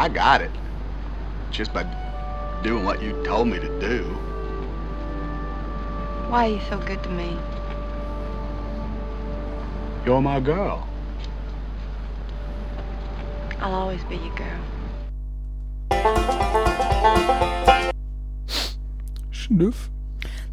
I 0.00 0.08
got 0.08 0.40
it. 0.40 0.50
Just 1.50 1.74
by 1.74 1.82
doing 2.62 2.86
what 2.86 3.02
you 3.02 3.22
told 3.22 3.48
me 3.48 3.58
to 3.58 3.68
do. 3.80 4.04
Why 6.30 6.46
are 6.46 6.52
you 6.54 6.60
so 6.70 6.78
good 6.78 7.02
to 7.02 7.10
me? 7.10 7.36
You're 10.06 10.22
my 10.22 10.40
girl. 10.40 10.88
I'll 13.60 13.74
always 13.74 14.02
be 14.04 14.16
your 14.16 14.34
girl. 14.36 14.60
Schnüff. 19.30 19.90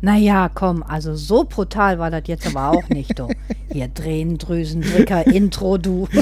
Naja, 0.02 0.50
komm, 0.54 0.84
also 0.84 1.16
so 1.16 1.44
brutal 1.44 1.98
war 1.98 2.12
das 2.12 2.24
jetzt 2.28 2.48
aber 2.48 2.70
auch 2.70 2.88
nicht, 2.90 3.18
du. 3.18 3.30
Hier 3.72 3.94
Tränendrüsendrücker, 3.94 5.28
Intro, 5.28 5.78
du. 5.78 6.08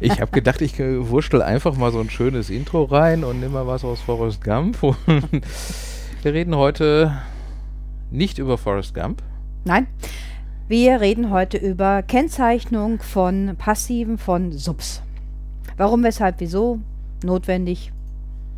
Ich 0.00 0.20
habe 0.20 0.32
gedacht, 0.32 0.60
ich 0.60 0.78
wurschtel 0.78 1.40
einfach 1.40 1.76
mal 1.76 1.92
so 1.92 2.00
ein 2.00 2.10
schönes 2.10 2.50
Intro 2.50 2.82
rein 2.82 3.22
und 3.22 3.38
nimm 3.38 3.52
mal 3.52 3.66
was 3.66 3.84
aus 3.84 4.00
Forrest 4.00 4.42
Gump. 4.42 4.76
Wir 6.22 6.34
reden 6.34 6.56
heute 6.56 7.16
nicht 8.10 8.38
über 8.38 8.58
Forrest 8.58 8.94
Gump. 8.94 9.22
Nein, 9.64 9.86
wir 10.68 11.00
reden 11.00 11.30
heute 11.30 11.58
über 11.58 12.02
Kennzeichnung 12.02 13.00
von 13.00 13.54
Passiven 13.58 14.16
von 14.18 14.52
Subs. 14.52 15.02
Warum, 15.76 16.02
weshalb, 16.02 16.36
wieso? 16.38 16.80
Notwendig. 17.22 17.92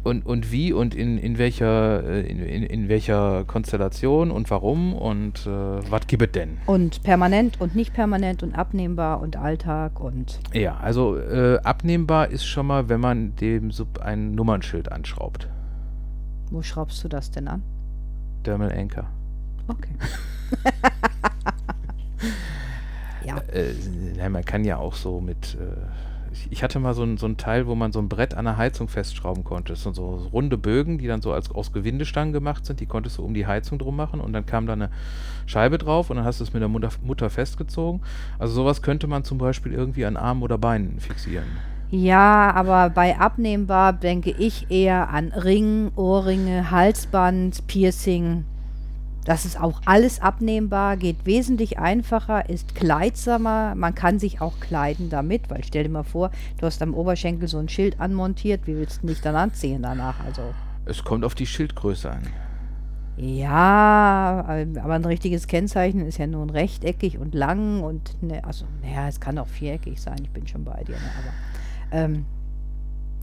Und, 0.06 0.24
und 0.24 0.52
wie 0.52 0.72
und 0.72 0.94
in, 0.94 1.18
in, 1.18 1.36
welcher, 1.36 2.04
äh, 2.04 2.20
in, 2.20 2.38
in, 2.38 2.62
in 2.62 2.88
welcher 2.88 3.42
Konstellation 3.42 4.30
und 4.30 4.48
warum 4.52 4.94
und 4.94 5.48
äh, 5.48 5.50
was 5.50 6.06
gibt 6.06 6.22
es 6.22 6.30
denn? 6.30 6.58
Und 6.66 7.02
permanent 7.02 7.60
und 7.60 7.74
nicht 7.74 7.92
permanent 7.92 8.44
und 8.44 8.54
abnehmbar 8.54 9.20
und 9.20 9.36
Alltag 9.36 9.98
und. 9.98 10.38
Ja, 10.52 10.76
also 10.76 11.18
äh, 11.18 11.58
abnehmbar 11.58 12.28
ist 12.28 12.46
schon 12.46 12.68
mal, 12.68 12.88
wenn 12.88 13.00
man 13.00 13.34
dem 13.34 13.72
Sub 13.72 13.98
ein 13.98 14.36
Nummernschild 14.36 14.92
anschraubt. 14.92 15.48
Wo 16.52 16.62
schraubst 16.62 17.02
du 17.02 17.08
das 17.08 17.32
denn 17.32 17.48
an? 17.48 17.64
Dermal 18.44 18.70
Anchor. 18.70 19.08
Okay. 19.66 19.90
ja. 23.24 23.38
Äh, 23.52 23.74
na, 24.16 24.28
man 24.28 24.44
kann 24.44 24.62
ja 24.62 24.76
auch 24.76 24.94
so 24.94 25.20
mit. 25.20 25.58
Äh, 25.60 26.15
ich, 26.50 26.62
hatte 26.62 26.78
mal 26.78 26.94
so 26.94 27.02
ein, 27.02 27.16
so 27.16 27.26
ein 27.26 27.36
Teil, 27.36 27.66
wo 27.66 27.74
man 27.74 27.92
so 27.92 27.98
ein 27.98 28.08
Brett 28.08 28.34
an 28.34 28.44
der 28.44 28.56
Heizung 28.56 28.88
festschrauben 28.88 29.44
konnte. 29.44 29.72
Das 29.72 29.82
sind 29.82 29.94
so 29.94 30.28
runde 30.32 30.58
Bögen, 30.58 30.98
die 30.98 31.06
dann 31.06 31.22
so 31.22 31.32
als, 31.32 31.50
aus 31.50 31.72
Gewindestangen 31.72 32.32
gemacht 32.32 32.66
sind. 32.66 32.80
Die 32.80 32.86
konntest 32.86 33.18
du 33.18 33.24
um 33.24 33.34
die 33.34 33.46
Heizung 33.46 33.78
drum 33.78 33.96
machen 33.96 34.20
und 34.20 34.32
dann 34.32 34.46
kam 34.46 34.66
da 34.66 34.74
eine 34.74 34.90
Scheibe 35.46 35.78
drauf 35.78 36.10
und 36.10 36.16
dann 36.16 36.24
hast 36.24 36.40
du 36.40 36.44
es 36.44 36.52
mit 36.52 36.62
der 36.62 36.68
Mutter, 36.68 36.90
Mutter 37.02 37.30
festgezogen. 37.30 38.00
Also 38.38 38.54
sowas 38.54 38.82
könnte 38.82 39.06
man 39.06 39.24
zum 39.24 39.38
Beispiel 39.38 39.72
irgendwie 39.72 40.04
an 40.04 40.16
Armen 40.16 40.42
oder 40.42 40.58
Beinen 40.58 41.00
fixieren. 41.00 41.46
Ja, 41.90 42.52
aber 42.52 42.90
bei 42.90 43.16
abnehmbar 43.18 43.92
denke 43.92 44.30
ich 44.30 44.70
eher 44.70 45.10
an 45.10 45.32
Ring, 45.32 45.92
Ohrringe, 45.94 46.70
Halsband, 46.70 47.66
Piercing. 47.68 48.44
Das 49.26 49.44
ist 49.44 49.60
auch 49.60 49.82
alles 49.86 50.20
abnehmbar, 50.20 50.96
geht 50.96 51.26
wesentlich 51.26 51.80
einfacher, 51.80 52.48
ist 52.48 52.76
kleidsamer. 52.76 53.74
Man 53.74 53.92
kann 53.92 54.20
sich 54.20 54.40
auch 54.40 54.60
kleiden 54.60 55.10
damit, 55.10 55.50
weil 55.50 55.64
stell 55.64 55.82
dir 55.82 55.90
mal 55.90 56.04
vor, 56.04 56.30
du 56.58 56.66
hast 56.66 56.80
am 56.80 56.94
Oberschenkel 56.94 57.48
so 57.48 57.58
ein 57.58 57.68
Schild 57.68 57.98
anmontiert. 57.98 58.68
Wie 58.68 58.76
willst 58.76 59.02
du 59.02 59.08
dich 59.08 59.20
dann 59.20 59.34
anziehen 59.34 59.82
danach? 59.82 60.24
Also. 60.24 60.42
Es 60.84 61.02
kommt 61.02 61.24
auf 61.24 61.34
die 61.34 61.46
Schildgröße 61.46 62.08
an. 62.08 62.22
Ja, 63.16 64.44
aber 64.80 64.94
ein 64.94 65.04
richtiges 65.04 65.48
Kennzeichen 65.48 66.06
ist 66.06 66.18
ja 66.18 66.28
nun 66.28 66.48
rechteckig 66.48 67.18
und 67.18 67.34
lang 67.34 67.82
und 67.82 68.22
ne, 68.22 68.44
also, 68.44 68.66
naja, 68.80 69.08
es 69.08 69.18
kann 69.18 69.38
auch 69.38 69.48
viereckig 69.48 70.00
sein, 70.00 70.18
ich 70.22 70.30
bin 70.30 70.46
schon 70.46 70.64
bei 70.64 70.84
dir, 70.84 70.96
ne, 70.96 71.10
aber 71.18 71.98
ähm, 71.98 72.26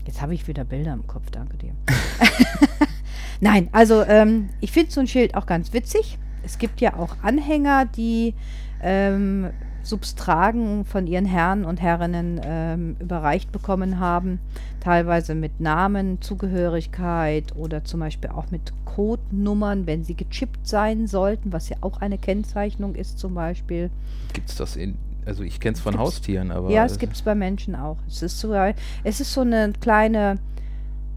jetzt 0.04 0.20
habe 0.20 0.34
ich 0.34 0.48
wieder 0.48 0.64
Bilder 0.64 0.92
im 0.92 1.06
Kopf, 1.06 1.30
danke 1.30 1.56
dir. 1.56 1.74
Nein, 3.40 3.68
also 3.72 4.02
ähm, 4.02 4.48
ich 4.60 4.72
finde 4.72 4.90
so 4.90 5.00
ein 5.00 5.06
Schild 5.06 5.34
auch 5.34 5.46
ganz 5.46 5.72
witzig. 5.72 6.18
Es 6.44 6.58
gibt 6.58 6.80
ja 6.80 6.94
auch 6.96 7.16
Anhänger, 7.22 7.86
die 7.86 8.34
ähm, 8.82 9.50
Substragen 9.82 10.84
von 10.84 11.06
ihren 11.06 11.26
Herren 11.26 11.64
und 11.64 11.80
Herrinnen 11.80 12.40
ähm, 12.42 12.96
überreicht 13.00 13.52
bekommen 13.52 13.98
haben, 14.00 14.40
teilweise 14.80 15.34
mit 15.34 15.60
Namen, 15.60 16.20
Zugehörigkeit 16.22 17.54
oder 17.56 17.84
zum 17.84 18.00
Beispiel 18.00 18.30
auch 18.30 18.50
mit 18.50 18.72
Codenummern, 18.84 19.86
wenn 19.86 20.04
sie 20.04 20.14
gechippt 20.14 20.66
sein 20.66 21.06
sollten, 21.06 21.52
was 21.52 21.68
ja 21.68 21.76
auch 21.80 22.00
eine 22.00 22.18
Kennzeichnung 22.18 22.94
ist 22.94 23.18
zum 23.18 23.34
Beispiel. 23.34 23.90
Gibt 24.32 24.48
es 24.50 24.56
das 24.56 24.76
in, 24.76 24.96
also 25.26 25.42
ich 25.42 25.60
kenne 25.60 25.74
es 25.74 25.80
von 25.80 25.92
Gibt's- 25.92 26.06
Haustieren, 26.06 26.50
aber. 26.50 26.70
Ja, 26.70 26.84
es 26.84 26.98
gibt 26.98 27.14
es 27.14 27.22
bei 27.22 27.34
Menschen 27.34 27.74
auch. 27.74 27.98
Es 28.08 28.22
ist 28.22 28.40
so, 28.40 28.54
es 29.02 29.20
ist 29.20 29.32
so 29.32 29.42
eine 29.42 29.72
kleine 29.80 30.38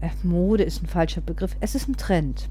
äh, 0.00 0.08
Mode 0.22 0.64
ist 0.64 0.82
ein 0.82 0.86
falscher 0.86 1.20
Begriff. 1.20 1.56
Es 1.60 1.74
ist 1.74 1.88
ein 1.88 1.96
Trend. 1.96 2.48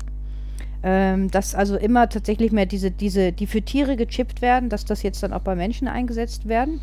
Ähm, 0.83 1.31
dass 1.31 1.55
also 1.55 1.75
immer 1.75 2.07
tatsächlich 2.07 2.51
mehr 2.51 2.67
diese, 2.67 2.91
diese, 2.91 3.31
die 3.31 3.47
für 3.47 3.61
Tiere 3.61 3.97
gechippt 3.97 4.41
werden, 4.41 4.69
dass 4.69 4.85
das 4.85 5.01
jetzt 5.01 5.23
dann 5.23 5.33
auch 5.33 5.41
bei 5.41 5.55
Menschen 5.55 5.87
eingesetzt 5.87 6.47
werden. 6.47 6.79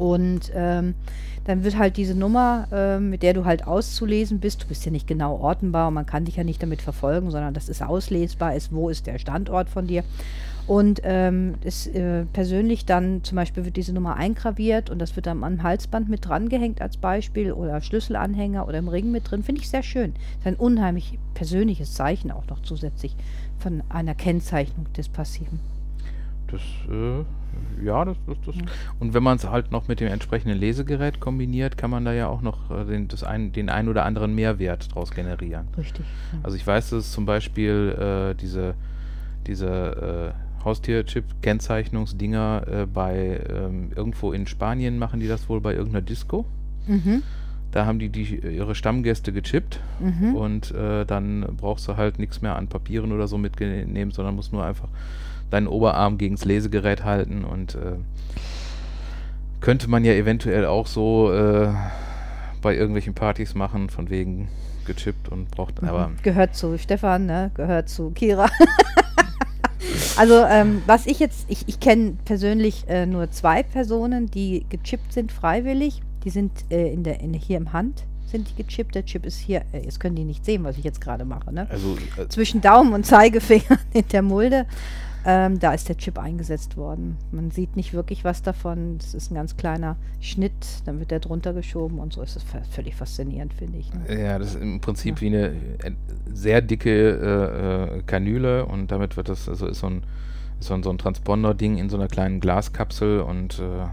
Und 0.00 0.50
ähm, 0.54 0.94
dann 1.44 1.62
wird 1.62 1.76
halt 1.76 1.98
diese 1.98 2.14
Nummer, 2.14 2.66
ähm, 2.72 3.10
mit 3.10 3.22
der 3.22 3.34
du 3.34 3.44
halt 3.44 3.66
auszulesen 3.66 4.40
bist, 4.40 4.62
du 4.62 4.66
bist 4.66 4.82
ja 4.86 4.90
nicht 4.90 5.06
genau 5.06 5.36
ortenbar 5.36 5.88
und 5.88 5.94
man 5.94 6.06
kann 6.06 6.24
dich 6.24 6.36
ja 6.36 6.44
nicht 6.44 6.62
damit 6.62 6.80
verfolgen, 6.80 7.30
sondern 7.30 7.52
das 7.52 7.68
ist 7.68 7.82
auslesbar, 7.82 8.54
ist, 8.56 8.72
wo 8.72 8.88
ist 8.88 9.06
der 9.06 9.18
Standort 9.18 9.68
von 9.68 9.86
dir. 9.86 10.02
Und 10.66 11.02
ähm, 11.04 11.56
ist 11.62 11.86
äh, 11.88 12.24
persönlich 12.32 12.86
dann 12.86 13.24
zum 13.24 13.36
Beispiel 13.36 13.66
wird 13.66 13.76
diese 13.76 13.92
Nummer 13.92 14.16
eingraviert 14.16 14.88
und 14.88 15.00
das 15.00 15.16
wird 15.16 15.26
dann 15.26 15.44
am 15.44 15.62
Halsband 15.62 16.08
mit 16.08 16.26
dran 16.26 16.48
gehängt 16.48 16.80
als 16.80 16.96
Beispiel 16.96 17.52
oder 17.52 17.82
Schlüsselanhänger 17.82 18.66
oder 18.66 18.78
im 18.78 18.88
Ring 18.88 19.10
mit 19.10 19.30
drin. 19.30 19.42
Finde 19.42 19.60
ich 19.60 19.68
sehr 19.68 19.82
schön. 19.82 20.14
Ist 20.38 20.46
ein 20.46 20.56
unheimlich 20.56 21.18
persönliches 21.34 21.92
Zeichen 21.92 22.30
auch 22.30 22.46
noch 22.46 22.62
zusätzlich 22.62 23.14
von 23.58 23.82
einer 23.90 24.14
Kennzeichnung 24.14 24.86
des 24.96 25.10
Passiven. 25.10 25.60
Das, 26.50 26.62
äh, 26.90 27.24
ja, 27.82 28.04
das, 28.04 28.16
das, 28.26 28.36
das. 28.46 28.54
Und 28.98 29.14
wenn 29.14 29.22
man 29.22 29.36
es 29.36 29.48
halt 29.48 29.70
noch 29.72 29.88
mit 29.88 30.00
dem 30.00 30.08
entsprechenden 30.08 30.58
Lesegerät 30.58 31.20
kombiniert, 31.20 31.76
kann 31.78 31.90
man 31.90 32.04
da 32.04 32.12
ja 32.12 32.28
auch 32.28 32.42
noch 32.42 32.70
äh, 32.70 32.84
den, 32.84 33.08
das 33.08 33.24
ein, 33.24 33.52
den 33.52 33.68
ein 33.70 33.88
oder 33.88 34.04
anderen 34.04 34.34
Mehrwert 34.34 34.94
draus 34.94 35.10
generieren. 35.12 35.68
Richtig. 35.78 36.04
ja. 36.32 36.38
Also 36.42 36.56
ich 36.56 36.66
weiß, 36.66 36.90
dass 36.90 37.06
es 37.06 37.12
zum 37.12 37.26
Beispiel 37.26 38.32
äh, 38.32 38.34
diese, 38.34 38.74
diese 39.46 40.34
äh, 40.34 40.64
Haustier-Chip-Kennzeichnungsdinger 41.40 42.66
äh, 42.70 42.86
bei 42.86 43.40
ähm, 43.48 43.92
irgendwo 43.94 44.32
in 44.32 44.46
Spanien 44.46 44.98
machen 44.98 45.20
die 45.20 45.28
das 45.28 45.48
wohl 45.48 45.60
bei 45.60 45.72
irgendeiner 45.74 46.02
Disco. 46.02 46.44
Mhm. 46.86 47.22
Da 47.72 47.86
haben 47.86 47.98
die, 47.98 48.08
die 48.08 48.36
ihre 48.36 48.74
Stammgäste 48.74 49.32
gechippt 49.32 49.80
Mhm. 50.00 50.34
und 50.34 50.70
äh, 50.74 51.04
dann 51.04 51.46
brauchst 51.56 51.86
du 51.86 51.96
halt 51.96 52.18
nichts 52.18 52.42
mehr 52.42 52.56
an 52.56 52.66
Papieren 52.68 53.12
oder 53.12 53.28
so 53.28 53.38
mitnehmen, 53.38 54.10
sondern 54.10 54.34
musst 54.34 54.52
nur 54.52 54.64
einfach 54.64 54.88
deinen 55.50 55.66
Oberarm 55.66 56.18
gegens 56.18 56.44
Lesegerät 56.44 57.04
halten 57.04 57.44
und 57.44 57.74
äh, 57.74 57.96
könnte 59.60 59.88
man 59.88 60.04
ja 60.04 60.12
eventuell 60.12 60.64
auch 60.64 60.86
so 60.86 61.32
äh, 61.32 61.68
bei 62.62 62.74
irgendwelchen 62.74 63.14
Partys 63.14 63.54
machen, 63.54 63.90
von 63.90 64.10
wegen 64.10 64.48
gechippt 64.86 65.28
und 65.28 65.50
braucht, 65.50 65.82
aber 65.82 66.08
Mhm. 66.08 66.16
Gehört 66.22 66.54
zu 66.56 66.78
Stefan, 66.78 67.26
ne? 67.26 67.50
Gehört 67.54 67.88
zu 67.88 68.10
Kira. 68.10 68.48
also, 70.16 70.44
ähm, 70.48 70.82
was 70.86 71.06
ich 71.06 71.18
jetzt, 71.18 71.46
ich, 71.48 71.68
ich 71.68 71.80
kenne 71.80 72.14
persönlich 72.24 72.88
äh, 72.88 73.06
nur 73.06 73.30
zwei 73.30 73.62
Personen, 73.62 74.30
die 74.30 74.66
gechippt 74.68 75.12
sind 75.12 75.32
freiwillig. 75.32 76.02
Die 76.24 76.30
sind 76.30 76.52
äh, 76.70 76.92
in 76.92 77.02
der, 77.02 77.20
in, 77.20 77.32
hier 77.32 77.56
im 77.56 77.72
Hand, 77.72 78.04
sind 78.26 78.48
die 78.50 78.62
gechippt. 78.62 78.94
Der 78.94 79.04
Chip 79.04 79.24
ist 79.24 79.38
hier, 79.38 79.62
äh, 79.72 79.80
jetzt 79.84 80.00
können 80.00 80.16
die 80.16 80.24
nicht 80.24 80.44
sehen, 80.44 80.64
was 80.64 80.76
ich 80.76 80.84
jetzt 80.84 81.00
gerade 81.00 81.24
mache, 81.24 81.52
ne? 81.52 81.66
also 81.70 81.96
äh, 82.16 82.28
Zwischen 82.28 82.60
Daumen 82.60 82.92
und 82.92 83.06
Zeigefinger 83.06 83.78
in 83.92 84.06
der 84.08 84.22
Mulde. 84.22 84.66
Ähm, 85.26 85.58
da 85.58 85.72
ist 85.74 85.88
der 85.88 85.96
Chip 85.98 86.18
eingesetzt 86.18 86.76
worden. 86.76 87.16
Man 87.30 87.50
sieht 87.50 87.76
nicht 87.76 87.92
wirklich 87.92 88.24
was 88.24 88.42
davon. 88.42 88.96
Das 88.98 89.12
ist 89.14 89.30
ein 89.30 89.34
ganz 89.34 89.56
kleiner 89.56 89.96
Schnitt, 90.20 90.52
dann 90.86 90.98
wird 90.98 91.10
der 91.10 91.20
drunter 91.20 91.52
geschoben 91.52 91.98
und 91.98 92.12
so 92.12 92.22
ist 92.22 92.36
es 92.36 92.44
völlig 92.70 92.94
faszinierend, 92.96 93.52
finde 93.52 93.78
ich. 93.78 93.92
Ne? 93.92 94.22
Ja, 94.22 94.38
das 94.38 94.54
ist 94.54 94.62
im 94.62 94.80
Prinzip 94.80 95.20
wie 95.20 95.26
eine 95.26 95.48
äh, 95.82 95.92
sehr 96.32 96.62
dicke 96.62 96.90
äh, 96.90 97.98
äh, 97.98 98.02
Kanüle 98.04 98.64
und 98.66 98.90
damit 98.90 99.16
wird 99.16 99.28
das, 99.28 99.48
also 99.48 99.66
ist 99.66 99.80
so 99.80 99.88
ein, 99.88 100.02
ist 100.58 100.68
so 100.68 100.74
ein, 100.74 100.82
so 100.82 100.90
ein 100.90 100.98
Transponder-Ding 100.98 101.76
in 101.76 101.90
so 101.90 101.96
einer 101.96 102.08
kleinen 102.08 102.40
Glaskapsel 102.40 103.20
und 103.20 103.58
äh, 103.58 103.62
ja. 103.78 103.90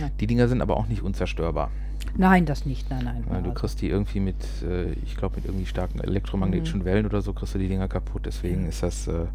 Ja. 0.00 0.10
Die 0.20 0.26
Dinger 0.26 0.48
sind 0.48 0.62
aber 0.62 0.76
auch 0.76 0.88
nicht 0.88 1.02
unzerstörbar. 1.02 1.70
Nein, 2.16 2.46
das 2.46 2.66
nicht, 2.66 2.90
nein, 2.90 3.04
nein. 3.04 3.24
Ja, 3.28 3.40
du 3.40 3.50
Also- 3.50 3.52
kriegst 3.54 3.80
die 3.82 3.88
irgendwie 3.88 4.20
mit, 4.20 4.36
äh, 4.62 4.92
ich 5.04 5.16
glaube 5.16 5.36
mit 5.36 5.44
irgendwie 5.44 5.66
starken 5.66 6.00
elektromagnetischen 6.00 6.84
Wellen 6.84 7.06
oder 7.06 7.22
so, 7.22 7.32
kriegst 7.32 7.54
du 7.54 7.58
die 7.58 7.68
Dinger 7.68 7.86
kaputt. 7.88 8.22
Deswegen 8.26 8.66
ist 8.66 8.82
das, 8.82 9.06
äh, 9.08 9.26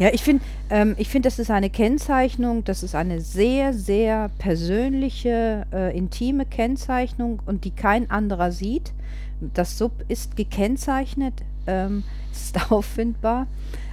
Ja, 0.00 0.08
ich 0.14 0.22
finde, 0.22 0.42
ähm, 0.70 0.94
ich 0.96 1.10
finde, 1.10 1.26
das 1.26 1.38
ist 1.38 1.50
eine 1.50 1.68
Kennzeichnung, 1.68 2.64
das 2.64 2.82
ist 2.82 2.94
eine 2.94 3.20
sehr, 3.20 3.74
sehr 3.74 4.30
persönliche, 4.38 5.66
äh, 5.74 5.94
intime 5.94 6.46
Kennzeichnung 6.46 7.42
und 7.44 7.66
die 7.66 7.70
kein 7.70 8.10
anderer 8.10 8.50
sieht. 8.50 8.94
Das 9.52 9.76
Sub 9.76 9.92
ist 10.08 10.36
gekennzeichnet 10.36 11.34
ähm, 11.66 12.04
ist 12.32 12.72
auffindbar. 12.72 13.46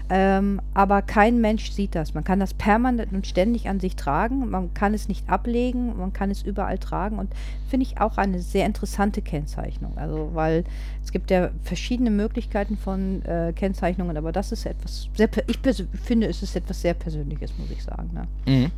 Ähm, 0.10 0.62
aber 0.74 1.02
kein 1.02 1.42
Mensch 1.42 1.72
sieht 1.72 1.94
das. 1.94 2.14
Man 2.14 2.24
kann 2.24 2.40
das 2.40 2.54
permanent 2.54 3.12
und 3.12 3.28
ständig 3.28 3.68
an 3.68 3.80
sich 3.80 3.96
tragen. 3.96 4.50
Man 4.50 4.74
kann 4.74 4.94
es 4.94 5.08
nicht 5.08 5.30
ablegen. 5.30 5.98
Man 5.98 6.14
kann 6.14 6.32
es 6.32 6.44
überall 6.44 6.78
tragen. 6.78 7.20
Und 7.20 7.34
finde 7.70 7.86
ich 7.86 8.00
auch 8.00 8.18
eine 8.18 8.40
sehr 8.40 8.66
interessante 8.66 9.22
Kennzeichnung. 9.22 9.98
Also, 9.98 10.32
weil 10.34 10.64
es 11.04 11.12
gibt 11.12 11.30
ja 11.30 11.50
verschiedene 11.64 12.10
Möglichkeiten 12.10 12.78
von 12.78 13.24
äh, 13.26 13.54
Kennzeichnungen, 13.54 14.18
aber 14.18 14.32
das 14.32 14.52
ist 14.52 14.66
etwas 14.66 15.10
sehr, 15.16 15.30
ich 15.48 15.60
finde, 16.04 16.28
es 16.28 16.44
ist 16.44 16.56
etwas 16.56 16.82
sehr 16.82 16.94
Persönliches, 16.94 17.54
muss 17.58 17.72
ich 17.72 17.84
sagen. 17.84 18.10
Ne? 18.14 18.28
Mhm. 18.46 18.72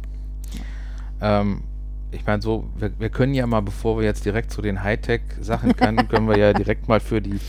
Ähm, 1.22 1.62
ich 2.12 2.26
meine, 2.26 2.42
so, 2.42 2.66
wir, 2.78 2.92
wir 3.00 3.10
können 3.10 3.34
ja 3.34 3.46
mal, 3.46 3.62
bevor 3.62 3.98
wir 3.98 4.06
jetzt 4.06 4.26
direkt 4.26 4.52
zu 4.52 4.62
den 4.62 4.84
Hightech-Sachen 4.84 5.76
können, 5.76 6.08
können 6.08 6.28
wir 6.28 6.38
ja 6.38 6.54
direkt 6.54 6.88
mal 6.88 7.00
für 7.00 7.22
die 7.22 7.40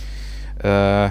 äh, 0.62 1.08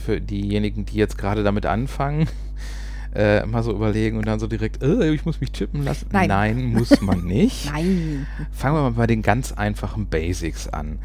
für 0.00 0.20
diejenigen, 0.20 0.84
die 0.84 0.96
jetzt 0.96 1.16
gerade 1.18 1.42
damit 1.42 1.66
anfangen, 1.66 2.28
äh, 3.14 3.44
mal 3.46 3.62
so 3.62 3.72
überlegen 3.72 4.16
und 4.18 4.26
dann 4.26 4.38
so 4.40 4.46
direkt, 4.46 4.82
äh, 4.82 5.10
ich 5.12 5.24
muss 5.24 5.40
mich 5.40 5.52
chippen 5.52 5.84
lassen. 5.84 6.08
Nein. 6.12 6.72
muss 6.72 7.00
man 7.00 7.24
nicht. 7.24 7.66
Nein. 7.72 8.26
Fangen 8.52 8.76
wir 8.76 8.82
mal 8.82 8.92
bei 8.92 9.06
den 9.06 9.22
ganz 9.22 9.52
einfachen 9.52 10.06
Basics 10.06 10.68
an. 10.68 10.98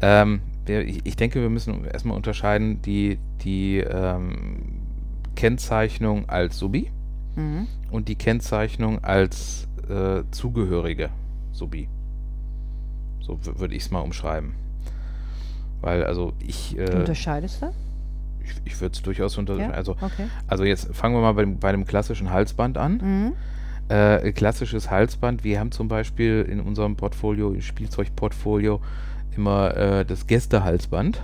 Ähm, 0.00 0.40
ich 1.04 1.16
denke, 1.16 1.40
wir 1.40 1.50
müssen 1.50 1.84
erstmal 1.84 2.16
unterscheiden 2.16 2.80
die, 2.82 3.18
die 3.42 3.78
ähm, 3.78 4.82
Kennzeichnung 5.34 6.28
als 6.28 6.58
Subi 6.58 6.90
Mhm. 7.34 7.66
und 7.90 8.08
die 8.08 8.14
Kennzeichnung 8.14 9.02
als 9.02 9.66
äh, 9.88 10.22
zugehörige 10.32 11.08
Subi. 11.52 11.88
So 13.20 13.38
würde 13.42 13.74
ich 13.74 13.84
es 13.84 13.90
mal 13.90 14.00
umschreiben. 14.00 14.52
Weil, 15.80 16.04
also 16.04 16.34
ich, 16.46 16.74
Du 16.76 16.82
äh, 16.82 16.96
unterscheidest 16.96 17.62
da? 17.62 17.72
Ich, 18.44 18.52
ich 18.64 18.80
würde 18.80 18.92
es 18.94 19.02
durchaus 19.02 19.38
unterscheiden. 19.38 19.70
Ja? 19.70 19.76
Also, 19.76 19.92
Okay. 19.92 20.26
also 20.46 20.64
jetzt 20.64 20.94
fangen 20.94 21.14
wir 21.14 21.20
mal 21.20 21.32
bei, 21.32 21.42
dem- 21.42 21.58
bei 21.58 21.72
dem 21.72 21.84
klassischen 21.84 22.30
Halsband 22.30 22.78
an. 22.78 22.92
Mhm. 23.02 23.32
Äh, 23.88 24.32
klassisches 24.32 24.90
Halsband. 24.90 25.44
Wir 25.44 25.58
haben 25.60 25.70
zum 25.72 25.88
Beispiel 25.88 26.46
in 26.48 26.60
unserem 26.60 26.96
Portfolio, 26.96 27.54
Spielzeugportfolio, 27.60 28.80
immer 29.36 29.76
äh, 29.76 30.04
das 30.04 30.26
Gästehalsband. 30.26 31.22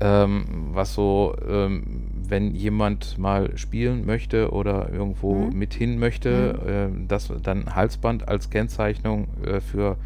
Ähm, 0.00 0.44
was 0.72 0.94
so, 0.94 1.36
ähm, 1.48 1.84
wenn 2.28 2.54
jemand 2.56 3.18
mal 3.18 3.56
spielen 3.56 4.04
möchte 4.04 4.50
oder 4.50 4.90
irgendwo 4.90 5.34
Mhm. 5.46 5.56
mit 5.58 5.74
hin 5.74 5.98
möchte, 5.98 6.90
äh, 6.92 7.06
das 7.06 7.32
dann 7.42 7.76
Halsband 7.76 8.26
als 8.26 8.50
Kennzeichnung 8.50 9.28
äh, 9.44 9.60
für 9.60 9.96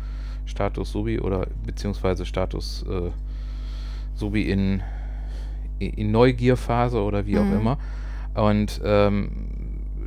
Status 0.45 0.93
Subi 0.93 1.19
oder 1.19 1.47
beziehungsweise 1.65 2.27
Status 2.27 2.85
äh, 2.91 3.11
Subi 4.15 4.43
in, 4.51 4.83
in 5.79 6.11
Neugierphase 6.11 7.03
oder 7.03 7.27
wie 7.27 7.39
auch 7.39 7.45
Mhm. 7.49 7.57
immer. 7.57 7.79
Und 8.35 8.81
ähm, 8.85 9.31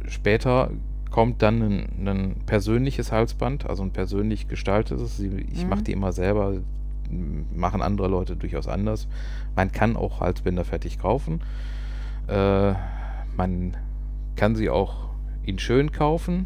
später 0.07 0.71
kommt 1.11 1.41
dann 1.41 1.61
ein, 1.61 2.07
ein 2.07 2.35
persönliches 2.45 3.11
Halsband, 3.11 3.67
also 3.67 3.83
ein 3.83 3.91
persönlich 3.91 4.47
gestaltetes. 4.47 5.19
Ich 5.19 5.63
Mhm. 5.63 5.69
mache 5.69 5.83
die 5.83 5.91
immer 5.91 6.11
selber, 6.11 6.53
machen 7.55 7.81
andere 7.81 8.07
Leute 8.07 8.35
durchaus 8.35 8.67
anders. 8.67 9.07
Man 9.55 9.71
kann 9.71 9.95
auch 9.95 10.19
Halsbänder 10.19 10.63
fertig 10.65 10.99
kaufen. 10.99 11.41
Äh, 12.27 12.73
man 13.35 13.75
kann 14.35 14.55
sie 14.55 14.69
auch 14.69 15.09
in 15.43 15.57
schön 15.57 15.91
kaufen. 15.91 16.45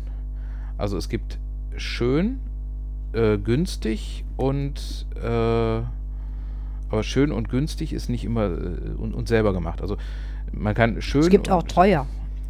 Also 0.78 0.98
es 0.98 1.10
gibt 1.10 1.38
schön, 1.75 2.40
äh, 3.12 3.38
günstig 3.38 4.24
und 4.38 5.06
äh, 5.22 5.81
aber 6.94 7.04
schön 7.04 7.31
und 7.31 7.50
günstig 7.50 7.92
ist 7.92 8.07
nicht 8.07 8.24
immer 8.24 8.45
äh, 8.45 8.92
und, 8.98 9.13
und 9.16 9.28
selber 9.28 9.51
gemacht. 9.51 9.81
Also 9.81 9.98
man 10.51 10.75
kann 10.75 11.01
schön. 11.01 11.22
Es 11.22 11.30
gibt 11.30 11.50
auch 11.50 11.63
teuer 11.63 12.06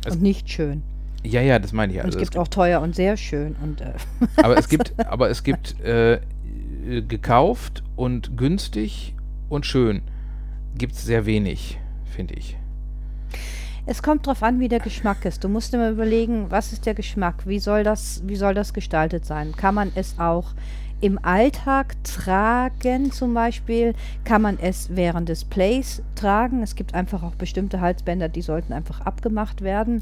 Es- 0.05 0.15
und 0.15 0.21
nicht 0.21 0.49
schön. 0.49 0.83
Ja, 1.23 1.39
ja, 1.39 1.57
das 1.57 1.71
meine 1.71 1.93
ich. 1.93 1.99
Und 1.99 2.05
Also 2.07 2.19
es 2.19 2.23
gibt 2.25 2.37
auch 2.37 2.49
teuer 2.49 2.81
und 2.81 2.93
sehr 2.93 3.15
schön. 3.15 3.55
Und 3.63 3.79
äh, 3.79 3.93
aber 4.43 4.57
es 4.57 4.67
gibt, 4.67 4.93
aber 5.07 5.29
es 5.29 5.43
gibt 5.43 5.79
äh, 5.79 6.15
äh, 6.15 6.19
gekauft 7.07 7.83
und 7.95 8.35
günstig 8.35 9.15
und 9.47 9.65
schön. 9.65 10.01
Gibt 10.77 10.95
es 10.95 11.05
sehr 11.05 11.25
wenig, 11.25 11.79
finde 12.13 12.33
ich. 12.33 12.57
es 13.85 14.03
kommt 14.03 14.27
drauf 14.27 14.43
an, 14.43 14.59
wie 14.59 14.67
der 14.67 14.81
Geschmack 14.81 15.23
ist. 15.23 15.45
Du 15.45 15.47
musst 15.47 15.73
immer 15.73 15.89
überlegen, 15.89 16.47
was 16.49 16.73
ist 16.73 16.85
der 16.85 16.95
Geschmack? 16.95 17.47
Wie 17.47 17.59
soll 17.59 17.85
das, 17.85 18.21
wie 18.25 18.35
soll 18.35 18.53
das 18.53 18.73
gestaltet 18.73 19.25
sein? 19.25 19.53
Kann 19.55 19.75
man 19.75 19.93
es 19.95 20.19
auch 20.19 20.53
im 21.03 21.19
Alltag 21.21 22.01
tragen 22.05 23.11
zum 23.11 23.33
Beispiel? 23.33 23.93
Kann 24.23 24.41
man 24.41 24.57
es 24.57 24.95
während 24.95 25.27
des 25.27 25.43
Plays 25.43 26.01
tragen? 26.15 26.63
Es 26.63 26.75
gibt 26.75 26.93
einfach 26.95 27.23
auch 27.23 27.35
bestimmte 27.35 27.81
Halsbänder, 27.81 28.29
die 28.29 28.41
sollten 28.41 28.71
einfach 28.71 29.01
abgemacht 29.01 29.61
werden. 29.61 30.01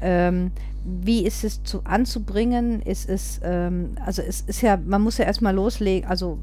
Ähm, 0.00 0.52
wie 0.84 1.24
ist 1.24 1.44
es 1.44 1.62
zu 1.64 1.84
anzubringen? 1.84 2.82
Ist 2.82 3.08
es, 3.08 3.40
ähm, 3.42 3.96
also 4.04 4.22
es 4.22 4.42
ist 4.42 4.62
ja, 4.62 4.76
man 4.76 5.02
muss 5.02 5.18
ja 5.18 5.24
erstmal 5.24 5.54
loslegen, 5.54 6.08
also 6.08 6.38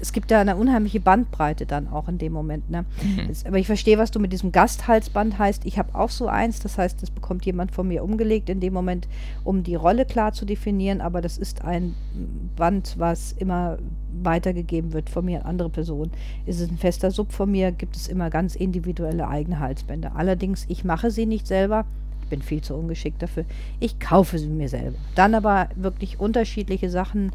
es 0.00 0.12
gibt 0.12 0.30
ja 0.30 0.40
eine 0.40 0.56
unheimliche 0.56 1.00
Bandbreite 1.00 1.66
dann 1.66 1.88
auch 1.88 2.08
in 2.08 2.18
dem 2.18 2.32
Moment. 2.32 2.70
Ne? 2.70 2.84
Es, 3.30 3.44
aber 3.44 3.58
ich 3.58 3.66
verstehe, 3.66 3.98
was 3.98 4.10
du 4.10 4.18
mit 4.18 4.32
diesem 4.32 4.50
Gasthalsband 4.50 5.38
heißt. 5.38 5.66
Ich 5.66 5.78
habe 5.78 5.94
auch 5.94 6.08
so 6.08 6.26
eins, 6.26 6.60
das 6.60 6.78
heißt, 6.78 7.02
das 7.02 7.10
bekommt 7.10 7.44
jemand 7.44 7.72
von 7.72 7.86
mir 7.86 8.02
umgelegt 8.02 8.48
in 8.48 8.60
dem 8.60 8.72
Moment, 8.72 9.08
um 9.44 9.62
die 9.62 9.74
Rolle 9.74 10.06
klar 10.06 10.32
zu 10.32 10.46
definieren, 10.46 11.00
aber 11.00 11.20
das 11.20 11.36
ist 11.38 11.64
ein 11.64 11.94
Band, 12.56 12.94
was 12.98 13.32
immer 13.32 13.78
weitergegeben 14.22 14.92
wird 14.92 15.10
von 15.10 15.24
mir 15.24 15.40
an 15.40 15.50
andere 15.50 15.70
Personen. 15.70 16.10
Ist 16.46 16.60
es 16.60 16.70
ein 16.70 16.78
fester 16.78 17.10
Sub 17.10 17.32
von 17.32 17.50
mir, 17.50 17.70
gibt 17.70 17.96
es 17.96 18.08
immer 18.08 18.30
ganz 18.30 18.56
individuelle 18.56 19.28
eigene 19.28 19.58
Halsbänder. 19.58 20.12
Allerdings, 20.16 20.64
ich 20.68 20.84
mache 20.84 21.10
sie 21.10 21.26
nicht 21.26 21.46
selber. 21.46 21.84
Bin 22.30 22.42
viel 22.42 22.62
zu 22.62 22.74
ungeschickt 22.74 23.20
dafür. 23.20 23.44
Ich 23.80 23.98
kaufe 23.98 24.38
sie 24.38 24.48
mir 24.48 24.68
selber. 24.68 24.96
Dann 25.14 25.34
aber 25.34 25.68
wirklich 25.74 26.18
unterschiedliche 26.18 26.88
Sachen, 26.88 27.32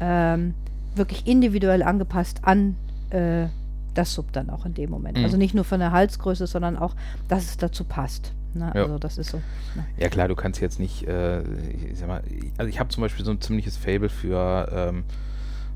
ähm, 0.00 0.54
wirklich 0.94 1.26
individuell 1.26 1.82
angepasst 1.82 2.40
an 2.42 2.76
äh, 3.10 3.46
das 3.94 4.14
Sub 4.14 4.32
dann 4.32 4.50
auch 4.50 4.66
in 4.66 4.74
dem 4.74 4.90
Moment. 4.90 5.18
Mhm. 5.18 5.24
Also 5.24 5.36
nicht 5.36 5.54
nur 5.54 5.64
von 5.64 5.80
der 5.80 5.92
Halsgröße, 5.92 6.46
sondern 6.46 6.76
auch, 6.76 6.94
dass 7.28 7.44
es 7.44 7.56
dazu 7.56 7.84
passt. 7.84 8.32
Ne? 8.54 8.72
Ja. 8.74 8.82
Also 8.82 8.98
das 8.98 9.18
ist 9.18 9.30
so. 9.30 9.38
Ne? 9.74 9.84
Ja 9.98 10.08
klar, 10.08 10.28
du 10.28 10.34
kannst 10.34 10.60
jetzt 10.60 10.78
nicht, 10.80 11.06
äh, 11.06 11.42
ich 11.42 11.98
sag 11.98 12.08
mal, 12.08 12.22
also 12.58 12.68
ich 12.68 12.80
habe 12.80 12.88
zum 12.90 13.02
Beispiel 13.02 13.24
so 13.24 13.30
ein 13.30 13.40
ziemliches 13.40 13.76
Fable 13.76 14.08
für 14.08 14.68
ähm, 14.72 15.04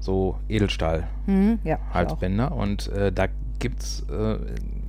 so 0.01 0.39
Edelstahl. 0.49 1.07
Mhm, 1.27 1.59
ja. 1.65 1.79
Halsbänder 1.93 2.53
und 2.53 2.89
äh, 2.89 3.13
da 3.13 3.27
gibt's, 3.59 4.05
äh, 4.11 4.39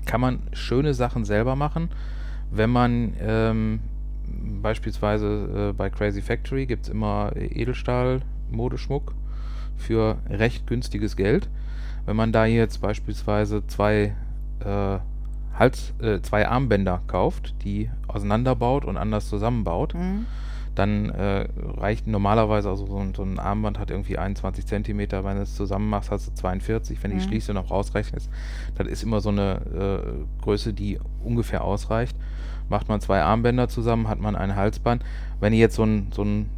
kann 0.05 0.21
man 0.21 0.39
schöne 0.53 0.93
Sachen 0.93 1.25
selber 1.25 1.55
machen, 1.55 1.89
wenn 2.51 2.69
man 2.69 3.13
ähm, 3.19 3.79
beispielsweise 4.61 5.69
äh, 5.69 5.73
bei 5.73 5.89
Crazy 5.89 6.21
Factory 6.21 6.65
gibt 6.65 6.83
es 6.83 6.89
immer 6.89 7.31
Edelstahl-Modeschmuck 7.35 9.13
für 9.77 10.17
recht 10.29 10.67
günstiges 10.67 11.15
Geld. 11.15 11.49
Wenn 12.05 12.15
man 12.15 12.31
da 12.31 12.45
jetzt 12.45 12.81
beispielsweise 12.81 13.65
zwei 13.67 14.15
äh, 14.59 14.99
Hals, 15.53 15.93
äh, 16.01 16.21
zwei 16.21 16.47
Armbänder 16.47 17.01
kauft, 17.07 17.55
die 17.63 17.89
auseinanderbaut 18.07 18.85
und 18.85 18.97
anders 18.97 19.27
zusammenbaut, 19.29 19.93
Mhm. 19.93 20.25
Dann 20.75 21.09
äh, 21.09 21.47
reicht 21.77 22.07
normalerweise, 22.07 22.69
also 22.69 22.85
so 22.85 22.97
ein, 22.97 23.13
so 23.13 23.23
ein 23.23 23.39
Armband 23.39 23.77
hat 23.77 23.91
irgendwie 23.91 24.17
21 24.17 24.65
Zentimeter, 24.65 25.23
wenn 25.25 25.35
du 25.35 25.43
es 25.43 25.55
zusammen 25.55 25.89
machst, 25.89 26.11
hast 26.11 26.27
du 26.27 26.33
42, 26.33 27.01
wenn 27.03 27.11
du 27.11 27.17
die 27.17 27.23
Mhm. 27.23 27.27
Schließe 27.27 27.53
noch 27.53 27.71
rausrechnest, 27.71 28.29
das 28.75 28.87
ist 28.87 29.03
immer 29.03 29.19
so 29.19 29.29
eine 29.29 29.61
äh, 30.39 30.41
Größe, 30.43 30.73
die 30.73 30.99
ungefähr 31.23 31.63
ausreicht. 31.63 32.15
Macht 32.69 32.87
man 32.87 33.01
zwei 33.01 33.21
Armbänder 33.21 33.67
zusammen, 33.67 34.07
hat 34.07 34.19
man 34.21 34.35
ein 34.37 34.55
Halsband. 34.55 35.03
Wenn 35.41 35.51
du 35.51 35.59
jetzt 35.59 35.75
so 35.75 35.83
ein, 35.83 36.07
so 36.13 36.23
ein 36.23 36.49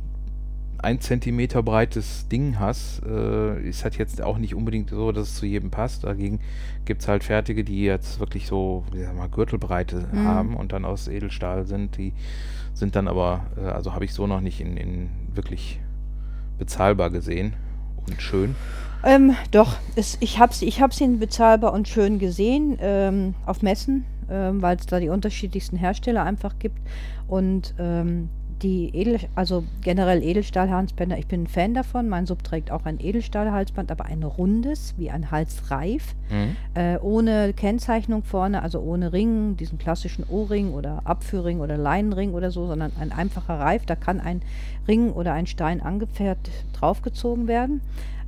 1 0.78 1.02
Zentimeter 1.06 1.64
breites 1.64 2.28
Ding 2.28 2.60
hast, 2.60 3.02
äh, 3.06 3.62
ist 3.68 3.84
das 3.86 3.98
jetzt 3.98 4.22
auch 4.22 4.38
nicht 4.38 4.54
unbedingt 4.54 4.90
so, 4.90 5.12
dass 5.14 5.30
es 5.30 5.36
zu 5.36 5.46
jedem 5.46 5.72
passt. 5.72 6.04
Dagegen 6.04 6.40
gibt 6.86 7.02
es 7.02 7.08
halt 7.08 7.24
fertige, 7.24 7.64
die 7.64 7.84
jetzt 7.84 8.20
wirklich 8.20 8.46
so, 8.48 8.84
wie 8.92 9.02
sag 9.02 9.16
mal, 9.16 9.30
Gürtelbreite 9.30 10.06
Mhm. 10.12 10.24
haben 10.24 10.56
und 10.56 10.72
dann 10.74 10.84
aus 10.86 11.08
Edelstahl 11.08 11.66
sind. 11.66 11.98
Die 11.98 12.12
sind 12.74 12.96
dann 12.96 13.08
aber, 13.08 13.46
äh, 13.58 13.68
also 13.68 13.94
habe 13.94 14.06
ich 14.06 14.14
so 14.14 14.28
noch 14.28 14.42
nicht 14.42 14.62
in, 14.62 14.78
in 14.78 15.10
wirklich 15.34 15.80
bezahlbar 16.58 17.10
gesehen 17.10 17.54
und 18.08 18.22
schön. 18.22 18.56
Ähm, 19.04 19.36
doch, 19.52 19.76
es, 19.96 20.18
ich 20.22 20.40
habe 20.40 20.54
ich 20.62 20.82
hab 20.82 20.94
sie 20.94 21.04
in 21.04 21.20
bezahlbar 21.20 21.74
und 21.74 21.88
schön 21.88 22.20
gesehen 22.20 22.78
ähm, 22.80 23.36
auf 23.46 23.62
Messen, 23.62 24.06
ähm, 24.30 24.62
weil 24.62 24.78
es 24.78 24.86
da 24.86 25.00
die 25.00 25.10
unterschiedlichsten 25.10 25.76
Hersteller 25.76 26.24
einfach 26.24 26.58
gibt. 26.58 26.80
Und 27.28 27.76
ähm, 27.80 28.30
die 28.64 28.90
Edel, 28.96 29.20
also 29.36 29.64
generell 29.82 30.24
Edelstahlhalsbänder, 30.24 31.18
ich 31.18 31.28
bin 31.28 31.44
ein 31.44 31.48
Fan 31.48 31.74
davon. 31.74 32.08
Mein 32.08 32.26
Sub 32.26 32.44
trägt 32.44 32.72
auch 32.72 32.86
ein 32.86 32.98
Edelstahlhalsband, 33.00 33.92
aber 33.92 34.06
ein 34.06 34.24
rundes, 34.24 34.94
wie 34.98 35.12
ein 35.12 35.30
Halsreif, 35.32 36.16
Mhm. 36.32 36.56
äh, 36.74 36.98
ohne 37.00 37.54
Kennzeichnung 37.54 38.24
vorne, 38.24 38.62
also 38.64 38.80
ohne 38.80 39.12
Ring, 39.14 39.58
diesen 39.58 39.78
klassischen 39.78 40.24
O-Ring 40.30 40.72
oder 40.74 41.02
Abführring 41.04 41.60
oder 41.60 41.78
Leinenring 41.78 42.34
oder 42.34 42.50
so, 42.50 42.66
sondern 42.66 42.94
ein 43.00 43.12
einfacher 43.12 43.60
Reif. 43.60 43.86
Da 43.86 43.96
kann 43.96 44.20
ein 44.22 44.42
Ring 44.88 45.12
oder 45.12 45.34
ein 45.34 45.46
Stein 45.46 45.82
angepferrt 45.82 46.50
draufgezogen 46.74 47.48
werden, 47.48 47.82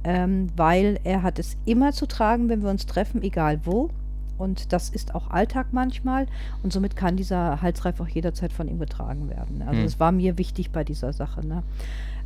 ähm, 0.03 0.49
weil 0.55 0.99
er 1.05 1.23
hat 1.23 1.39
es 1.39 1.55
immer 1.65 1.93
zu 1.93 2.05
tragen, 2.07 2.49
wenn 2.49 2.61
wir 2.61 2.69
uns 2.69 2.85
treffen, 2.85 3.23
egal 3.23 3.61
wo. 3.63 3.89
Und 4.37 4.73
das 4.73 4.89
ist 4.89 5.15
auch 5.15 5.29
Alltag 5.29 5.67
manchmal. 5.71 6.27
Und 6.63 6.73
somit 6.73 6.95
kann 6.95 7.17
dieser 7.17 7.61
Halsreif 7.61 7.99
auch 7.99 8.07
jederzeit 8.07 8.51
von 8.53 8.67
ihm 8.67 8.79
getragen 8.79 9.29
werden. 9.29 9.61
Also 9.61 9.77
Hm. 9.79 9.83
das 9.85 9.99
war 9.99 10.11
mir 10.11 10.37
wichtig 10.37 10.71
bei 10.71 10.83
dieser 10.83 11.13
Sache. 11.13 11.45
Ne? 11.45 11.63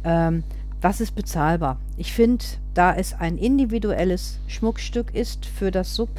Ähm, 0.03 0.43
was 0.81 1.01
ist 1.01 1.15
bezahlbar? 1.15 1.77
Ich 1.97 2.13
finde, 2.13 2.45
da 2.73 2.93
es 2.93 3.13
ein 3.13 3.37
individuelles 3.37 4.39
Schmuckstück 4.47 5.13
ist 5.13 5.45
für 5.45 5.71
das 5.71 5.95
Sub, 5.95 6.09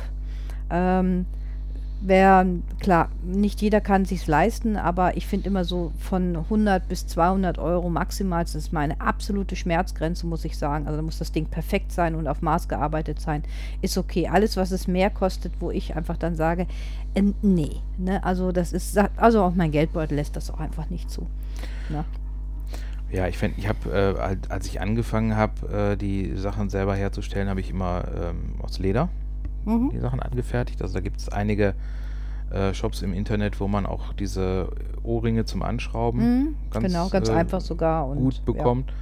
ähm, 0.70 1.26
wer, 2.02 2.46
klar, 2.80 3.08
nicht 3.22 3.60
jeder 3.60 3.80
kann 3.80 4.04
sich 4.04 4.26
leisten, 4.26 4.76
aber 4.76 5.16
ich 5.16 5.26
finde 5.26 5.48
immer 5.48 5.64
so 5.64 5.92
von 5.98 6.36
100 6.36 6.88
bis 6.88 7.06
200 7.06 7.58
Euro 7.58 7.90
maximal, 7.90 8.42
das 8.44 8.54
ist 8.54 8.72
meine 8.72 9.00
absolute 9.00 9.56
Schmerzgrenze, 9.56 10.26
muss 10.26 10.44
ich 10.44 10.56
sagen. 10.56 10.86
Also 10.86 10.96
da 10.96 11.02
muss 11.02 11.18
das 11.18 11.32
Ding 11.32 11.46
perfekt 11.46 11.92
sein 11.92 12.14
und 12.14 12.26
auf 12.26 12.42
Maß 12.42 12.68
gearbeitet 12.68 13.20
sein, 13.20 13.42
ist 13.82 13.98
okay. 13.98 14.28
Alles, 14.28 14.56
was 14.56 14.70
es 14.70 14.88
mehr 14.88 15.10
kostet, 15.10 15.52
wo 15.60 15.70
ich 15.70 15.94
einfach 15.96 16.16
dann 16.16 16.34
sage, 16.36 16.66
äh, 17.14 17.22
nee, 17.42 17.76
ne? 17.98 18.22
also 18.24 18.52
das 18.52 18.72
ist, 18.72 18.98
also 19.16 19.42
auch 19.42 19.54
mein 19.54 19.70
Geldbeutel 19.70 20.16
lässt 20.16 20.36
das 20.36 20.50
auch 20.50 20.60
einfach 20.60 20.88
nicht 20.90 21.10
zu. 21.10 21.26
Ne? 21.88 22.04
Ja, 23.12 23.26
ich 23.26 23.36
finde, 23.38 23.58
ich 23.58 23.66
habe, 23.68 23.90
äh, 23.90 24.20
als- 24.20 24.50
als 24.50 24.66
ich 24.66 24.80
angefangen 24.80 25.36
habe, 25.36 25.92
äh, 25.92 25.96
die 25.96 26.36
Sachen 26.36 26.70
selber 26.70 26.94
herzustellen, 26.94 27.48
habe 27.48 27.60
ich 27.60 27.70
immer 27.70 28.04
ähm, 28.14 28.54
aus 28.62 28.78
Leder 28.78 29.08
Mhm. 29.64 29.90
die 29.92 29.98
Sachen 29.98 30.20
angefertigt. 30.20 30.82
Also 30.82 30.94
da 30.94 31.00
gibt 31.00 31.18
es 31.20 31.28
einige 31.28 31.74
äh, 32.50 32.74
Shops 32.74 33.02
im 33.02 33.12
Internet, 33.12 33.60
wo 33.60 33.68
man 33.68 33.86
auch 33.86 34.12
diese 34.12 34.70
Ohrringe 35.02 35.44
zum 35.44 35.62
Anschrauben 35.62 36.20
Mhm, 36.20 36.54
ganz, 36.70 36.86
genau, 36.86 37.08
ganz 37.08 37.28
äh, 37.28 37.32
einfach 37.32 37.60
sogar. 37.60 38.08
Und, 38.08 38.18
gut 38.18 38.34
ja. 38.36 38.42
bekommt. 38.52 38.92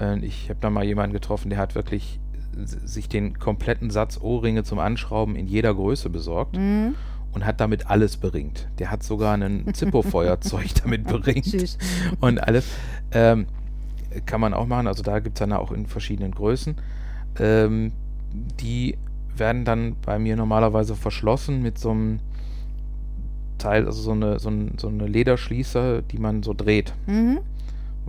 Äh, 0.00 0.18
ich 0.18 0.50
habe 0.50 0.58
da 0.60 0.70
mal 0.70 0.84
jemanden 0.84 1.12
getroffen, 1.12 1.48
der 1.50 1.58
hat 1.58 1.74
wirklich 1.74 2.20
sich 2.56 3.08
den 3.08 3.38
kompletten 3.38 3.90
Satz 3.90 4.20
Ohrringe 4.20 4.62
zum 4.64 4.78
Anschrauben 4.78 5.34
in 5.34 5.46
jeder 5.46 5.74
Größe 5.74 6.08
besorgt 6.10 6.56
Mhm. 6.56 6.94
und 7.32 7.44
hat 7.46 7.60
damit 7.60 7.88
alles 7.90 8.16
beringt. 8.16 8.68
Der 8.78 8.90
hat 8.90 9.02
sogar 9.02 9.34
ein 9.36 9.64
Zippo-Feuerzeug 9.74 10.66
damit 10.82 11.04
beringt 11.08 11.46
Süß. 11.46 11.78
und 12.20 12.38
alles. 12.42 12.66
Ähm, 13.12 13.46
kann 14.26 14.40
man 14.40 14.54
auch 14.54 14.66
machen, 14.66 14.86
also 14.86 15.02
da 15.02 15.18
gibt 15.18 15.36
es 15.36 15.40
dann 15.40 15.52
auch 15.52 15.72
in 15.72 15.86
verschiedenen 15.86 16.30
Größen. 16.32 16.76
Ähm, 17.40 17.90
die 18.60 18.96
werden 19.38 19.64
dann 19.64 19.96
bei 20.04 20.18
mir 20.18 20.36
normalerweise 20.36 20.94
verschlossen 20.96 21.62
mit 21.62 21.78
so 21.78 21.90
einem 21.90 22.20
Teil, 23.58 23.86
also 23.86 24.00
so 24.02 24.12
eine, 24.12 24.38
so, 24.38 24.50
ein, 24.50 24.72
so 24.78 24.88
eine 24.88 25.06
Lederschließer, 25.06 26.02
die 26.02 26.18
man 26.18 26.42
so 26.42 26.54
dreht. 26.54 26.92
Mhm. 27.06 27.38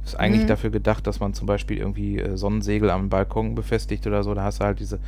Ist 0.03 0.19
eigentlich 0.19 0.43
Mhm. 0.43 0.47
dafür 0.47 0.69
gedacht, 0.69 1.07
dass 1.07 1.19
man 1.19 1.33
zum 1.33 1.47
Beispiel 1.47 1.77
irgendwie 1.77 2.19
äh, 2.19 2.37
Sonnensegel 2.37 2.89
am 2.91 3.09
Balkon 3.09 3.55
befestigt 3.55 4.05
oder 4.05 4.23
so. 4.23 4.33
Da 4.35 4.43
hast 4.43 4.59
du 4.59 4.65
halt 4.65 4.79
diese 4.79 4.99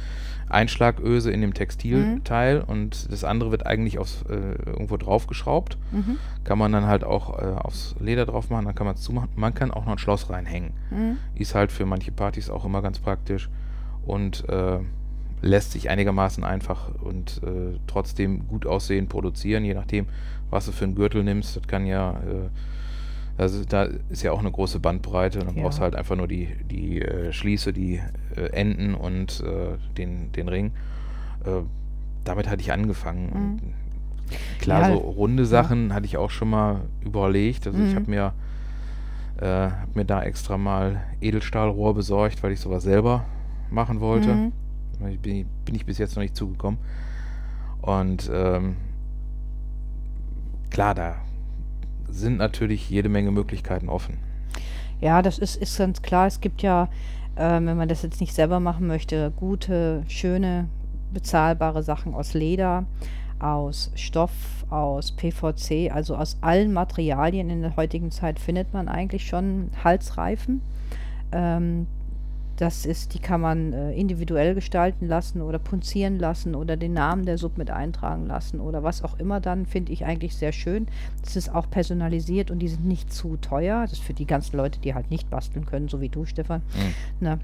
Einschlagöse 0.50 1.30
in 1.32 1.42
dem 1.42 1.54
Textilteil 1.54 2.62
und 2.62 3.12
das 3.12 3.24
andere 3.24 3.52
wird 3.52 3.66
eigentlich 3.68 4.00
aufs, 4.00 4.24
äh, 4.30 4.36
irgendwo 4.66 4.98
draufgeschraubt. 4.98 5.78
Mhm. 5.92 6.18
Kann 6.46 6.58
man 6.58 6.72
dann 6.72 6.86
halt 6.86 7.04
auch 7.04 7.38
äh, 7.38 7.46
aufs 7.58 7.96
Leder 8.00 8.26
drauf 8.26 8.50
machen, 8.50 8.66
dann 8.66 8.74
kann 8.76 8.88
man 8.88 8.96
es 8.96 9.02
zumachen. 9.02 9.30
Man 9.36 9.54
kann 9.54 9.70
auch 9.72 9.86
noch 9.86 9.92
ein 9.92 9.98
Schloss 10.00 10.30
reinhängen. 10.30 10.72
Mhm. 10.90 11.18
Ist 11.36 11.54
halt 11.54 11.72
für 11.72 11.86
manche 11.86 12.12
Partys 12.12 12.50
auch 12.50 12.64
immer 12.66 12.82
ganz 12.82 12.98
praktisch 13.00 13.50
und 14.06 14.48
äh, 14.50 14.80
lässt 15.42 15.72
sich 15.72 15.90
einigermaßen 15.90 16.44
einfach 16.44 16.90
und 17.02 17.42
äh, 17.44 17.78
trotzdem 17.88 18.48
gut 18.48 18.66
aussehen 18.66 19.08
produzieren, 19.08 19.64
je 19.66 19.74
nachdem, 19.76 20.08
was 20.50 20.66
du 20.66 20.72
für 20.72 20.86
einen 20.86 20.96
Gürtel 20.96 21.24
nimmst. 21.24 21.56
Das 21.56 21.68
kann 21.68 21.86
ja, 21.86 22.12
äh, 22.12 22.50
also 23.42 23.64
da 23.66 23.84
ist 24.10 24.24
ja 24.24 24.32
auch 24.32 24.40
eine 24.40 24.52
große 24.52 24.80
Bandbreite. 24.80 25.40
Dann 25.40 25.56
Ja. 25.56 25.64
brauchst 25.64 25.78
du 25.80 25.84
halt 25.84 25.96
einfach 25.96 26.16
nur 26.16 26.28
die, 26.28 26.56
die 26.72 27.02
äh, 27.02 27.32
Schließe, 27.32 27.72
die 27.74 28.02
äh, 28.36 28.48
Enden 28.52 28.96
und 28.96 29.42
äh, 29.42 29.78
den, 29.96 30.32
den 30.32 30.48
Ring. 30.50 30.72
Äh, 31.46 31.62
damit 32.24 32.50
hatte 32.50 32.62
ich 32.62 32.72
angefangen. 32.72 33.60
Mhm. 33.62 33.74
Klar, 34.60 34.82
Ja, 34.82 34.88
so 34.88 34.98
runde 34.98 35.46
Sachen 35.46 35.94
hatte 35.94 36.06
ich 36.08 36.18
auch 36.18 36.32
schon 36.32 36.50
mal 36.50 36.82
überlegt. 37.06 37.68
Also 37.68 37.80
ich 37.80 37.92
Mhm. 37.92 37.96
habe 37.96 38.10
mir 38.12 38.34
hab 39.40 39.96
mir 39.96 40.04
da 40.04 40.24
extra 40.24 40.58
mal 40.58 41.02
Edelstahlrohr 41.22 41.94
besorgt, 41.94 42.42
weil 42.42 42.52
ich 42.54 42.60
sowas 42.60 42.84
selber 42.84 43.24
machen 43.70 44.00
wollte. 44.00 44.34
Mhm. 44.34 44.52
Bin, 45.00 45.46
bin 45.66 45.76
ich 45.76 45.86
bis 45.86 45.98
jetzt 45.98 46.16
noch 46.16 46.24
nicht 46.24 46.36
zugekommen. 46.36 46.80
Und 47.82 48.30
ähm, 48.34 48.78
klar, 50.70 50.96
da 50.96 51.16
sind 52.10 52.38
natürlich 52.38 52.90
jede 52.90 53.10
Menge 53.10 53.32
Möglichkeiten 53.32 53.90
offen. 53.90 54.18
Ja, 55.00 55.22
das 55.22 55.38
ist, 55.38 55.56
ist 55.56 55.78
ganz 55.78 56.02
klar. 56.02 56.28
Es 56.28 56.42
gibt 56.42 56.62
ja, 56.62 56.90
ähm, 57.36 57.68
wenn 57.68 57.78
man 57.78 57.88
das 57.88 58.02
jetzt 58.02 58.20
nicht 58.20 58.34
selber 58.34 58.60
machen 58.60 58.88
möchte, 58.88 59.32
gute, 59.36 60.04
schöne, 60.08 60.68
bezahlbare 61.14 61.84
Sachen 61.84 62.14
aus 62.14 62.34
Leder, 62.34 62.86
aus 63.40 63.92
Stoff, 63.96 64.66
aus 64.70 65.12
PVC, 65.12 65.92
also 65.94 66.16
aus 66.16 66.38
allen 66.42 66.74
Materialien 66.74 67.50
in 67.50 67.62
der 67.62 67.76
heutigen 67.76 68.12
Zeit 68.12 68.40
findet 68.40 68.74
man 68.74 68.88
eigentlich 68.88 69.28
schon 69.28 69.70
Halsreifen. 69.84 70.62
Ähm, 71.32 71.88
das 72.58 72.88
ist, 72.88 73.14
die 73.14 73.20
kann 73.20 73.40
man 73.40 73.72
äh, 73.72 73.92
individuell 73.94 74.56
gestalten 74.56 75.08
lassen 75.08 75.42
oder 75.42 75.60
punzieren 75.60 76.18
lassen 76.18 76.56
oder 76.56 76.76
den 76.76 76.92
Namen 76.94 77.26
der 77.26 77.38
Sub 77.38 77.56
mit 77.58 77.70
eintragen 77.70 78.26
lassen 78.26 78.60
oder 78.60 78.82
was 78.82 79.04
auch 79.04 79.20
immer 79.20 79.40
dann, 79.40 79.68
finde 79.68 79.92
ich 79.94 80.06
eigentlich 80.06 80.36
sehr 80.36 80.52
schön. 80.52 80.88
Das 81.24 81.36
ist 81.36 81.54
auch 81.54 81.70
personalisiert 81.70 82.50
und 82.50 82.58
die 82.60 82.68
sind 82.68 82.84
nicht 82.86 83.14
zu 83.14 83.38
teuer. 83.38 83.82
Das 83.84 83.94
ist 83.94 84.02
für 84.04 84.16
die 84.16 84.26
ganzen 84.26 84.58
Leute, 84.58 84.80
die 84.80 84.96
halt 84.96 85.12
nicht 85.12 85.30
basteln 85.30 85.66
können, 85.66 85.88
so 85.88 86.02
wie 86.02 86.10
du, 86.10 86.26
Stefan. 86.26 86.62
Mhm. 86.74 86.94
Na, 87.20 87.40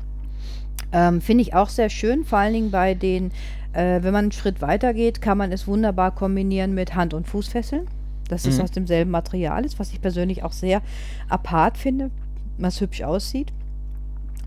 ähm, 0.92 1.22
finde 1.22 1.44
ich 1.44 1.54
auch 1.54 1.70
sehr 1.70 1.90
schön, 1.90 2.24
vor 2.24 2.40
allen 2.40 2.54
Dingen 2.54 2.72
bei 2.72 2.96
den, 2.96 3.32
äh, 3.74 4.02
wenn 4.02 4.14
man 4.14 4.26
einen 4.26 4.32
Schritt 4.32 4.62
weiter 4.62 4.96
geht, 4.96 5.22
kann 5.22 5.38
man 5.38 5.52
es 5.52 5.68
wunderbar 5.68 6.10
kombinieren 6.16 6.74
mit 6.74 6.96
Hand- 6.96 7.14
und 7.14 7.28
Fußfesseln. 7.28 7.88
Das 8.30 8.46
ist 8.48 8.58
Mhm. 8.58 8.64
aus 8.64 8.72
demselben 8.72 9.12
Material 9.12 9.64
ist, 9.64 9.78
was 9.78 9.92
ich 9.92 10.02
persönlich 10.02 10.44
auch 10.44 10.54
sehr 10.54 10.82
apart 11.30 11.78
finde, 11.78 12.10
was 12.58 12.82
hübsch 12.82 13.04
aussieht 13.04 13.54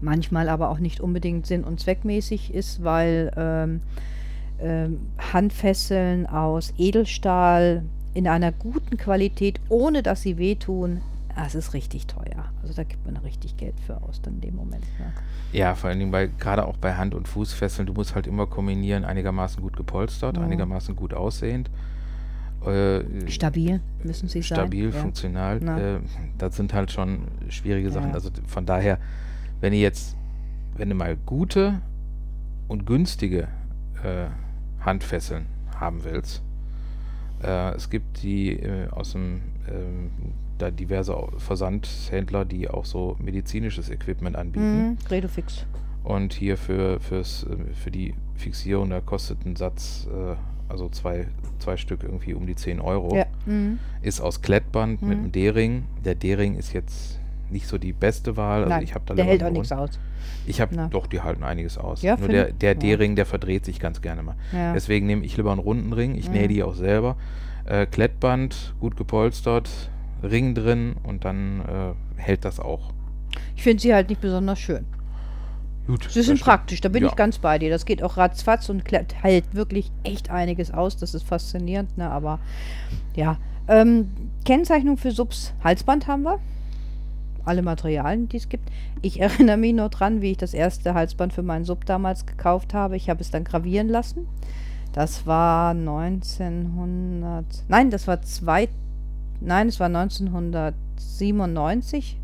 manchmal 0.01 0.49
aber 0.49 0.71
auch 0.71 0.79
nicht 0.79 1.01
unbedingt 1.01 1.47
sinn- 1.47 1.65
und 1.65 1.81
zweckmäßig 1.81 2.53
ist, 2.55 2.85
weil 2.85 3.33
ähm, 3.37 3.81
ähm, 4.61 5.01
Handfesseln 5.33 6.27
aus 6.27 6.73
Edelstahl 6.79 7.83
in 8.15 8.27
einer 8.29 8.53
guten 8.53 8.97
Qualität, 8.97 9.61
ohne 9.69 10.03
dass 10.03 10.23
sie 10.23 10.39
wehtun, 10.39 11.01
das 11.35 11.55
ist 11.55 11.75
richtig 11.75 12.07
teuer. 12.07 12.47
Also 12.63 12.73
da 12.75 12.83
gibt 12.83 13.05
man 13.05 13.17
richtig 13.19 13.59
Geld 13.59 13.75
für 13.87 14.03
aus 14.03 14.23
dann 14.23 14.37
in 14.37 14.41
dem 14.41 14.57
Moment. 14.57 14.85
Ne? 14.99 15.13
Ja, 15.53 15.75
vor 15.75 15.91
allen 15.91 15.99
Dingen 15.99 16.11
bei, 16.11 16.27
gerade 16.39 16.67
auch 16.67 16.79
bei 16.79 16.95
Hand- 16.95 17.15
und 17.15 17.29
Fußfesseln, 17.29 17.87
du 17.87 17.93
musst 17.93 18.15
halt 18.15 18.27
immer 18.27 18.47
kombinieren, 18.47 19.05
einigermaßen 19.05 19.61
gut 19.63 19.77
gepolstert, 19.77 20.39
Mhm. 20.39 20.45
einigermaßen 20.45 20.97
gut 20.97 21.13
aussehend. 21.13 21.71
Äh, 22.67 23.29
Stabil 23.31 23.81
müssen 24.03 24.29
sie 24.29 24.41
sein. 24.41 24.57
stabil, 24.57 24.87
ja. 24.87 24.91
funktional. 24.93 25.61
Na. 25.63 25.79
Äh, 25.79 25.99
das 26.39 26.57
sind 26.57 26.73
halt 26.73 26.91
schon 26.91 27.29
schwierige 27.51 27.91
Sachen. 27.91 28.09
Ja. 28.09 28.15
Also 28.15 28.31
von 28.47 28.65
daher, 28.67 28.99
wenn 29.61 29.73
ihr 29.73 29.81
jetzt, 29.81 30.17
wenn 30.77 30.89
du 30.89 30.95
mal 30.95 31.17
gute 31.27 31.81
und 32.69 32.87
günstige 32.87 33.49
äh, 34.03 34.27
Handfesseln 34.85 35.47
haben 35.79 36.05
willst, 36.05 36.43
äh, 37.43 37.75
es 37.75 37.91
gibt 37.91 38.23
die 38.23 38.53
äh, 38.53 38.89
aus 38.91 39.13
dem 39.13 39.43
ähm, 39.69 40.11
da 40.59 40.71
diverse 40.71 41.15
Versandhändler, 41.37 42.45
die 42.47 42.69
auch 42.71 42.85
so 42.87 43.17
medizinisches 43.19 43.91
Equipment 43.91 44.37
anbieten. 44.37 44.91
Mhm, 44.91 44.99
Redofix. 45.11 45.67
Und 46.03 46.33
hier 46.33 46.57
für, 46.57 46.99
fürs, 47.01 47.45
äh, 47.45 47.75
für 47.75 47.91
die 47.91 48.15
Fixierung, 48.37 48.89
da 48.91 49.01
kostet 49.01 49.45
ein 49.45 49.57
Satz, 49.57 50.09
äh, 50.11 50.35
also 50.69 50.89
zwei, 50.89 51.27
zwei 51.59 51.77
Stück 51.77 52.03
irgendwie 52.05 52.33
um 52.33 52.47
die 52.47 52.55
10 52.55 52.81
Euro. 52.81 53.17
Ja. 53.17 53.27
Mhm. 53.45 53.79
Ist 54.03 54.21
aus 54.21 54.41
Klettband 54.41 55.03
mit 55.03 55.19
Mhm. 55.19 55.25
einem 55.25 55.33
D-Ring. 55.33 55.85
Der 56.05 56.15
D-Ring 56.15 56.55
ist 56.57 56.73
jetzt 56.73 57.21
nicht 57.51 57.67
so 57.67 57.79
die 57.79 57.93
beste 57.93 58.37
Wahl. 58.37 58.59
Also 58.65 58.69
Nein, 58.71 58.83
ich 58.83 58.95
habe 58.95 59.05
da 59.07 59.15
der 59.15 59.25
hält 59.25 59.43
auch 59.43 59.51
nichts 59.51 59.73
aus. 59.73 59.91
Ich 60.47 60.61
habe 60.61 60.89
doch, 60.91 61.07
die 61.07 61.21
halten 61.21 61.43
einiges 61.43 61.77
aus. 61.79 62.03
Ja, 62.03 62.17
Nur 62.17 62.29
der, 62.29 62.53
der 62.53 62.73
Ja. 62.73 62.79
D-Ring, 62.79 63.17
der 63.17 63.27
verdreht 63.27 63.65
sich 63.65 63.81
ganz 63.81 64.01
gerne 64.01 64.23
mal. 64.23 64.37
Ja. 64.53 64.73
Deswegen 64.73 65.07
nehme 65.07 65.25
ich 65.25 65.37
lieber 65.37 65.51
einen 65.53 65.61
runden 65.61 65.93
Ring. 65.93 66.15
Ich 66.15 66.29
nähe 66.31 66.45
Mhm. 66.45 66.49
die 66.49 66.63
auch 66.63 66.75
selber. 66.75 67.17
Äh, 67.65 67.87
Klettband, 67.87 68.75
gut 68.81 68.97
gepolstert, 68.97 69.69
Ring 70.23 70.55
drin 70.55 70.95
und 71.03 71.25
dann 71.25 71.61
äh, 71.61 72.21
hält 72.21 72.45
das 72.45 72.61
auch. 72.61 72.93
Ich 73.57 73.63
finde 73.63 73.83
sie 73.83 73.93
halt 73.93 74.09
nicht 74.09 74.21
besonders 74.21 74.59
schön. 74.59 74.85
Gut. 75.87 76.09
Sie 76.11 76.23
sind 76.23 76.41
praktisch, 76.41 76.81
da 76.81 76.89
bin 76.89 77.03
Ja. 77.05 77.09
ich 77.11 77.17
ganz 77.17 77.39
bei 77.39 77.59
dir. 77.59 77.71
Das 77.71 77.85
geht 77.87 78.03
auch 78.03 78.17
ratzfatz 78.17 78.69
und 78.69 78.85
klä- 78.85 79.05
hält 79.23 79.55
wirklich 79.55 79.93
echt 80.05 80.31
einiges 80.31 80.73
aus. 80.73 80.97
Das 80.97 81.15
ist 81.15 81.23
faszinierend, 81.25 81.97
ne? 81.99 82.11
Aber 82.11 82.41
ja. 83.15 83.39
Ähm, 83.69 84.11
Kennzeichnung 84.45 84.97
für 84.97 85.11
Subs 85.11 85.53
Halsband 85.63 86.07
haben 86.07 86.23
wir. 86.23 86.39
Alle 87.47 87.63
Materialien, 87.63 88.29
die 88.29 88.37
es 88.37 88.49
gibt. 88.49 88.71
Ich 89.03 89.21
erinnere 89.27 89.57
mich 89.57 89.75
noch 89.75 89.91
dran, 89.91 90.21
wie 90.21 90.33
ich 90.33 90.37
das 90.37 90.55
erste 90.55 90.95
Halsband 90.95 91.33
für 91.33 91.43
meinen 91.43 91.65
Sub 91.65 91.87
damals 91.87 92.27
gekauft 92.27 92.75
habe. 92.75 92.97
Ich 92.97 93.09
habe 93.09 93.23
es 93.23 93.31
dann 93.31 93.45
gravieren 93.45 93.89
lassen. 93.89 94.27
Das 94.93 95.27
war 95.27 95.71
1900. 95.71 97.45
Nein, 97.69 97.91
das 97.91 98.07
war 98.07 98.21
zwei. 98.23 98.69
Nein, 99.41 99.69
es 99.69 99.81
war 99.81 99.87
1997. 99.87 102.19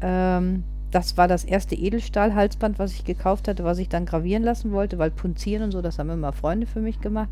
Ähm, 0.00 0.64
das 0.90 1.16
war 1.16 1.28
das 1.28 1.44
erste 1.44 1.74
Edelstahl-Halsband, 1.74 2.78
was 2.78 2.92
ich 2.92 3.04
gekauft 3.04 3.48
hatte, 3.48 3.64
was 3.64 3.78
ich 3.78 3.88
dann 3.88 4.06
gravieren 4.06 4.42
lassen 4.42 4.72
wollte, 4.72 4.98
weil 4.98 5.10
punzieren 5.10 5.64
und 5.64 5.72
so, 5.72 5.82
das 5.82 5.98
haben 5.98 6.10
immer 6.10 6.32
Freunde 6.32 6.66
für 6.66 6.80
mich 6.80 7.00
gemacht. 7.00 7.28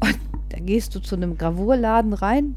Und 0.00 0.18
da 0.48 0.58
gehst 0.58 0.94
du 0.94 1.00
zu 1.00 1.14
einem 1.14 1.38
Gravurladen 1.38 2.12
rein, 2.12 2.56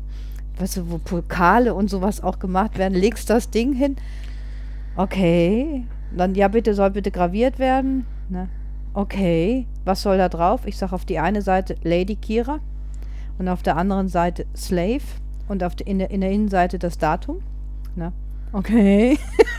weißt 0.57 0.77
du, 0.77 0.91
wo 0.91 0.97
Pokale 0.97 1.73
und 1.73 1.89
sowas 1.89 2.21
auch 2.21 2.39
gemacht 2.39 2.77
werden, 2.77 2.93
legst 2.93 3.29
das 3.29 3.49
Ding 3.49 3.73
hin. 3.73 3.95
Okay. 4.95 5.85
Dann, 6.15 6.35
ja, 6.35 6.47
bitte, 6.47 6.73
soll 6.73 6.91
bitte 6.91 7.11
graviert 7.11 7.59
werden. 7.59 8.05
Ne? 8.29 8.47
Okay. 8.93 9.67
Was 9.83 10.01
soll 10.01 10.17
da 10.17 10.29
drauf? 10.29 10.61
Ich 10.65 10.77
sage 10.77 10.93
auf 10.93 11.05
die 11.05 11.19
eine 11.19 11.41
Seite 11.41 11.75
Lady 11.83 12.15
Kira 12.15 12.59
und 13.37 13.49
auf 13.49 13.63
der 13.63 13.77
anderen 13.77 14.07
Seite 14.07 14.45
Slave 14.55 15.03
und 15.47 15.63
auf 15.63 15.75
der, 15.75 15.87
in, 15.87 15.99
der, 15.99 16.11
in 16.11 16.21
der 16.21 16.31
Innenseite 16.31 16.79
das 16.79 16.97
Datum. 16.97 17.41
Ne? 17.95 18.13
Okay. 18.53 19.17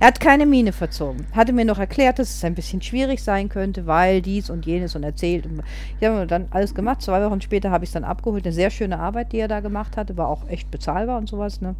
er 0.00 0.06
hat 0.06 0.18
keine 0.18 0.46
Miene 0.46 0.72
verzogen. 0.72 1.26
Hatte 1.32 1.52
mir 1.52 1.66
noch 1.66 1.78
erklärt, 1.78 2.18
dass 2.18 2.30
es 2.30 2.42
ein 2.42 2.54
bisschen 2.54 2.80
schwierig 2.80 3.22
sein 3.22 3.50
könnte, 3.50 3.86
weil 3.86 4.22
dies 4.22 4.48
und 4.48 4.64
jenes 4.64 4.96
und 4.96 5.02
erzählt. 5.02 5.44
Und 5.44 5.62
ich 6.00 6.08
habe 6.08 6.26
dann 6.26 6.46
alles 6.50 6.74
gemacht. 6.74 7.02
Zwei 7.02 7.22
Wochen 7.22 7.42
später 7.42 7.70
habe 7.70 7.84
ich 7.84 7.90
es 7.90 7.92
dann 7.94 8.04
abgeholt. 8.04 8.46
Eine 8.46 8.54
sehr 8.54 8.70
schöne 8.70 8.98
Arbeit, 8.98 9.32
die 9.32 9.38
er 9.38 9.48
da 9.48 9.60
gemacht 9.60 9.98
hatte. 9.98 10.16
War 10.16 10.28
auch 10.28 10.48
echt 10.48 10.70
bezahlbar 10.70 11.18
und 11.18 11.28
sowas. 11.28 11.60
Ne? 11.60 11.74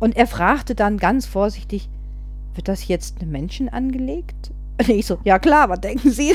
Und 0.00 0.16
er 0.16 0.26
fragte 0.26 0.74
dann 0.74 0.98
ganz 0.98 1.26
vorsichtig, 1.26 1.88
wird 2.56 2.66
das 2.66 2.88
jetzt 2.88 3.20
einem 3.20 3.30
Menschen 3.30 3.68
angelegt? 3.68 4.50
Und 4.80 4.88
ich 4.88 5.06
so, 5.06 5.18
ja 5.22 5.38
klar, 5.38 5.68
was 5.68 5.80
denken 5.80 6.10
Sie? 6.10 6.34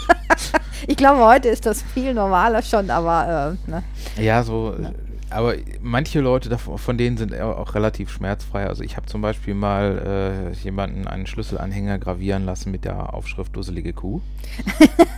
ich 0.86 0.96
glaube, 0.96 1.22
heute 1.22 1.50
ist 1.50 1.66
das 1.66 1.82
viel 1.82 2.14
normaler 2.14 2.62
schon, 2.62 2.88
aber 2.88 3.56
äh, 3.66 3.70
ne? 3.70 3.82
Ja, 4.16 4.42
so. 4.42 4.74
Ja. 4.80 4.90
Aber 5.30 5.54
manche 5.80 6.20
Leute 6.20 6.58
von 6.58 6.98
denen 6.98 7.16
sind 7.16 7.38
auch 7.38 7.74
relativ 7.74 8.10
schmerzfrei. 8.10 8.66
Also 8.66 8.82
ich 8.82 8.96
habe 8.96 9.06
zum 9.06 9.22
Beispiel 9.22 9.54
mal 9.54 10.52
äh, 10.52 10.56
jemanden 10.58 11.06
einen 11.06 11.26
Schlüsselanhänger 11.26 11.98
gravieren 11.98 12.44
lassen 12.44 12.72
mit 12.72 12.84
der 12.84 13.14
Aufschrift 13.14 13.54
Dusselige 13.54 13.92
Kuh. 13.92 14.20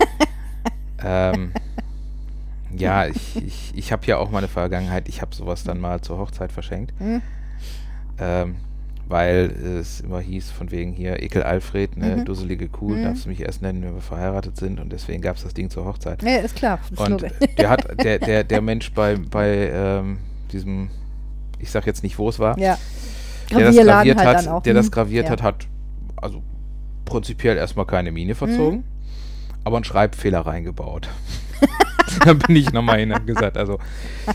ähm, 1.05 1.53
ja, 2.77 3.07
ich, 3.07 3.37
ich, 3.37 3.73
ich 3.75 3.93
habe 3.93 4.07
ja 4.07 4.19
auch 4.19 4.31
meine 4.31 4.49
Vergangenheit. 4.49 5.09
Ich 5.09 5.23
habe 5.23 5.35
sowas 5.35 5.65
dann 5.65 5.81
mal 5.81 6.03
zur 6.03 6.19
Hochzeit 6.19 6.53
verschenkt. 6.53 6.99
Mhm. 7.01 7.23
Ähm, 8.19 8.57
weil 9.13 9.51
es 9.79 10.01
immer 10.01 10.21
hieß, 10.21 10.51
von 10.51 10.71
wegen 10.71 10.93
hier, 10.93 11.23
Ekel 11.23 11.43
Alfred, 11.43 11.99
ne, 11.99 12.17
mhm. 12.17 12.25
dusselige 12.25 12.67
Kuh, 12.69 12.95
mhm. 12.95 13.05
darfst 13.05 13.27
du 13.27 13.29
mich 13.29 13.41
erst 13.41 13.61
nennen, 13.61 13.83
wenn 13.83 13.95
wir 13.95 14.01
verheiratet 14.01 14.57
sind 14.57 14.81
und 14.81 14.91
deswegen 14.91 15.21
gab 15.21 15.37
es 15.37 15.43
das 15.43 15.53
Ding 15.53 15.69
zur 15.69 15.85
Hochzeit. 15.85 16.23
Ja, 16.23 16.37
ist 16.39 16.57
klar. 16.57 16.79
Und 16.97 17.27
der 17.59 17.69
hat, 17.69 17.87
der, 18.03 18.19
der, 18.19 18.43
der 18.43 18.63
Mensch 18.63 18.91
bei, 18.95 19.17
bei 19.17 19.71
ähm, 19.71 20.17
diesem, 20.51 20.89
ich 21.59 21.71
sag 21.71 21.87
jetzt 21.87 22.03
nicht, 22.03 22.19
wo 22.19 22.31
es 22.31 22.39
war, 22.39 22.59
ja. 22.59 22.79
der 23.51 23.67
das 23.67 23.77
graviert 23.77 24.19
halt 24.19 24.49
hat, 24.49 24.67
der 24.67 24.75
das 24.75 24.87
mhm. 24.87 24.91
graviert 24.93 25.27
ja. 25.27 25.33
hat, 25.33 25.43
hat 25.43 25.67
also 26.17 26.43
prinzipiell 27.05 27.59
erstmal 27.59 27.85
keine 27.85 28.13
Mine 28.13 28.35
verzogen, 28.35 28.79
mhm. 28.79 28.85
aber 29.65 29.77
einen 29.77 29.85
Schreibfehler 29.85 30.41
reingebaut. 30.41 31.11
da 32.25 32.33
bin 32.35 32.57
ich 32.57 32.73
nochmal 32.73 33.01
hin 33.01 33.13
und 33.13 33.27
gesagt, 33.27 33.57
also 33.57 33.79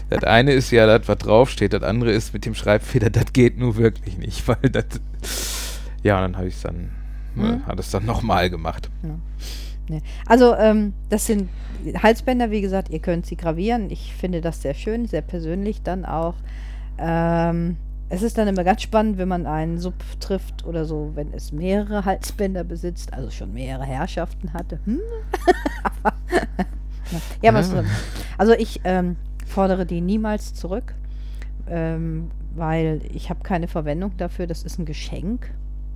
das 0.09 0.23
eine 0.23 0.53
ist 0.53 0.71
ja 0.71 0.85
das, 0.85 1.07
was 1.07 1.17
draufsteht, 1.17 1.73
das 1.73 1.83
andere 1.83 2.11
ist 2.11 2.33
mit 2.33 2.45
dem 2.45 2.55
Schreibfehler, 2.55 3.09
das 3.09 3.33
geht 3.33 3.57
nur 3.57 3.77
wirklich 3.77 4.17
nicht, 4.17 4.47
weil 4.47 4.69
das, 4.69 4.85
ja, 6.03 6.17
und 6.17 6.23
dann 6.23 6.37
habe 6.37 6.47
ich 6.47 6.55
es 6.55 6.61
dann, 6.61 6.91
ne, 7.35 7.61
mhm. 7.61 7.65
hat 7.65 7.79
es 7.79 7.91
dann 7.91 8.05
nochmal 8.05 8.49
gemacht. 8.49 8.89
Ja. 9.03 9.09
Nee. 9.89 10.01
Also 10.25 10.53
ähm, 10.55 10.93
das 11.09 11.25
sind 11.27 11.49
Halsbänder, 12.01 12.51
wie 12.51 12.61
gesagt, 12.61 12.89
ihr 12.89 12.99
könnt 12.99 13.25
sie 13.25 13.37
gravieren. 13.37 13.89
Ich 13.89 14.13
finde 14.13 14.41
das 14.41 14.61
sehr 14.61 14.73
schön, 14.73 15.05
sehr 15.05 15.21
persönlich 15.21 15.81
dann 15.81 16.03
auch. 16.03 16.35
Ähm, 16.97 17.77
es 18.09 18.21
ist 18.21 18.37
dann 18.37 18.47
immer 18.47 18.63
ganz 18.63 18.81
spannend, 18.81 19.17
wenn 19.17 19.27
man 19.27 19.45
einen 19.45 19.77
Sub 19.77 19.93
trifft 20.19 20.65
oder 20.65 20.85
so, 20.85 21.11
wenn 21.15 21.33
es 21.33 21.51
mehrere 21.51 22.05
Halsbänder 22.05 22.63
besitzt, 22.63 23.13
also 23.13 23.29
schon 23.29 23.53
mehrere 23.53 23.85
Herrschaften 23.85 24.53
hatte. 24.53 24.79
Hm? 24.85 24.99
Ja, 27.41 27.53
was, 27.53 27.73
also 28.37 28.53
ich 28.53 28.81
ähm, 28.83 29.15
fordere 29.45 29.85
die 29.85 30.01
niemals 30.01 30.53
zurück, 30.53 30.93
ähm, 31.69 32.29
weil 32.55 33.01
ich 33.13 33.29
habe 33.29 33.41
keine 33.43 33.67
Verwendung 33.67 34.15
dafür. 34.17 34.47
Das 34.47 34.63
ist 34.63 34.79
ein 34.79 34.85
Geschenk. 34.85 35.51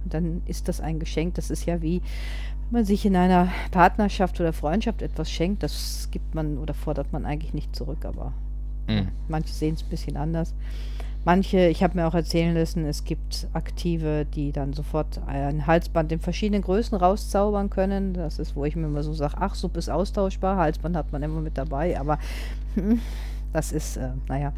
Dann 0.05 0.41
ist 0.45 0.67
das 0.67 0.81
ein 0.81 0.99
Geschenk. 0.99 1.35
Das 1.35 1.49
ist 1.49 1.65
ja 1.65 1.81
wie 1.81 2.01
man 2.71 2.85
sich 2.85 3.05
in 3.05 3.15
einer 3.15 3.49
Partnerschaft 3.71 4.39
oder 4.39 4.53
Freundschaft 4.53 5.01
etwas 5.01 5.29
schenkt. 5.29 5.63
Das 5.63 6.07
gibt 6.11 6.33
man 6.33 6.57
oder 6.57 6.73
fordert 6.73 7.11
man 7.11 7.25
eigentlich 7.25 7.53
nicht 7.53 7.75
zurück. 7.75 8.05
Aber 8.05 8.33
mhm. 8.87 9.09
manche 9.27 9.53
sehen 9.53 9.75
es 9.75 9.83
ein 9.83 9.89
bisschen 9.89 10.17
anders. 10.17 10.53
Manche, 11.23 11.67
ich 11.67 11.83
habe 11.83 11.97
mir 11.97 12.07
auch 12.07 12.15
erzählen 12.15 12.55
lassen, 12.55 12.83
es 12.85 13.03
gibt 13.03 13.47
Aktive, 13.53 14.25
die 14.25 14.51
dann 14.51 14.73
sofort 14.73 15.21
ein 15.27 15.67
Halsband 15.67 16.11
in 16.11 16.19
verschiedenen 16.19 16.63
Größen 16.63 16.97
rauszaubern 16.97 17.69
können. 17.69 18.13
Das 18.13 18.39
ist, 18.39 18.55
wo 18.55 18.65
ich 18.65 18.75
mir 18.75 18.87
immer 18.87 19.03
so 19.03 19.13
sage, 19.13 19.35
ach, 19.39 19.53
Sub 19.53 19.77
ist 19.77 19.89
austauschbar, 19.89 20.57
Halsband 20.57 20.95
hat 20.95 21.11
man 21.11 21.21
immer 21.21 21.41
mit 21.41 21.59
dabei, 21.59 21.99
aber 21.99 22.17
hm, 22.73 22.99
das 23.53 23.71
ist, 23.71 23.97
äh, 23.97 24.09
naja. 24.27 24.51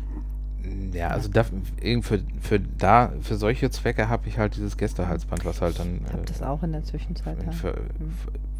Ja, 0.94 1.10
also 1.10 1.28
da, 1.28 1.44
für, 1.44 2.22
für, 2.40 2.60
da, 2.60 3.12
für 3.20 3.36
solche 3.36 3.70
Zwecke 3.70 4.08
habe 4.08 4.30
ich 4.30 4.38
halt 4.38 4.56
dieses 4.56 4.78
Gästehalsband, 4.78 5.44
was 5.44 5.62
halt 5.62 5.78
dann. 5.80 6.00
Ich 6.06 6.14
habe 6.14 6.24
äh, 6.24 6.26
das 6.26 6.42
auch 6.42 6.64
in 6.64 6.72
der 6.72 6.86
Zwischenzeit. 6.86 7.38
Für, 7.54 7.72
ja. 7.72 7.76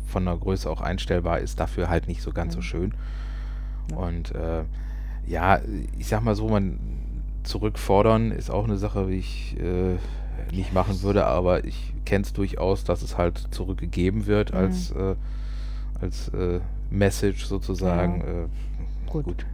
Von 0.08 0.26
der 0.26 0.36
Größe 0.36 0.70
auch 0.70 0.82
einstellbar 0.82 1.40
ist, 1.40 1.62
dafür 1.62 1.90
halt 1.90 2.10
nicht 2.10 2.22
so 2.22 2.32
ganz 2.32 2.56
ja. 2.56 2.58
so 2.58 2.62
schön. 2.62 2.94
Ja. 3.92 3.98
Und 3.98 4.36
äh, 4.36 4.64
ja, 5.26 5.62
ich 5.98 6.08
sag 6.08 6.22
mal 6.22 6.36
so, 6.36 6.50
man 6.50 6.78
zurückfordern 7.44 8.32
ist 8.32 8.50
auch 8.50 8.64
eine 8.64 8.78
Sache, 8.78 9.08
die 9.08 9.16
ich 9.16 9.58
äh, 9.60 9.98
nicht 10.56 10.74
machen 10.74 11.02
würde, 11.02 11.26
aber 11.26 11.66
ich 11.66 11.94
kenne 12.06 12.24
es 12.24 12.34
durchaus, 12.34 12.84
dass 12.84 13.02
es 13.02 13.18
halt 13.18 13.48
zurückgegeben 13.52 14.26
wird 14.26 14.52
mhm. 14.52 14.58
als, 14.58 14.92
äh, 14.92 15.16
als 16.02 16.30
äh, 16.30 16.60
Message 16.90 17.46
sozusagen. 17.46 18.22
Ja. 18.22 18.44
Äh, 18.44 18.48
gut. 19.08 19.26
gut. 19.26 19.46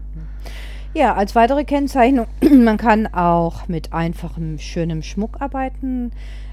Ja, 0.96 1.14
als 1.14 1.36
weitere 1.36 1.66
Kennzeichnung, 1.66 2.26
man 2.42 2.78
kann 2.78 3.06
auch 3.06 3.68
mit 3.68 3.94
einfachem, 3.94 4.58
schönem 4.58 5.04
Schmuck 5.04 5.40
arbeiten. 5.40 6.12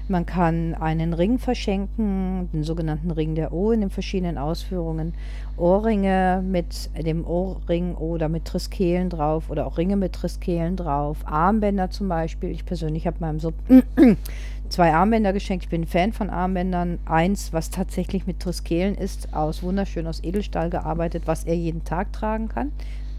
Man 0.09 0.27
kann 0.27 0.75
einen 0.75 1.13
Ring 1.13 1.39
verschenken, 1.39 2.47
den 2.53 2.63
sogenannten 2.63 3.09
Ring 3.09 3.33
der 3.33 3.51
O 3.51 3.71
in 3.71 3.81
den 3.81 3.89
verschiedenen 3.89 4.37
Ausführungen. 4.37 5.15
Ohrringe 5.57 6.43
mit 6.47 6.91
dem 7.03 7.25
Ohrring 7.25 7.95
oder 7.95 8.29
mit 8.29 8.45
Triskelen 8.45 9.09
drauf 9.09 9.49
oder 9.49 9.65
auch 9.65 9.79
Ringe 9.79 9.97
mit 9.97 10.13
Triskelen 10.13 10.75
drauf. 10.75 11.17
Armbänder 11.25 11.89
zum 11.89 12.07
Beispiel. 12.07 12.51
Ich 12.51 12.63
persönlich 12.63 13.07
habe 13.07 13.17
meinem 13.19 13.39
so 13.39 13.53
zwei 14.69 14.93
Armbänder 14.93 15.33
geschenkt. 15.33 15.65
Ich 15.65 15.71
bin 15.71 15.87
Fan 15.87 16.13
von 16.13 16.29
Armbändern. 16.29 16.99
Eins, 17.05 17.53
was 17.53 17.71
tatsächlich 17.71 18.27
mit 18.27 18.39
Triskelen 18.39 18.93
ist, 18.93 19.33
aus 19.33 19.63
wunderschön 19.63 20.05
aus 20.05 20.23
Edelstahl 20.23 20.69
gearbeitet, 20.69 21.23
was 21.25 21.43
er 21.43 21.55
jeden 21.55 21.83
Tag 21.85 22.13
tragen 22.13 22.49
kann 22.49 22.71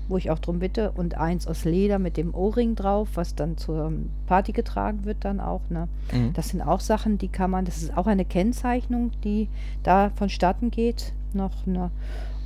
wo 0.08 0.16
ich 0.16 0.30
auch 0.30 0.38
drum 0.38 0.58
bitte. 0.58 0.90
Und 0.92 1.16
eins 1.16 1.46
aus 1.46 1.64
Leder 1.64 1.98
mit 1.98 2.16
dem 2.16 2.34
Ohrring 2.34 2.74
drauf, 2.74 3.08
was 3.14 3.34
dann 3.34 3.56
zur 3.56 3.92
Party 4.26 4.52
getragen 4.52 5.04
wird 5.04 5.24
dann 5.24 5.40
auch. 5.40 5.62
Ne? 5.70 5.88
Mhm. 6.12 6.32
Das 6.32 6.48
sind 6.48 6.62
auch 6.62 6.80
Sachen, 6.80 7.18
die 7.18 7.28
kann 7.28 7.50
man, 7.50 7.64
das 7.64 7.82
ist 7.82 7.96
auch 7.96 8.06
eine 8.06 8.24
Kennzeichnung, 8.24 9.12
die 9.24 9.48
da 9.82 10.10
vonstatten 10.14 10.70
geht 10.70 11.12
noch. 11.32 11.66
Ne? 11.66 11.90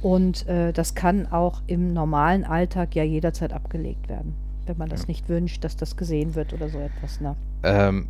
Und 0.03 0.47
äh, 0.49 0.73
das 0.73 0.95
kann 0.95 1.31
auch 1.31 1.63
im 1.67 1.93
normalen 1.93 2.45
Alltag 2.45 2.95
ja 2.97 3.05
jederzeit 3.05 3.53
abgelegt 3.53 4.09
werden, 4.09 4.35
wenn 4.67 4.77
man 4.77 4.89
das 4.89 5.03
ja. 5.03 5.09
nicht 5.09 5.29
wünscht, 5.29 5.63
dass 5.65 5.77
das 5.77 5.97
gesehen 5.97 6.35
wird 6.35 6.53
oder 6.53 6.69
so 6.69 6.79
etwas. 6.79 7.21
Ne? 7.21 7.37
Ähm, 7.63 8.09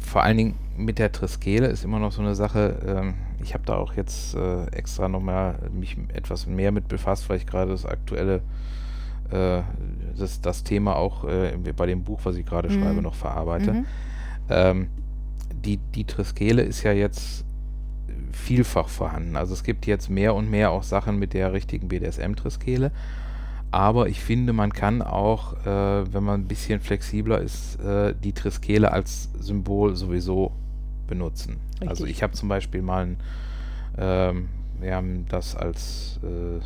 vor 0.00 0.22
allen 0.22 0.36
Dingen 0.36 0.54
mit 0.76 0.98
der 0.98 1.12
Triskele 1.12 1.66
ist 1.66 1.84
immer 1.84 1.98
noch 1.98 2.12
so 2.12 2.22
eine 2.22 2.34
Sache. 2.34 2.78
Ähm, 2.86 3.14
ich 3.42 3.54
habe 3.54 3.64
da 3.66 3.76
auch 3.76 3.94
jetzt 3.94 4.34
äh, 4.34 4.66
extra 4.66 5.08
nochmal 5.08 5.58
mich 5.72 5.96
etwas 6.12 6.46
mehr 6.46 6.72
mit 6.72 6.88
befasst, 6.88 7.28
weil 7.28 7.36
ich 7.36 7.46
gerade 7.46 7.70
das 7.70 7.84
aktuelle, 7.84 8.42
äh, 9.30 9.62
das, 10.16 10.40
das 10.40 10.64
Thema 10.64 10.96
auch 10.96 11.24
äh, 11.24 11.56
bei 11.76 11.86
dem 11.86 12.04
Buch, 12.04 12.20
was 12.24 12.36
ich 12.36 12.46
gerade 12.46 12.68
mhm. 12.68 12.80
schreibe, 12.80 13.02
noch 13.02 13.14
verarbeite. 13.14 13.72
Mhm. 13.72 13.86
Ähm, 14.48 14.88
die, 15.52 15.78
die 15.94 16.04
Triskele 16.04 16.62
ist 16.62 16.82
ja 16.82 16.92
jetzt 16.92 17.44
vielfach 18.32 18.88
vorhanden. 18.88 19.36
Also 19.36 19.54
es 19.54 19.64
gibt 19.64 19.86
jetzt 19.86 20.08
mehr 20.08 20.34
und 20.34 20.50
mehr 20.50 20.70
auch 20.70 20.82
Sachen 20.82 21.18
mit 21.18 21.34
der 21.34 21.52
richtigen 21.52 21.88
BDSM-Triskele. 21.88 22.92
Aber 23.70 24.08
ich 24.08 24.20
finde, 24.20 24.52
man 24.52 24.72
kann 24.72 25.02
auch, 25.02 25.54
äh, 25.66 26.12
wenn 26.12 26.24
man 26.24 26.40
ein 26.40 26.48
bisschen 26.48 26.80
flexibler 26.80 27.38
ist, 27.40 27.80
äh, 27.80 28.14
die 28.14 28.32
Triskele 28.32 28.92
als 28.92 29.28
Symbol 29.38 29.94
sowieso 29.94 30.52
benutzen. 31.06 31.58
Richtig. 31.74 31.88
Also 31.88 32.06
ich 32.06 32.22
habe 32.22 32.32
zum 32.32 32.48
Beispiel 32.48 32.80
mal 32.80 33.04
ein, 33.06 33.16
ähm, 33.98 34.48
wir 34.80 34.94
haben 34.94 35.26
das 35.28 35.54
als 35.54 36.18
äh, 36.22 36.62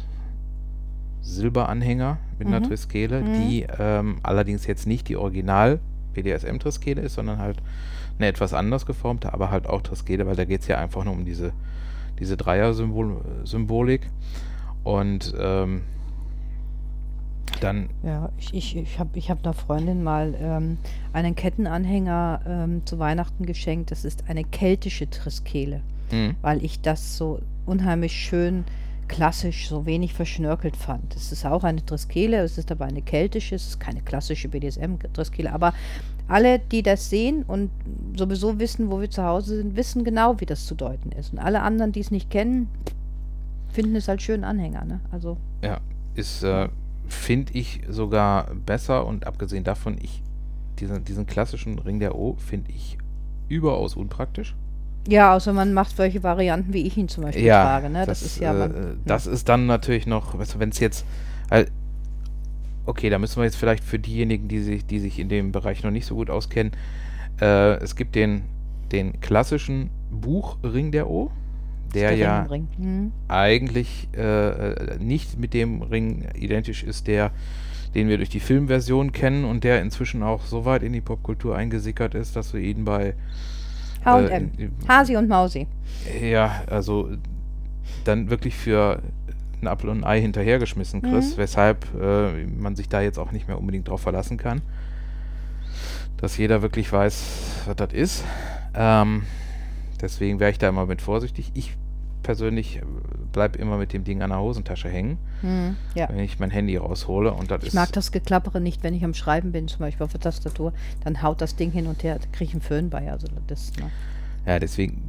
Silberanhänger 1.22 2.18
mit 2.38 2.48
mhm. 2.48 2.54
einer 2.54 2.68
Triskele, 2.68 3.20
mhm. 3.20 3.32
die 3.32 3.66
ähm, 3.78 4.18
allerdings 4.22 4.66
jetzt 4.66 4.86
nicht 4.86 5.08
die 5.08 5.16
Original 5.16 5.80
BDSM-Triskele 6.14 7.00
ist, 7.00 7.14
sondern 7.14 7.38
halt 7.38 7.58
eine 8.18 8.28
etwas 8.28 8.52
anders 8.52 8.86
geformte, 8.86 9.32
aber 9.32 9.50
halt 9.50 9.66
auch 9.66 9.82
Triskele, 9.82 10.26
weil 10.26 10.36
da 10.36 10.44
geht 10.44 10.60
es 10.60 10.68
ja 10.68 10.78
einfach 10.78 11.04
nur 11.04 11.14
um 11.14 11.24
diese, 11.24 11.52
diese 12.18 12.36
Dreier-Symbolik. 12.36 14.02
Und 14.84 15.34
ähm, 15.38 15.82
dann. 17.62 17.88
Ja, 18.02 18.30
ich, 18.38 18.54
ich, 18.54 18.76
ich 18.76 18.98
habe 18.98 19.18
ich 19.18 19.30
hab 19.30 19.44
einer 19.44 19.54
Freundin 19.54 20.02
mal 20.02 20.34
ähm, 20.38 20.78
einen 21.12 21.34
Kettenanhänger 21.34 22.40
ähm, 22.46 22.82
zu 22.86 22.98
Weihnachten 22.98 23.46
geschenkt. 23.46 23.90
Das 23.90 24.04
ist 24.04 24.28
eine 24.28 24.44
keltische 24.44 25.08
Triskele, 25.08 25.80
mhm. 26.10 26.36
weil 26.42 26.64
ich 26.64 26.80
das 26.80 27.16
so 27.16 27.40
unheimlich 27.66 28.12
schön 28.12 28.64
klassisch 29.08 29.68
so 29.68 29.84
wenig 29.84 30.14
verschnörkelt 30.14 30.76
fand. 30.76 31.14
Es 31.14 31.32
ist 31.32 31.44
auch 31.44 31.64
eine 31.64 31.84
Triskele, 31.84 32.38
es 32.38 32.56
ist 32.56 32.72
aber 32.72 32.86
eine 32.86 33.02
keltische, 33.02 33.54
es 33.54 33.68
ist 33.68 33.80
keine 33.80 34.00
klassische 34.00 34.48
BDSM-Triskele, 34.48 35.52
aber 35.52 35.74
alle, 36.28 36.58
die 36.58 36.82
das 36.82 37.10
sehen 37.10 37.44
und 37.46 37.70
sowieso 38.16 38.58
wissen, 38.58 38.90
wo 38.90 39.00
wir 39.00 39.10
zu 39.10 39.22
Hause 39.22 39.58
sind, 39.58 39.76
wissen 39.76 40.04
genau, 40.04 40.40
wie 40.40 40.46
das 40.46 40.66
zu 40.66 40.74
deuten 40.74 41.12
ist. 41.12 41.32
Und 41.32 41.40
alle 41.40 41.60
anderen, 41.60 41.92
die 41.92 42.00
es 42.00 42.10
nicht 42.10 42.30
kennen, 42.30 42.68
finden 43.70 43.96
es 43.96 44.08
halt 44.08 44.22
schön 44.22 44.44
Anhänger. 44.44 44.84
Ne? 44.84 45.00
Also 45.10 45.36
Ja, 45.62 45.80
ist, 46.14 46.42
äh, 46.42 46.68
finde 47.12 47.52
ich 47.54 47.80
sogar 47.88 48.54
besser 48.54 49.06
und 49.06 49.26
abgesehen 49.26 49.64
davon, 49.64 49.96
ich, 50.00 50.22
diesen, 50.78 51.04
diesen 51.04 51.26
klassischen 51.26 51.78
Ring 51.78 52.00
der 52.00 52.14
O 52.14 52.36
finde 52.36 52.70
ich 52.72 52.98
überaus 53.48 53.94
unpraktisch. 53.96 54.54
ja, 55.06 55.34
außer 55.34 55.52
man 55.52 55.74
macht 55.74 55.96
solche 55.96 56.22
Varianten, 56.22 56.72
wie 56.72 56.86
ich 56.86 56.96
ihn 56.96 57.08
zum 57.08 57.24
Beispiel 57.24 57.44
Ja, 57.44 57.64
trage. 57.64 57.90
Ne? 57.90 58.06
Das, 58.06 58.22
ist 58.22 58.40
ja, 58.40 58.52
äh, 58.52 58.58
man, 58.58 59.00
das 59.04 59.26
ist 59.26 59.48
dann 59.48 59.66
natürlich 59.66 60.06
noch, 60.06 60.38
wenn 60.58 60.70
es 60.70 60.78
jetzt, 60.78 61.04
halt, 61.50 61.70
okay, 62.86 63.10
da 63.10 63.18
müssen 63.18 63.36
wir 63.36 63.44
jetzt 63.44 63.56
vielleicht 63.56 63.84
für 63.84 63.98
diejenigen, 63.98 64.48
die 64.48 64.60
sich, 64.60 64.86
die 64.86 64.98
sich 64.98 65.18
in 65.18 65.28
dem 65.28 65.52
Bereich 65.52 65.82
noch 65.82 65.90
nicht 65.90 66.06
so 66.06 66.14
gut 66.14 66.30
auskennen, 66.30 66.72
äh, 67.40 67.74
es 67.82 67.94
gibt 67.96 68.14
den, 68.14 68.44
den 68.90 69.20
klassischen 69.20 69.90
Buchring 70.10 70.92
der 70.92 71.08
O, 71.10 71.30
der, 71.94 72.10
Ring 72.10 72.18
ja. 72.18 72.46
Mhm. 72.78 73.12
eigentlich 73.28 74.08
äh, 74.16 74.96
nicht 74.98 75.38
mit 75.38 75.54
dem 75.54 75.82
Ring 75.82 76.26
identisch 76.34 76.82
ist, 76.82 77.06
der, 77.06 77.30
den 77.94 78.08
wir 78.08 78.16
durch 78.16 78.30
die 78.30 78.40
Filmversion 78.40 79.12
kennen 79.12 79.44
und 79.44 79.64
der 79.64 79.80
inzwischen 79.82 80.22
auch 80.22 80.44
so 80.46 80.64
weit 80.64 80.82
in 80.82 80.92
die 80.92 81.00
Popkultur 81.00 81.56
eingesickert 81.56 82.14
ist, 82.14 82.36
dass 82.36 82.54
wir 82.54 82.60
ihn 82.60 82.84
bei 82.84 83.14
H&M. 84.04 84.50
äh, 84.58 84.68
Hasi 84.88 85.16
und 85.16 85.28
Mausi. 85.28 85.66
ja, 86.22 86.62
also 86.68 87.10
dann 88.04 88.30
wirklich 88.30 88.54
für 88.56 89.00
ein 89.60 89.68
Apfel 89.68 89.90
und 89.90 89.98
ein 89.98 90.04
Ei 90.04 90.20
hinterhergeschmissen 90.20 91.02
kriegst, 91.02 91.36
Mhm. 91.36 91.40
weshalb 91.42 91.86
äh, 92.00 92.44
man 92.46 92.74
sich 92.74 92.88
da 92.88 93.00
jetzt 93.00 93.18
auch 93.18 93.30
nicht 93.30 93.46
mehr 93.46 93.58
unbedingt 93.58 93.86
drauf 93.88 94.00
verlassen 94.00 94.36
kann, 94.38 94.60
dass 96.16 96.36
jeder 96.36 96.62
wirklich 96.62 96.90
weiß, 96.92 97.62
was 97.66 97.76
das 97.76 97.92
ist. 97.92 98.24
Ähm, 98.74 99.22
deswegen 100.00 100.40
wäre 100.40 100.50
ich 100.50 100.58
da 100.58 100.68
immer 100.68 100.86
mit 100.86 101.00
vorsichtig. 101.02 101.52
Ich 101.54 101.76
persönlich 102.22 102.80
bleibe 103.32 103.58
immer 103.58 103.78
mit 103.78 103.92
dem 103.92 104.04
Ding 104.04 104.22
an 104.22 104.30
der 104.30 104.40
Hosentasche 104.40 104.88
hängen, 104.88 105.18
Mhm. 105.42 105.76
Ja. 105.94 106.08
wenn 106.08 106.18
ich 106.20 106.38
mein 106.38 106.50
Handy 106.50 106.76
raushole 106.76 107.32
und 107.32 107.50
das 107.50 107.64
Ich 107.64 107.74
mag 107.74 107.92
das 107.92 108.12
Geklappere 108.12 108.60
nicht, 108.60 108.82
wenn 108.82 108.94
ich 108.94 109.04
am 109.04 109.14
Schreiben 109.14 109.52
bin, 109.52 109.68
zum 109.68 109.80
Beispiel 109.80 110.04
auf 110.04 110.12
der 110.12 110.20
Tastatur. 110.20 110.72
Dann 111.04 111.22
haut 111.22 111.40
das 111.40 111.56
Ding 111.56 111.70
hin 111.70 111.86
und 111.86 112.02
her, 112.02 112.18
kriege 112.32 112.44
ich 112.44 112.52
einen 112.52 112.60
Föhn 112.62 112.90
bei. 112.90 113.10
Also 113.10 113.26
das, 113.46 113.72
ne? 113.78 113.90
Ja, 114.46 114.58
deswegen 114.58 115.02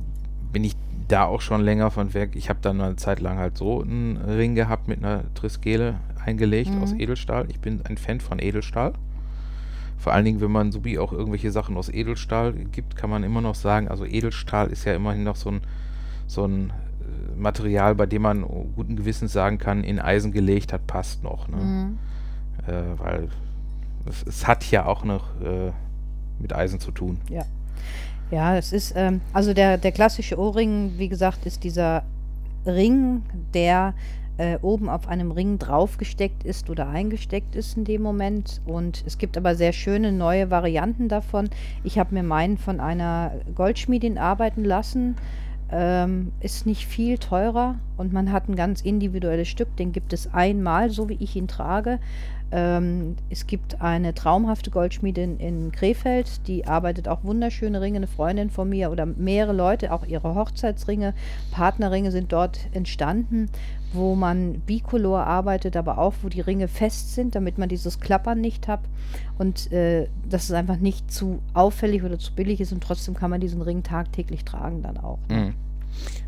bin 0.52 0.64
ich 0.64 0.76
da 1.08 1.26
auch 1.26 1.42
schon 1.42 1.62
länger 1.62 1.92
von 1.92 2.14
weg. 2.14 2.32
Ich 2.36 2.50
habe 2.50 2.60
dann 2.62 2.80
eine 2.80 2.96
Zeit 2.96 3.20
lang 3.20 3.38
halt 3.38 3.58
so 3.58 3.82
einen 3.82 4.18
Ring 4.18 4.56
gehabt 4.56 4.88
mit 4.88 5.00
einer 5.04 5.24
Triskele 5.34 5.96
eingelegt 6.24 6.72
aus 6.82 6.94
Mhm. 6.94 7.02
Edelstahl. 7.02 7.46
Ich 7.50 7.60
bin 7.60 7.82
ein 7.86 7.98
Fan 7.98 8.22
von 8.22 8.40
Edelstahl. 8.40 8.94
Vor 9.98 10.14
allen 10.14 10.26
Dingen, 10.26 10.42
wenn 10.42 10.52
man 10.52 10.72
Subi 10.72 10.98
auch 11.00 11.12
irgendwelche 11.14 11.52
Sachen 11.52 11.76
aus 11.78 11.90
Edelstahl 11.90 12.54
gibt, 12.54 12.96
kann 12.96 13.10
man 13.10 13.24
immer 13.24 13.42
noch 13.42 13.56
sagen, 13.56 13.88
also 13.90 14.06
Edelstahl 14.06 14.68
ist 14.68 14.86
ja 14.86 14.94
immerhin 14.94 15.24
noch 15.24 15.36
so 15.36 15.52
ein, 15.52 15.62
so 16.28 16.46
ein 16.46 16.70
äh, 16.70 16.74
Material, 17.38 17.96
bei 17.96 18.06
dem 18.06 18.22
man 18.22 18.44
guten 18.76 18.96
Gewissens 18.96 19.34
sagen 19.34 19.58
kann, 19.58 19.84
in 19.84 20.00
Eisen 20.00 20.32
gelegt 20.32 20.74
hat, 20.74 20.88
passt 20.88 21.24
noch. 21.24 21.48
Ne? 21.48 21.58
Mhm. 21.58 21.98
Äh, 22.68 23.00
weil 23.00 23.30
es, 24.06 24.24
es 24.24 24.48
hat 24.48 24.70
ja 24.72 24.86
auch 24.86 25.04
noch 25.04 25.40
äh, 25.42 25.72
mit 26.40 26.54
Eisen 26.54 26.80
zu 26.80 26.92
tun. 26.92 27.20
Ja, 28.32 28.58
es 28.58 28.74
ist, 28.74 28.94
ähm, 28.96 29.22
also 29.32 29.54
der, 29.54 29.78
der 29.78 29.92
klassische 29.92 30.40
Ohrring, 30.40 30.94
wie 30.98 31.10
gesagt, 31.10 31.46
ist 31.46 31.64
dieser 31.64 32.04
Ring, 32.66 33.24
der 33.54 33.94
äh, 34.38 34.58
oben 34.62 34.90
auf 34.90 35.08
einem 35.08 35.32
Ring 35.32 35.60
draufgesteckt 35.60 36.44
ist 36.44 36.70
oder 36.70 36.90
eingesteckt 36.90 37.56
ist 37.56 37.78
in 37.78 37.86
dem 37.86 38.02
Moment. 38.02 38.62
Und 38.66 39.04
es 39.06 39.18
gibt 39.18 39.38
aber 39.38 39.56
sehr 39.56 39.74
schöne 39.74 40.12
neue 40.12 40.50
Varianten 40.50 41.08
davon. 41.08 41.50
Ich 41.84 42.00
habe 42.00 42.16
mir 42.16 42.24
meinen 42.24 42.58
von 42.58 42.80
einer 42.80 43.34
Goldschmiedin 43.54 44.18
arbeiten 44.18 44.64
lassen. 44.64 45.16
Ähm, 45.76 46.34
ist 46.40 46.68
nicht 46.68 46.86
viel 46.86 47.18
teurer 47.18 47.80
und 47.98 48.14
man 48.14 48.32
hat 48.32 48.48
ein 48.48 48.56
ganz 48.56 48.82
individuelles 48.82 49.48
Stück. 49.48 49.76
Den 49.78 49.92
gibt 49.92 50.14
es 50.14 50.32
einmal, 50.32 50.92
so 50.92 51.10
wie 51.10 51.18
ich 51.20 51.36
ihn 51.36 51.48
trage. 51.48 51.98
Ähm, 52.52 53.16
es 53.32 53.48
gibt 53.48 53.82
eine 53.82 54.14
traumhafte 54.14 54.70
Goldschmiedin 54.70 55.40
in 55.40 55.72
Krefeld, 55.72 56.48
die 56.48 56.68
arbeitet 56.68 57.08
auch 57.08 57.24
wunderschöne 57.24 57.82
Ringe, 57.82 57.98
eine 57.98 58.08
Freundin 58.08 58.52
von 58.52 58.70
mir 58.70 58.92
oder 58.92 59.08
mehrere 59.08 59.54
Leute, 59.54 59.92
auch 59.92 60.06
ihre 60.06 60.36
Hochzeitsringe, 60.36 61.16
Partnerringe 61.50 62.12
sind 62.12 62.32
dort 62.32 62.68
entstanden, 62.74 63.50
wo 63.94 64.16
man 64.16 64.60
bicolor 64.62 65.26
arbeitet, 65.26 65.78
aber 65.78 65.98
auch 66.00 66.14
wo 66.24 66.30
die 66.30 66.42
Ringe 66.42 66.68
fest 66.68 67.14
sind, 67.16 67.36
damit 67.36 67.58
man 67.58 67.70
dieses 67.70 68.00
Klappern 68.00 68.42
nicht 68.42 68.68
hat 68.68 68.82
und 69.38 69.72
äh, 69.72 70.08
dass 70.28 70.46
es 70.46 70.52
einfach 70.52 70.78
nicht 70.78 71.12
zu 71.12 71.40
auffällig 71.54 72.04
oder 72.04 72.18
zu 72.20 72.34
billig 72.34 72.60
ist 72.60 72.72
und 72.74 72.84
trotzdem 72.84 73.14
kann 73.14 73.30
man 73.30 73.40
diesen 73.40 73.62
Ring 73.62 73.84
tagtäglich 73.84 74.44
tragen 74.46 74.82
dann 74.82 74.98
auch. 74.98 75.20
ne? 75.30 75.36
Mhm. 75.38 75.54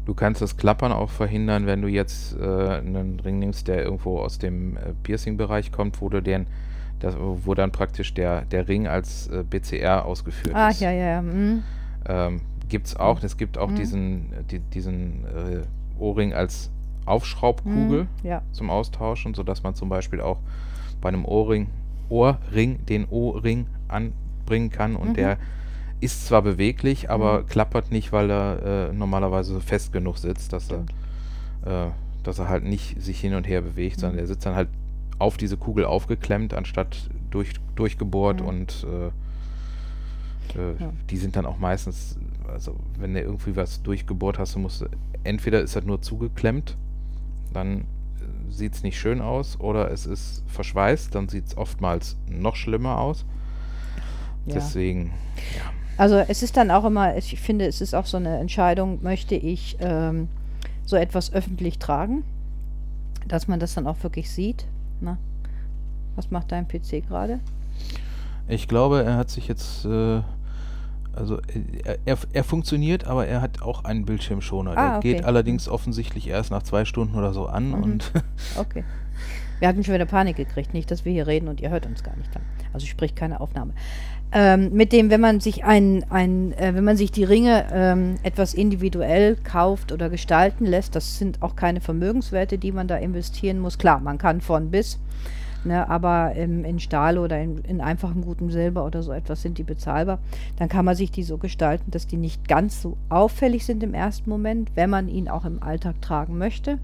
Du 0.06 0.13
kannst 0.13 0.39
das 0.41 0.58
Klappern 0.58 0.91
auch 0.91 1.10
verhindern, 1.10 1.65
wenn 1.65 1.82
du 1.82 1.88
jetzt 1.88 2.38
äh, 2.38 2.43
einen 2.43 3.19
Ring 3.19 3.39
nimmst, 3.39 3.67
der 3.67 3.82
irgendwo 3.84 4.19
aus 4.19 4.38
dem 4.38 4.78
äh, 4.78 4.93
Piercing-Bereich 5.01 5.71
kommt, 5.71 5.99
wo 6.01 6.10
du 6.10 6.21
den, 6.21 6.45
das, 6.99 7.15
wo 7.19 7.56
dann 7.56 7.71
praktisch 7.71 8.13
der, 8.13 8.41
der 8.45 8.67
Ring 8.67 8.88
als 8.88 9.25
äh, 9.28 9.43
BCR 9.43 10.06
ausgeführt 10.06 10.54
Ah, 10.56 10.69
ist. 10.69 10.82
ja, 10.82 10.91
ja, 10.91 11.06
ja. 11.13 11.21
mhm. 11.23 11.63
Ähm, 12.08 12.41
Gibt 12.69 12.86
es 12.88 12.95
auch. 12.95 13.23
Es 13.23 13.38
gibt 13.38 13.58
auch 13.58 13.71
Mhm. 13.71 13.75
diesen, 13.75 14.34
die, 14.51 14.60
diesen 14.60 15.23
äh, 15.25 15.62
Ohrring 15.99 16.34
als 16.36 16.69
Aufschraubkugel 17.05 18.03
Mhm. 18.03 18.27
Ja. 18.27 18.41
zum 18.51 18.69
Austauschen, 18.69 19.33
sodass 19.33 19.63
man 19.63 19.75
zum 19.75 19.89
Beispiel 19.89 20.21
auch 20.21 20.39
bei 21.01 21.09
einem 21.09 21.25
Ohrring, 21.25 21.67
Ohrring 22.09 22.85
den 22.85 23.05
O-Ring 23.09 23.67
anbringen 23.87 24.69
kann 24.69 24.95
und 24.95 25.09
Mhm. 25.09 25.13
der 25.15 25.37
ist 26.01 26.27
zwar 26.27 26.41
beweglich, 26.41 27.09
aber 27.09 27.41
Mhm. 27.41 27.45
klappert 27.47 27.91
nicht, 27.91 28.11
weil 28.11 28.29
er 28.29 28.89
äh, 28.89 28.93
normalerweise 28.93 29.59
fest 29.61 29.93
genug 29.93 30.17
sitzt, 30.17 30.51
dass 30.53 30.69
er, 30.71 30.79
äh, 31.65 31.91
dass 32.23 32.39
er 32.39 32.49
halt 32.49 32.63
nicht 32.63 33.01
sich 33.01 33.19
hin 33.19 33.33
und 33.33 33.47
her 33.47 33.61
bewegt, 33.61 33.99
sondern 33.99 34.15
Mhm. 34.15 34.17
der 34.19 34.27
sitzt 34.27 34.45
dann 34.45 34.55
halt 34.55 34.69
auf 35.17 35.37
diese 35.37 35.57
Kugel 35.57 35.85
aufgeklemmt, 35.85 36.53
anstatt 36.53 37.09
durch, 37.31 37.53
durchgebohrt 37.75 38.41
Mhm. 38.41 38.47
und 38.47 38.85
äh, 38.89 39.07
äh, 40.59 40.75
Ja. 40.79 40.91
die 41.09 41.17
sind 41.17 41.35
dann 41.35 41.45
auch 41.45 41.57
meistens, 41.57 42.17
also 42.47 42.75
wenn 42.99 43.13
du 43.13 43.21
irgendwie 43.21 43.55
was 43.55 43.81
durchgebohrt 43.81 44.37
hast, 44.39 44.55
du 44.55 44.59
musst, 44.59 44.85
entweder 45.23 45.61
ist 45.61 45.75
das 45.75 45.85
nur 45.85 46.01
zugeklemmt, 46.01 46.77
dann 47.55 47.85
sieht 48.49 48.73
es 48.73 48.83
nicht 48.83 48.99
schön 48.99 49.21
aus, 49.21 49.59
oder 49.59 49.91
es 49.91 50.05
ist 50.05 50.43
verschweißt, 50.47 51.13
dann 51.13 51.27
sieht 51.29 51.47
es 51.47 51.57
oftmals 51.57 52.15
noch 52.29 52.55
schlimmer 52.55 52.99
aus. 52.99 53.25
Ja. 54.45 54.55
Deswegen, 54.55 55.11
Also 55.97 56.15
es 56.17 56.43
ist 56.43 56.55
dann 56.57 56.71
auch 56.71 56.85
immer, 56.85 57.17
ich 57.17 57.39
finde, 57.39 57.65
es 57.65 57.81
ist 57.81 57.93
auch 57.95 58.05
so 58.05 58.17
eine 58.17 58.37
Entscheidung, 58.37 59.01
möchte 59.01 59.35
ich 59.35 59.77
ähm, 59.79 60.27
so 60.85 60.95
etwas 60.95 61.33
öffentlich 61.33 61.79
tragen, 61.79 62.23
dass 63.27 63.47
man 63.47 63.59
das 63.59 63.73
dann 63.73 63.87
auch 63.87 64.03
wirklich 64.03 64.29
sieht. 64.29 64.65
Na? 65.01 65.17
Was 66.15 66.31
macht 66.31 66.51
dein 66.51 66.67
PC 66.67 67.07
gerade? 67.07 67.39
ich 68.47 68.67
glaube, 68.67 69.03
er 69.03 69.17
hat 69.17 69.29
sich 69.31 69.47
jetzt, 69.47 69.85
äh, 69.85 70.21
also 71.15 71.38
äh, 71.38 71.41
er, 71.84 71.97
er, 72.06 72.17
er 72.34 72.43
funktioniert, 72.43 73.06
aber 73.06 73.28
er 73.28 73.41
hat 73.41 73.62
auch 73.62 73.84
einen 73.84 74.06
Bildschirmschoner. 74.06 74.71
Ah, 74.71 74.89
Der 74.89 74.97
okay. 74.97 75.13
geht 75.13 75.25
allerdings 75.25 75.67
offensichtlich 75.69 76.28
erst 76.28 76.51
nach 76.51 76.63
zwei 76.63 76.86
Stunden 76.86 77.15
oder 77.15 77.34
so 77.34 77.45
an 77.47 77.69
Mhm. 77.69 77.84
und 77.84 78.12
Okay. 78.58 78.84
Wir 79.60 79.69
hatten 79.69 79.84
schon 79.86 79.93
wieder 79.93 80.06
Panik 80.06 80.36
gekriegt, 80.36 80.73
nicht, 80.73 80.91
dass 80.91 81.06
wir 81.06 81.13
hier 81.13 81.28
reden 81.28 81.47
und 81.47 81.62
ihr 81.62 81.69
hört 81.69 81.86
uns 81.86 82.04
gar 82.04 82.15
nicht 82.17 82.34
dann. 82.36 82.41
Also 82.73 82.86
sprich 82.88 83.15
keine 83.15 83.39
Aufnahme. 83.39 83.73
Ähm, 84.34 84.73
mit 84.73 84.91
dem, 84.91 85.10
wenn 85.10 85.21
man 85.21 85.39
sich 85.39 85.63
ein, 85.63 86.04
ein 86.10 86.51
äh, 86.58 86.75
wenn 86.75 86.84
man 86.84 86.97
sich 86.97 87.12
die 87.12 87.23
Ringe 87.23 87.67
ähm, 87.71 88.15
etwas 88.23 88.54
individuell 88.54 89.38
kauft 89.38 89.93
oder 89.93 90.10
gestalten 90.10 90.65
lässt, 90.65 90.95
das 90.95 91.17
sind 91.17 91.41
auch 91.41 91.56
keine 91.56 91.80
Vermögenswerte, 91.80 92.58
die 92.58 92.73
man 92.73 92.89
da 92.89 92.97
investieren 92.97 93.60
muss. 93.60 93.78
Klar, 93.78 94.01
man 94.01 94.17
kann 94.17 94.41
von 94.41 94.71
bis, 94.71 94.99
ne, 95.65 95.89
aber 95.89 96.34
ähm, 96.36 96.63
in 96.63 96.80
Stahl 96.80 97.17
oder 97.17 97.39
in, 97.41 97.58
in 97.60 97.82
einfachem 97.82 98.21
guten 98.23 98.49
Silber 98.49 98.86
oder 98.86 99.04
so 99.04 99.12
etwas 99.12 99.41
sind 99.41 99.58
die 99.58 99.63
bezahlbar. 99.63 100.19
Dann 100.58 100.69
kann 100.69 100.86
man 100.86 100.95
sich 100.95 101.12
die 101.12 101.23
so 101.23 101.38
gestalten, 101.38 101.91
dass 101.91 102.08
die 102.08 102.17
nicht 102.17 102.47
ganz 102.47 102.82
so 102.82 102.97
auffällig 103.10 103.65
sind 103.65 103.84
im 103.84 103.93
ersten 103.93 104.30
Moment, 104.30 104.71
wenn 104.75 104.89
man 104.89 105.08
ihn 105.10 105.28
auch 105.28 105.45
im 105.45 105.62
Alltag 105.62 106.01
tragen 106.01 106.38
möchte. 106.38 106.78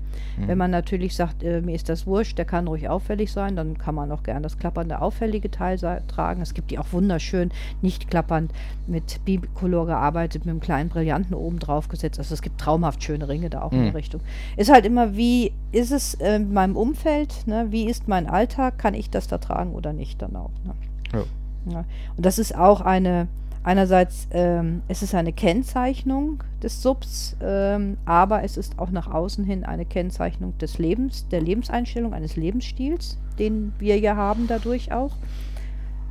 Wenn 0.48 0.58
man 0.58 0.72
natürlich 0.72 1.16
sagt, 1.16 1.44
äh, 1.44 1.62
mir 1.62 1.76
ist 1.76 1.90
das 1.90 2.08
wurscht, 2.08 2.38
der 2.38 2.46
kann 2.46 2.68
ruhig 2.68 2.90
auffällig 2.90 3.32
sein, 3.32 3.56
dann 3.56 3.78
kann 3.78 3.96
man 3.96 4.12
auch 4.12 4.24
gern 4.24 4.42
das 4.44 4.58
klappernde 4.58 5.02
auffällige 5.02 5.52
Teil 5.52 5.78
tragen. 6.08 6.42
Es 6.42 6.54
gibt 6.54 6.72
die 6.72 6.80
auch 6.80 6.92
wunderschön, 6.92 7.52
nicht 7.82 8.10
klappernd, 8.10 8.52
mit 8.88 9.24
Bicolor 9.26 9.86
gearbeitet, 9.86 10.46
mit 10.46 10.52
einem 10.52 10.60
kleinen 10.60 10.90
Brillanten 10.90 11.34
oben 11.36 11.60
drauf 11.60 11.88
gesetzt. 11.90 12.18
Also 12.20 12.34
es 12.34 12.42
gibt 12.42 12.60
traumhaft 12.60 13.04
schöne 13.04 13.28
Ringe 13.28 13.50
da 13.50 13.62
auch 13.62 13.72
in 13.72 13.82
Mhm. 13.82 13.86
die 13.92 13.98
Richtung. 13.98 14.22
Ist 14.58 14.72
halt 14.72 14.86
immer, 14.86 15.16
wie 15.16 15.52
ist 15.72 15.92
es 15.92 16.16
äh, 16.16 16.36
in 16.38 16.54
meinem 16.54 16.76
Umfeld, 16.76 17.46
ne? 17.46 17.68
wie 17.70 17.86
ist 17.86 18.08
mein 18.08 18.28
Alltag, 18.28 18.71
kann 18.78 18.94
ich 18.94 19.10
das 19.10 19.28
da 19.28 19.38
tragen 19.38 19.74
oder 19.74 19.94
nicht 19.94 20.22
dann 20.22 20.36
auch. 20.36 20.52
Ne? 20.66 20.74
Ja. 21.14 21.24
Ja. 21.72 21.86
Und 22.18 22.26
das 22.26 22.40
ist 22.40 22.56
auch 22.56 22.82
eine, 22.82 23.28
Einerseits 23.64 24.28
ähm, 24.32 24.82
es 24.88 25.04
ist 25.04 25.14
eine 25.14 25.34
Kennzeichnung 25.34 26.44
des 26.64 26.82
Subs, 26.82 27.38
ähm, 27.42 27.98
aber 28.06 28.44
es 28.44 28.58
ist 28.58 28.80
auch 28.80 28.90
nach 28.90 29.08
außen 29.08 29.44
hin 29.46 29.64
eine 29.64 29.86
Kennzeichnung 29.86 30.58
des 30.58 30.80
Lebens, 30.80 31.28
der 31.28 31.42
Lebenseinstellung, 31.42 32.16
eines 32.16 32.36
Lebensstils, 32.36 33.20
den 33.38 33.74
wir 33.78 34.00
ja 34.00 34.16
haben 34.16 34.48
dadurch 34.48 34.92
auch. 34.92 35.12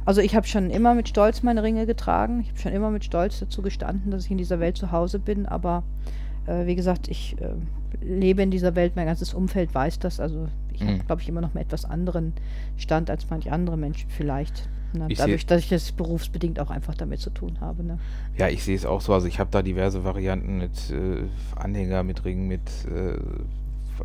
Also 0.05 0.21
ich 0.21 0.37
habe 0.37 0.47
schon 0.47 0.71
immer 0.71 0.95
mit 0.95 1.09
Stolz 1.09 1.43
meine 1.43 1.65
Ringe 1.65 1.87
getragen. 1.87 2.41
Ich 2.41 2.51
habe 2.51 2.59
schon 2.61 2.73
immer 2.73 2.91
mit 2.91 3.05
Stolz 3.05 3.41
dazu 3.41 3.63
gestanden, 3.63 4.13
dass 4.13 4.27
ich 4.27 4.31
in 4.31 4.39
dieser 4.39 4.61
Welt 4.61 4.77
zu 4.77 4.93
Hause 4.93 5.19
bin. 5.19 5.47
Aber 5.47 5.83
äh, 6.47 6.67
wie 6.67 6.77
gesagt, 6.77 7.09
ich 7.09 7.37
äh, 7.41 7.55
lebe 8.01 8.43
in 8.43 8.53
dieser 8.53 8.77
Welt, 8.77 8.95
mein 8.95 9.07
ganzes 9.07 9.35
Umfeld 9.35 9.75
weiß 9.75 9.99
das. 9.99 10.21
Also 10.21 10.49
ich 10.75 10.83
habe, 10.83 10.93
Mhm. 10.93 11.07
glaube 11.07 11.23
ich, 11.23 11.29
immer 11.29 11.41
noch 11.41 11.55
einen 11.55 11.63
etwas 11.65 11.85
anderen 11.85 12.33
Stand 12.77 13.11
als 13.11 13.29
manche 13.31 13.53
andere 13.53 13.77
Menschen 13.77 14.09
vielleicht. 14.11 14.69
Ne? 14.93 15.07
Dadurch, 15.17 15.47
dass 15.47 15.61
ich 15.63 15.69
das 15.69 15.93
berufsbedingt 15.93 16.59
auch 16.59 16.71
einfach 16.71 16.95
damit 16.97 17.21
zu 17.21 17.31
tun 17.31 17.59
habe. 17.61 17.85
Ne? 17.85 17.99
Ja, 18.37 18.49
ich 18.49 18.65
sehe 18.65 18.75
es 18.75 18.85
auch 18.85 19.01
so. 19.01 19.15
Also 19.15 19.29
ich 19.29 19.39
habe 19.39 19.51
da 19.53 19.63
diverse 19.63 20.03
Varianten 20.05 20.59
mit 20.59 20.91
äh, 20.91 21.25
Anhänger, 21.57 22.03
mit 22.03 22.25
Ringen, 22.25 22.49
mit 22.49 22.63
äh, 22.93 23.17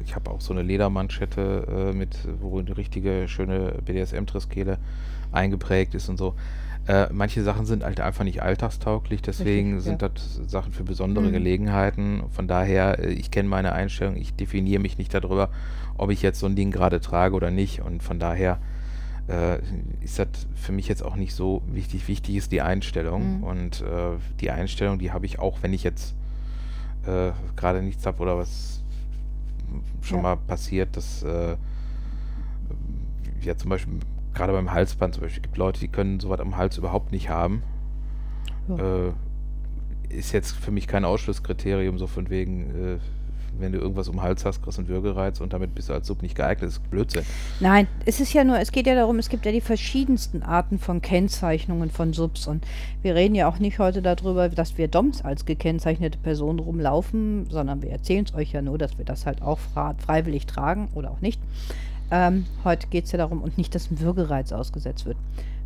ich 0.04 0.13
habe 0.13 0.30
auch 0.30 0.41
so 0.41 0.51
eine 0.54 0.62
Ledermanschette 0.62 1.91
äh, 1.91 1.95
mit, 1.95 2.17
wo 2.41 2.60
eine 2.60 2.75
richtige 2.78 3.28
schöne 3.28 3.75
BDSM-Triskele 3.86 4.78
eingeprägt 5.32 5.95
ist 5.95 6.10
und 6.10 6.17
so. 6.17 6.36
Äh, 6.88 7.08
manche 7.12 7.41
Sachen 7.43 7.65
sind 7.65 7.84
halt 7.84 7.99
einfach 7.99 8.23
nicht 8.23 8.43
alltagstauglich, 8.43 9.21
deswegen 9.23 9.75
Richtig, 9.75 9.84
sind 9.86 10.01
ja. 10.04 10.10
das 10.10 10.36
Sachen 10.47 10.71
für 10.71 10.84
besondere 10.84 11.25
Mhm. 11.30 11.32
Gelegenheiten. 11.32 12.23
Von 12.32 12.47
daher, 12.47 12.99
äh, 12.99 13.08
ich 13.13 13.32
kenne 13.32 13.49
meine 13.49 13.71
Einstellung, 13.71 14.17
ich 14.17 14.36
definiere 14.36 14.82
mich 14.82 14.97
nicht 14.99 15.12
darüber, 15.13 15.49
ob 15.97 16.12
ich 16.12 16.21
jetzt 16.21 16.39
so 16.39 16.45
ein 16.45 16.55
Ding 16.55 16.71
gerade 16.71 16.99
trage 17.01 17.36
oder 17.36 17.51
nicht. 17.51 17.81
Und 17.81 18.03
von 18.03 18.19
daher 18.19 18.60
äh, 19.27 19.60
ist 20.01 20.19
das 20.19 20.27
für 20.55 20.71
mich 20.71 20.88
jetzt 20.88 21.03
auch 21.03 21.15
nicht 21.15 21.34
so 21.34 21.62
wichtig. 21.67 22.08
Wichtig 22.08 22.36
ist 22.36 22.51
die 22.51 22.62
Einstellung. 22.62 23.38
Mhm. 23.38 23.43
Und 23.43 23.81
äh, 23.81 24.17
die 24.39 24.51
Einstellung, 24.51 24.99
die 24.99 25.12
habe 25.12 25.25
ich 25.25 25.39
auch, 25.39 25.60
wenn 25.62 25.73
ich 25.73 25.84
jetzt 25.84 26.15
äh, 27.05 27.31
gerade 27.55 27.81
nichts 27.81 28.05
habe 28.05 28.21
oder 28.21 28.38
was 28.38 28.84
schon 30.01 30.17
Ja. 30.17 30.23
mal 30.23 30.36
passiert, 30.38 30.95
dass 30.95 31.23
äh, 31.23 31.55
ja 33.41 33.58
zum 33.58 33.69
Beispiel 33.69 33.99
gerade 34.34 34.53
beim 34.53 34.71
Halsband 34.71 35.15
zum 35.15 35.23
Beispiel 35.23 35.43
gibt 35.43 35.58
Leute, 35.58 35.79
die 35.79 35.88
können 35.88 36.19
sowas 36.19 36.39
am 36.39 36.58
Hals 36.58 36.77
überhaupt 36.77 37.12
nicht 37.12 37.29
haben. 37.29 37.63
Ja. 38.67 39.08
Äh, 39.08 39.12
ist 40.10 40.31
jetzt 40.34 40.51
für 40.51 40.71
mich 40.71 40.88
kein 40.88 41.03
Ausschlusskriterium, 41.05 41.97
so 41.97 42.05
von 42.08 42.29
wegen, 42.29 42.69
äh, 42.69 42.97
wenn 43.59 43.71
du 43.71 43.79
irgendwas 43.79 44.07
um 44.07 44.15
den 44.15 44.21
Hals 44.21 44.45
hast, 44.45 44.61
kriegst 44.61 44.77
du 44.77 44.81
einen 44.81 44.89
Würgereiz 44.89 45.41
und 45.41 45.53
damit 45.53 45.75
bist 45.75 45.89
du 45.89 45.93
als 45.93 46.07
Sub 46.07 46.21
nicht 46.21 46.35
geeignet. 46.35 46.69
Das 46.69 46.77
ist 46.77 46.89
Blödsinn. 46.89 47.23
Nein, 47.59 47.87
es 48.05 48.19
ist 48.19 48.33
ja 48.33 48.43
nur, 48.43 48.59
es 48.59 48.71
geht 48.71 48.87
ja 48.87 48.95
darum, 48.95 49.19
es 49.19 49.29
gibt 49.29 49.45
ja 49.45 49.51
die 49.51 49.61
verschiedensten 49.61 50.43
Arten 50.43 50.79
von 50.79 51.01
Kennzeichnungen 51.01 51.89
von 51.89 52.13
Subs 52.13 52.47
und 52.47 52.65
wir 53.01 53.15
reden 53.15 53.35
ja 53.35 53.47
auch 53.47 53.59
nicht 53.59 53.79
heute 53.79 54.01
darüber, 54.01 54.49
dass 54.49 54.77
wir 54.77 54.87
Doms 54.87 55.23
als 55.23 55.45
gekennzeichnete 55.45 56.17
Person 56.17 56.59
rumlaufen, 56.59 57.47
sondern 57.49 57.81
wir 57.81 57.91
erzählen 57.91 58.25
es 58.25 58.33
euch 58.33 58.51
ja 58.51 58.61
nur, 58.61 58.77
dass 58.77 58.97
wir 58.97 59.05
das 59.05 59.25
halt 59.25 59.41
auch 59.41 59.59
freiwillig 60.05 60.45
tragen 60.45 60.89
oder 60.93 61.11
auch 61.11 61.21
nicht. 61.21 61.39
Ähm, 62.11 62.45
heute 62.63 62.87
geht 62.87 63.05
es 63.05 63.11
ja 63.11 63.17
darum 63.17 63.41
und 63.41 63.57
nicht, 63.57 63.73
dass 63.73 63.89
ein 63.89 63.99
Würgereiz 63.99 64.51
ausgesetzt 64.51 65.05
wird. 65.05 65.17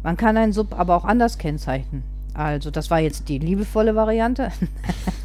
Man 0.03 0.15
kann 0.15 0.37
einen 0.37 0.53
Sub 0.53 0.77
aber 0.77 0.95
auch 0.95 1.03
anders 1.03 1.37
kennzeichnen. 1.37 2.03
Also 2.39 2.71
das 2.71 2.89
war 2.89 2.99
jetzt 2.99 3.27
die 3.27 3.37
liebevolle 3.37 3.95
Variante. 3.95 4.49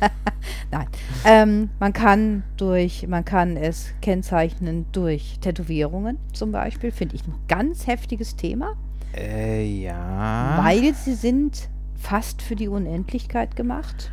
Nein. 0.73 0.87
Ähm, 1.25 1.71
man 1.79 1.93
kann 1.93 2.43
durch, 2.57 3.07
man 3.07 3.25
kann 3.25 3.57
es 3.57 3.93
kennzeichnen 4.03 4.87
durch 4.91 5.39
Tätowierungen 5.41 6.19
zum 6.33 6.51
Beispiel. 6.51 6.91
Finde 6.91 7.15
ich 7.15 7.25
ein 7.27 7.35
ganz 7.47 7.87
heftiges 7.87 8.35
Thema, 8.35 8.75
Äh, 9.17 9.65
ja. 9.65 10.61
weil 10.61 10.93
sie 10.95 11.15
sind 11.15 11.69
fast 11.97 12.43
für 12.43 12.57
die 12.57 12.67
Unendlichkeit 12.67 13.55
gemacht. 13.55 14.11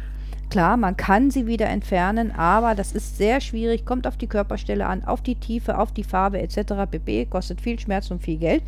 Klar, 0.51 0.77
man 0.77 0.95
kann 0.95 1.31
sie 1.31 1.47
wieder 1.47 1.67
entfernen, 1.69 2.31
aber 2.31 2.75
das 2.75 2.91
ist 2.91 3.17
sehr 3.17 3.41
schwierig, 3.41 3.83
kommt 3.83 4.05
auf 4.05 4.17
die 4.17 4.27
Körperstelle 4.27 4.85
an, 4.85 5.03
auf 5.05 5.21
die 5.23 5.35
Tiefe, 5.35 5.79
auf 5.79 5.91
die 5.91 6.03
Farbe 6.03 6.39
etc. 6.39 6.73
pp. 6.91 7.25
Kostet 7.25 7.61
viel 7.61 7.79
Schmerz 7.79 8.11
und 8.11 8.21
viel 8.21 8.37
Geld. 8.37 8.61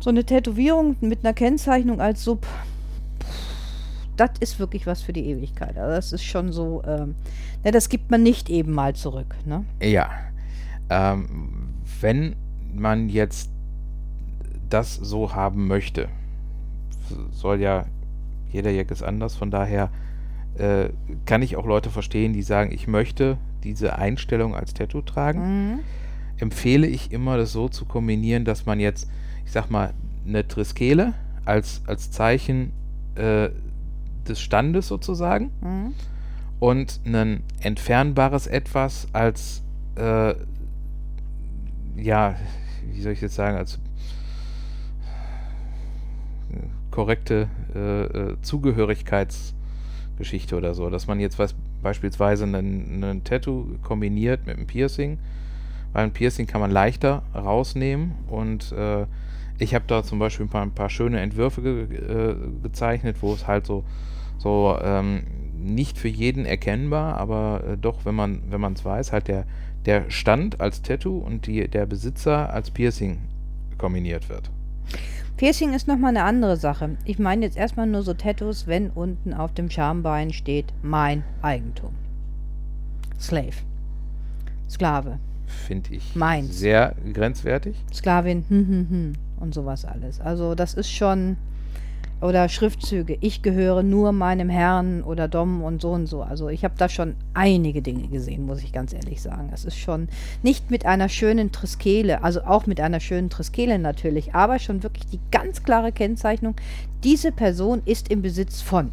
So 0.00 0.10
eine 0.10 0.24
Tätowierung 0.24 0.96
mit 1.00 1.24
einer 1.24 1.32
Kennzeichnung 1.34 2.00
als 2.00 2.24
Sub, 2.24 2.44
das 4.16 4.30
ist 4.40 4.58
wirklich 4.58 4.86
was 4.86 5.02
für 5.02 5.12
die 5.12 5.26
Ewigkeit. 5.26 5.76
Also 5.76 5.94
das 5.94 6.12
ist 6.12 6.24
schon 6.24 6.52
so, 6.52 6.82
ähm, 6.86 7.14
ne, 7.64 7.70
das 7.70 7.88
gibt 7.88 8.10
man 8.10 8.22
nicht 8.22 8.48
eben 8.50 8.72
mal 8.72 8.94
zurück. 8.94 9.34
Ne? 9.44 9.64
Ja. 9.82 10.10
Ähm, 10.88 11.74
wenn 12.00 12.36
man 12.74 13.08
jetzt 13.08 13.50
das 14.68 14.94
so 14.94 15.34
haben 15.34 15.66
möchte, 15.66 16.08
soll 17.30 17.60
ja 17.60 17.86
jeder 18.50 18.70
Jack 18.70 18.90
ist 18.90 19.02
anders, 19.02 19.34
von 19.34 19.50
daher 19.50 19.90
äh, 20.58 20.88
kann 21.26 21.42
ich 21.42 21.56
auch 21.56 21.66
Leute 21.66 21.90
verstehen, 21.90 22.32
die 22.32 22.42
sagen, 22.42 22.72
ich 22.72 22.86
möchte 22.86 23.36
diese 23.64 23.98
Einstellung 23.98 24.54
als 24.54 24.74
Tattoo 24.74 25.02
tragen. 25.02 25.40
Mhm. 25.72 25.78
Empfehle 26.38 26.86
ich 26.86 27.12
immer, 27.12 27.36
das 27.36 27.52
so 27.52 27.68
zu 27.68 27.84
kombinieren, 27.84 28.44
dass 28.44 28.66
man 28.66 28.80
jetzt, 28.80 29.08
ich 29.44 29.52
sag 29.52 29.70
mal, 29.70 29.92
eine 30.26 30.46
Triskele 30.46 31.14
als, 31.44 31.82
als 31.86 32.10
Zeichen 32.10 32.72
äh, 33.14 33.50
des 34.28 34.40
Standes 34.40 34.88
sozusagen. 34.88 35.50
Mhm. 35.60 35.94
und 36.58 37.00
ein 37.04 37.42
entfernbares 37.60 38.46
Etwas 38.46 39.08
als, 39.12 39.62
äh, 39.96 40.34
ja, 41.96 42.36
wie 42.92 43.02
soll 43.02 43.12
ich 43.12 43.20
jetzt 43.20 43.34
sagen, 43.34 43.56
als 43.56 43.78
äh, 46.52 46.58
korrekte 46.90 47.48
äh, 47.74 48.04
äh, 48.04 48.36
Zugehörigkeitsgeschichte 48.40 50.56
oder 50.56 50.74
so, 50.74 50.88
dass 50.88 51.06
man 51.06 51.20
jetzt 51.20 51.38
was, 51.38 51.54
beispielsweise 51.82 52.44
einen, 52.44 53.04
einen 53.04 53.24
Tattoo 53.24 53.66
kombiniert 53.82 54.46
mit 54.46 54.56
einem 54.56 54.66
Piercing, 54.66 55.18
weil 55.92 56.04
ein 56.04 56.12
Piercing 56.12 56.46
kann 56.46 56.60
man 56.60 56.70
leichter 56.70 57.22
rausnehmen. 57.34 58.12
Und 58.28 58.72
äh, 58.72 59.06
ich 59.58 59.74
habe 59.74 59.84
da 59.86 60.02
zum 60.02 60.18
Beispiel 60.18 60.46
ein 60.46 60.50
paar, 60.50 60.62
ein 60.62 60.72
paar 60.72 60.90
schöne 60.90 61.20
Entwürfe 61.20 61.62
ge 61.62 61.82
äh, 61.82 62.34
gezeichnet, 62.62 63.16
wo 63.20 63.34
es 63.34 63.46
halt 63.46 63.66
so, 63.66 63.84
so 64.38 64.78
ähm, 64.82 65.22
nicht 65.58 65.98
für 65.98 66.08
jeden 66.08 66.44
erkennbar, 66.44 67.16
aber 67.16 67.62
äh, 67.66 67.76
doch, 67.76 68.04
wenn 68.04 68.14
man 68.14 68.42
wenn 68.50 68.60
man 68.60 68.74
es 68.74 68.84
weiß, 68.84 69.12
halt 69.12 69.28
der, 69.28 69.46
der 69.84 70.10
Stand 70.10 70.60
als 70.60 70.82
Tattoo 70.82 71.18
und 71.18 71.46
die, 71.46 71.68
der 71.68 71.86
Besitzer 71.86 72.52
als 72.52 72.70
Piercing 72.70 73.18
kombiniert 73.78 74.28
wird. 74.28 74.50
Piercing 75.36 75.74
ist 75.74 75.86
nochmal 75.86 76.10
eine 76.10 76.24
andere 76.24 76.56
Sache. 76.56 76.96
Ich 77.04 77.18
meine 77.18 77.44
jetzt 77.44 77.58
erstmal 77.58 77.86
nur 77.86 78.02
so 78.02 78.14
Tattoos, 78.14 78.66
wenn 78.66 78.88
unten 78.90 79.34
auf 79.34 79.52
dem 79.52 79.68
Schambein 79.68 80.32
steht 80.32 80.72
mein 80.82 81.24
Eigentum. 81.42 81.92
Slave. 83.20 83.56
Sklave. 84.68 85.18
Finde 85.46 85.94
ich 85.94 86.16
Meins. 86.16 86.58
sehr 86.58 86.94
grenzwertig. 87.12 87.76
Sklavin, 87.92 88.44
hm, 88.48 88.66
hm, 88.66 88.86
hm, 88.88 89.12
und 89.38 89.54
sowas 89.54 89.84
alles. 89.84 90.20
Also 90.20 90.54
das 90.54 90.74
ist 90.74 90.90
schon, 90.90 91.36
oder 92.20 92.48
Schriftzüge, 92.48 93.18
ich 93.20 93.42
gehöre 93.42 93.82
nur 93.82 94.12
meinem 94.12 94.48
Herrn 94.48 95.02
oder 95.02 95.28
Dom 95.28 95.62
und 95.62 95.82
so 95.82 95.90
und 95.90 96.06
so. 96.06 96.22
Also 96.22 96.48
ich 96.48 96.64
habe 96.64 96.74
da 96.78 96.88
schon 96.88 97.14
einige 97.34 97.82
Dinge 97.82 98.08
gesehen, 98.08 98.46
muss 98.46 98.62
ich 98.62 98.72
ganz 98.72 98.92
ehrlich 98.94 99.20
sagen. 99.20 99.50
Es 99.52 99.64
ist 99.66 99.76
schon 99.78 100.08
nicht 100.42 100.70
mit 100.70 100.86
einer 100.86 101.08
schönen 101.10 101.52
Triskele, 101.52 102.24
also 102.24 102.42
auch 102.44 102.66
mit 102.66 102.80
einer 102.80 103.00
schönen 103.00 103.28
Triskele 103.28 103.78
natürlich, 103.78 104.34
aber 104.34 104.58
schon 104.58 104.82
wirklich 104.82 105.06
die 105.06 105.20
ganz 105.30 105.62
klare 105.62 105.92
Kennzeichnung, 105.92 106.54
diese 107.04 107.32
Person 107.32 107.82
ist 107.84 108.10
im 108.10 108.22
Besitz 108.22 108.62
von 108.62 108.90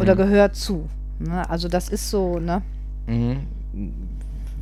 oder 0.00 0.14
Mhm. 0.14 0.18
gehört 0.18 0.54
zu. 0.54 0.88
Ne? 1.18 1.48
Also 1.50 1.66
das 1.66 1.88
ist 1.88 2.08
so, 2.08 2.38
ne? 2.38 2.62
Mhm. 3.08 3.38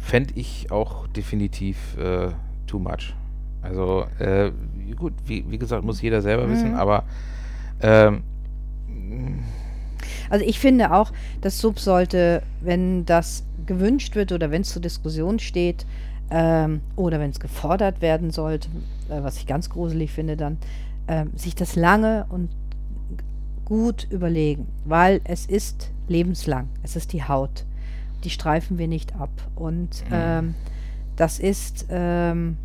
Fände 0.00 0.32
ich 0.36 0.70
auch 0.70 1.06
definitiv 1.08 1.76
äh, 1.98 2.28
too 2.66 2.78
much. 2.78 3.14
Also, 3.60 4.06
äh, 4.18 4.50
gut, 4.96 5.12
wie, 5.26 5.44
wie 5.50 5.58
gesagt, 5.58 5.84
muss 5.84 6.00
jeder 6.00 6.22
selber 6.22 6.48
wissen, 6.48 6.70
Mhm. 6.70 6.76
aber 6.76 7.02
ähm, 7.80 8.22
Also 10.30 10.44
ich 10.44 10.58
finde 10.58 10.92
auch, 10.92 11.12
das 11.40 11.58
Sub 11.60 11.78
sollte, 11.78 12.42
wenn 12.60 13.04
das 13.06 13.44
gewünscht 13.66 14.14
wird 14.14 14.32
oder 14.32 14.50
wenn 14.50 14.62
es 14.62 14.70
zur 14.70 14.82
Diskussion 14.82 15.38
steht 15.38 15.86
ähm, 16.30 16.80
oder 16.96 17.20
wenn 17.20 17.30
es 17.30 17.40
gefordert 17.40 18.00
werden 18.00 18.30
sollte, 18.30 18.68
äh, 19.08 19.22
was 19.22 19.36
ich 19.38 19.46
ganz 19.46 19.70
gruselig 19.70 20.12
finde 20.12 20.36
dann, 20.36 20.58
ähm, 21.08 21.30
sich 21.36 21.54
das 21.54 21.76
lange 21.76 22.26
und 22.28 22.48
gut 23.64 24.06
überlegen, 24.10 24.66
weil 24.84 25.20
es 25.24 25.46
ist 25.46 25.90
lebenslang, 26.08 26.68
es 26.82 26.94
ist 26.96 27.12
die 27.12 27.24
Haut, 27.24 27.64
die 28.24 28.30
streifen 28.30 28.78
wir 28.78 28.88
nicht 28.88 29.14
ab. 29.16 29.30
Und 29.56 30.04
Mhm. 30.08 30.12
ähm, 30.12 30.54
das 31.16 31.38
ist, 31.38 31.86
ähm, 31.90 32.56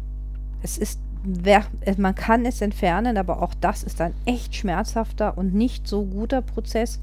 es 0.62 0.78
ist, 0.78 1.00
wer, 1.24 1.64
es- 1.82 1.98
man 1.98 2.16
kann 2.16 2.46
es 2.46 2.62
entfernen, 2.62 3.18
aber 3.18 3.42
auch 3.42 3.54
das 3.62 3.84
ist 3.84 4.02
ein 4.02 4.14
echt 4.26 4.56
schmerzhafter 4.56 5.38
und 5.38 5.54
nicht 5.54 5.88
so 5.88 6.04
guter 6.04 6.42
Prozess. 6.42 7.00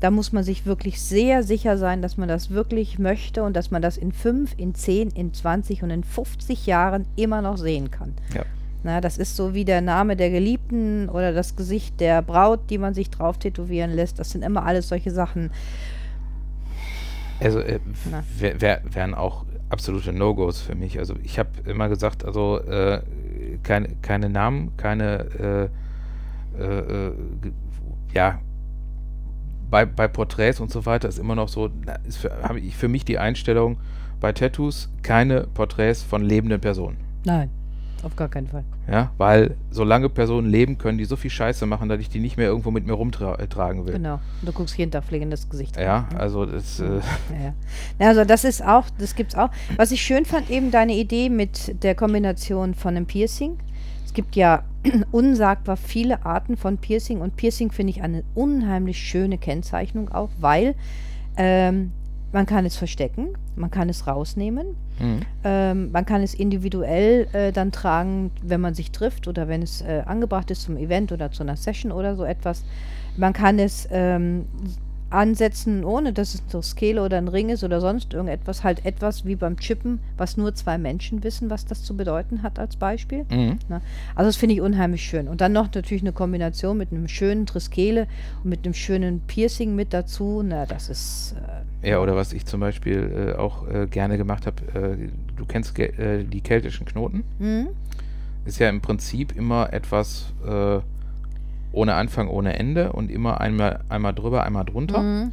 Da 0.00 0.12
muss 0.12 0.32
man 0.32 0.44
sich 0.44 0.64
wirklich 0.64 1.00
sehr 1.02 1.42
sicher 1.42 1.76
sein, 1.76 2.02
dass 2.02 2.16
man 2.16 2.28
das 2.28 2.50
wirklich 2.50 3.00
möchte 3.00 3.42
und 3.42 3.54
dass 3.56 3.72
man 3.72 3.82
das 3.82 3.96
in 3.96 4.12
5, 4.12 4.54
in 4.56 4.74
10, 4.74 5.10
in 5.10 5.34
20 5.34 5.82
und 5.82 5.90
in 5.90 6.04
50 6.04 6.66
Jahren 6.66 7.04
immer 7.16 7.42
noch 7.42 7.56
sehen 7.58 7.90
kann. 7.90 8.14
Ja. 8.32 8.42
Na, 8.84 9.00
das 9.00 9.18
ist 9.18 9.34
so 9.34 9.54
wie 9.54 9.64
der 9.64 9.80
Name 9.80 10.14
der 10.14 10.30
Geliebten 10.30 11.08
oder 11.08 11.32
das 11.32 11.56
Gesicht 11.56 11.98
der 11.98 12.22
Braut, 12.22 12.60
die 12.70 12.78
man 12.78 12.94
sich 12.94 13.10
drauf 13.10 13.38
tätowieren 13.38 13.90
lässt. 13.90 14.20
Das 14.20 14.30
sind 14.30 14.42
immer 14.44 14.64
alles 14.64 14.88
solche 14.88 15.10
Sachen. 15.10 15.50
Also 17.40 17.58
äh, 17.60 17.80
wären 18.38 19.14
auch 19.14 19.44
absolute 19.68 20.12
No-Gos 20.12 20.60
für 20.60 20.74
mich. 20.76 20.98
Also 21.00 21.14
ich 21.24 21.38
habe 21.40 21.50
immer 21.66 21.88
gesagt, 21.88 22.24
also 22.24 22.58
äh, 22.60 23.00
keine, 23.62 23.88
keine 24.02 24.28
Namen, 24.28 24.76
keine 24.76 25.70
äh, 26.58 26.62
äh, 26.62 27.08
äh, 27.08 27.12
ja 28.14 28.40
bei, 29.70 29.84
bei 29.84 30.08
Porträts 30.08 30.60
und 30.60 30.70
so 30.70 30.86
weiter 30.86 31.08
ist 31.08 31.18
immer 31.18 31.34
noch 31.34 31.48
so, 31.48 31.70
ist 32.06 32.18
für, 32.18 32.42
habe 32.42 32.60
ich 32.60 32.76
für 32.76 32.88
mich 32.88 33.04
die 33.04 33.18
Einstellung 33.18 33.78
bei 34.20 34.32
Tattoos 34.32 34.90
keine 35.02 35.42
Porträts 35.42 36.02
von 36.02 36.22
lebenden 36.22 36.60
Personen. 36.60 36.96
Nein, 37.24 37.50
auf 38.04 38.16
gar 38.16 38.28
keinen 38.28 38.46
Fall. 38.46 38.64
Ja, 38.90 39.10
weil 39.18 39.56
solange 39.70 40.08
Personen 40.08 40.48
leben, 40.48 40.78
können 40.78 40.98
die 40.98 41.04
so 41.04 41.16
viel 41.16 41.30
Scheiße 41.30 41.66
machen, 41.66 41.88
dass 41.88 42.00
ich 42.00 42.08
die 42.08 42.20
nicht 42.20 42.36
mehr 42.36 42.46
irgendwo 42.46 42.70
mit 42.70 42.86
mir 42.86 42.92
rumtragen 42.92 43.86
will. 43.86 43.94
Genau. 43.94 44.14
Und 44.14 44.48
du 44.48 44.52
guckst 44.52 44.76
jeden 44.76 44.90
Tag 44.90 45.04
pflegend 45.04 45.32
das 45.32 45.48
Gesicht. 45.48 45.76
an, 45.76 45.82
Ja, 45.82 46.08
ne? 46.12 46.20
also 46.20 46.46
das, 46.46 46.80
äh, 46.80 46.84
Ja, 46.84 47.54
ja. 47.98 48.08
Also 48.08 48.24
das 48.24 48.44
ist 48.44 48.64
auch, 48.64 48.84
das 48.98 49.14
gibt's 49.14 49.34
auch. 49.34 49.50
Was 49.76 49.90
ich 49.90 50.02
schön 50.02 50.24
fand, 50.24 50.50
eben 50.50 50.70
deine 50.70 50.94
Idee 50.94 51.28
mit 51.28 51.82
der 51.82 51.94
Kombination 51.94 52.74
von 52.74 52.96
einem 52.96 53.06
Piercing. 53.06 53.58
Es 54.04 54.14
gibt 54.14 54.36
ja 54.36 54.62
unsagbar 55.10 55.76
viele 55.76 56.24
Arten 56.24 56.56
von 56.56 56.78
Piercing 56.78 57.20
und 57.20 57.36
Piercing 57.36 57.70
finde 57.70 57.90
ich 57.90 58.02
eine 58.02 58.24
unheimlich 58.34 58.98
schöne 58.98 59.38
Kennzeichnung 59.38 60.10
auch, 60.10 60.30
weil 60.38 60.74
ähm, 61.36 61.92
man 62.32 62.46
kann 62.46 62.66
es 62.66 62.76
verstecken, 62.76 63.28
man 63.56 63.70
kann 63.70 63.88
es 63.88 64.06
rausnehmen, 64.06 64.68
mhm. 64.98 65.20
ähm, 65.44 65.92
man 65.92 66.04
kann 66.04 66.22
es 66.22 66.34
individuell 66.34 67.26
äh, 67.32 67.52
dann 67.52 67.72
tragen, 67.72 68.30
wenn 68.42 68.60
man 68.60 68.74
sich 68.74 68.90
trifft 68.90 69.28
oder 69.28 69.48
wenn 69.48 69.62
es 69.62 69.80
äh, 69.80 70.02
angebracht 70.04 70.50
ist 70.50 70.62
zum 70.62 70.76
Event 70.76 71.12
oder 71.12 71.30
zu 71.30 71.42
einer 71.42 71.56
Session 71.56 71.92
oder 71.92 72.16
so 72.16 72.24
etwas. 72.24 72.64
Man 73.16 73.32
kann 73.32 73.58
es 73.58 73.88
ähm, 73.90 74.44
ansetzen, 75.10 75.84
ohne 75.84 76.12
dass 76.12 76.34
es 76.34 76.42
ein 76.54 76.62
Skele 76.62 77.02
oder 77.02 77.16
ein 77.16 77.28
Ring 77.28 77.48
ist 77.48 77.64
oder 77.64 77.80
sonst 77.80 78.12
irgendetwas. 78.12 78.62
Halt 78.62 78.84
etwas 78.84 79.24
wie 79.24 79.36
beim 79.36 79.56
Chippen, 79.56 80.00
was 80.16 80.36
nur 80.36 80.54
zwei 80.54 80.76
Menschen 80.76 81.24
wissen, 81.24 81.50
was 81.50 81.64
das 81.64 81.82
zu 81.82 81.96
bedeuten 81.96 82.42
hat 82.42 82.58
als 82.58 82.76
Beispiel. 82.76 83.24
Mhm. 83.30 83.58
Ne? 83.68 83.80
Also 84.14 84.28
das 84.28 84.36
finde 84.36 84.54
ich 84.54 84.60
unheimlich 84.60 85.02
schön. 85.02 85.28
Und 85.28 85.40
dann 85.40 85.52
noch 85.52 85.72
natürlich 85.72 86.02
eine 86.02 86.12
Kombination 86.12 86.76
mit 86.76 86.92
einem 86.92 87.08
schönen 87.08 87.46
Triskele 87.46 88.06
und 88.44 88.50
mit 88.50 88.64
einem 88.64 88.74
schönen 88.74 89.20
Piercing 89.20 89.74
mit 89.74 89.94
dazu. 89.94 90.42
Na, 90.44 90.66
das 90.66 90.88
ist... 90.88 91.34
Äh, 91.38 91.62
Ja, 91.82 92.00
oder 92.00 92.16
was 92.16 92.32
ich 92.32 92.44
zum 92.44 92.60
Beispiel 92.60 93.34
äh, 93.36 93.38
auch 93.38 93.68
äh, 93.68 93.86
gerne 93.86 94.18
gemacht 94.18 94.46
habe, 94.46 94.62
äh, 94.78 95.08
du 95.36 95.46
kennst 95.46 95.78
äh, 95.78 96.24
die 96.24 96.40
keltischen 96.40 96.86
Knoten. 96.86 97.24
hm? 97.38 97.68
Ist 98.44 98.58
ja 98.58 98.68
im 98.68 98.80
Prinzip 98.80 99.36
immer 99.36 99.72
etwas 99.72 100.32
äh, 100.46 100.80
ohne 101.72 101.94
Anfang, 101.94 102.28
ohne 102.28 102.58
Ende 102.58 102.92
und 102.92 103.10
immer 103.10 103.40
einmal, 103.40 103.80
einmal 103.88 104.14
drüber, 104.14 104.44
einmal 104.44 104.64
drunter. 104.64 105.02
Mhm. 105.02 105.32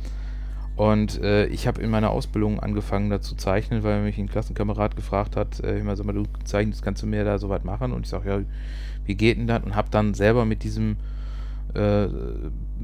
Und 0.75 1.21
äh, 1.21 1.45
ich 1.47 1.67
habe 1.67 1.81
in 1.81 1.89
meiner 1.89 2.09
Ausbildung 2.09 2.59
angefangen, 2.59 3.09
da 3.09 3.21
zu 3.21 3.35
zeichnen, 3.35 3.83
weil 3.83 4.01
mich 4.01 4.17
ein 4.17 4.27
Klassenkamerad 4.27 4.97
gefragt 4.97 5.37
hat, 5.37 5.61
äh, 5.61 5.79
immer 5.79 5.95
sag 5.95 6.05
mal, 6.05 6.13
du 6.13 6.25
zeichnest, 6.43 6.83
kannst 6.83 7.01
du 7.01 7.07
mir 7.07 7.23
da 7.23 7.39
sowas 7.39 7.63
machen? 7.63 7.93
Und 7.93 8.01
ich 8.01 8.09
sage, 8.09 8.29
ja, 8.29 8.41
wie 9.05 9.15
geht 9.15 9.37
denn 9.37 9.47
das? 9.47 9.63
Und 9.63 9.75
habe 9.75 9.87
dann 9.89 10.13
selber 10.13 10.43
mit 10.43 10.63
diesem 10.63 10.97
äh, 11.75 12.07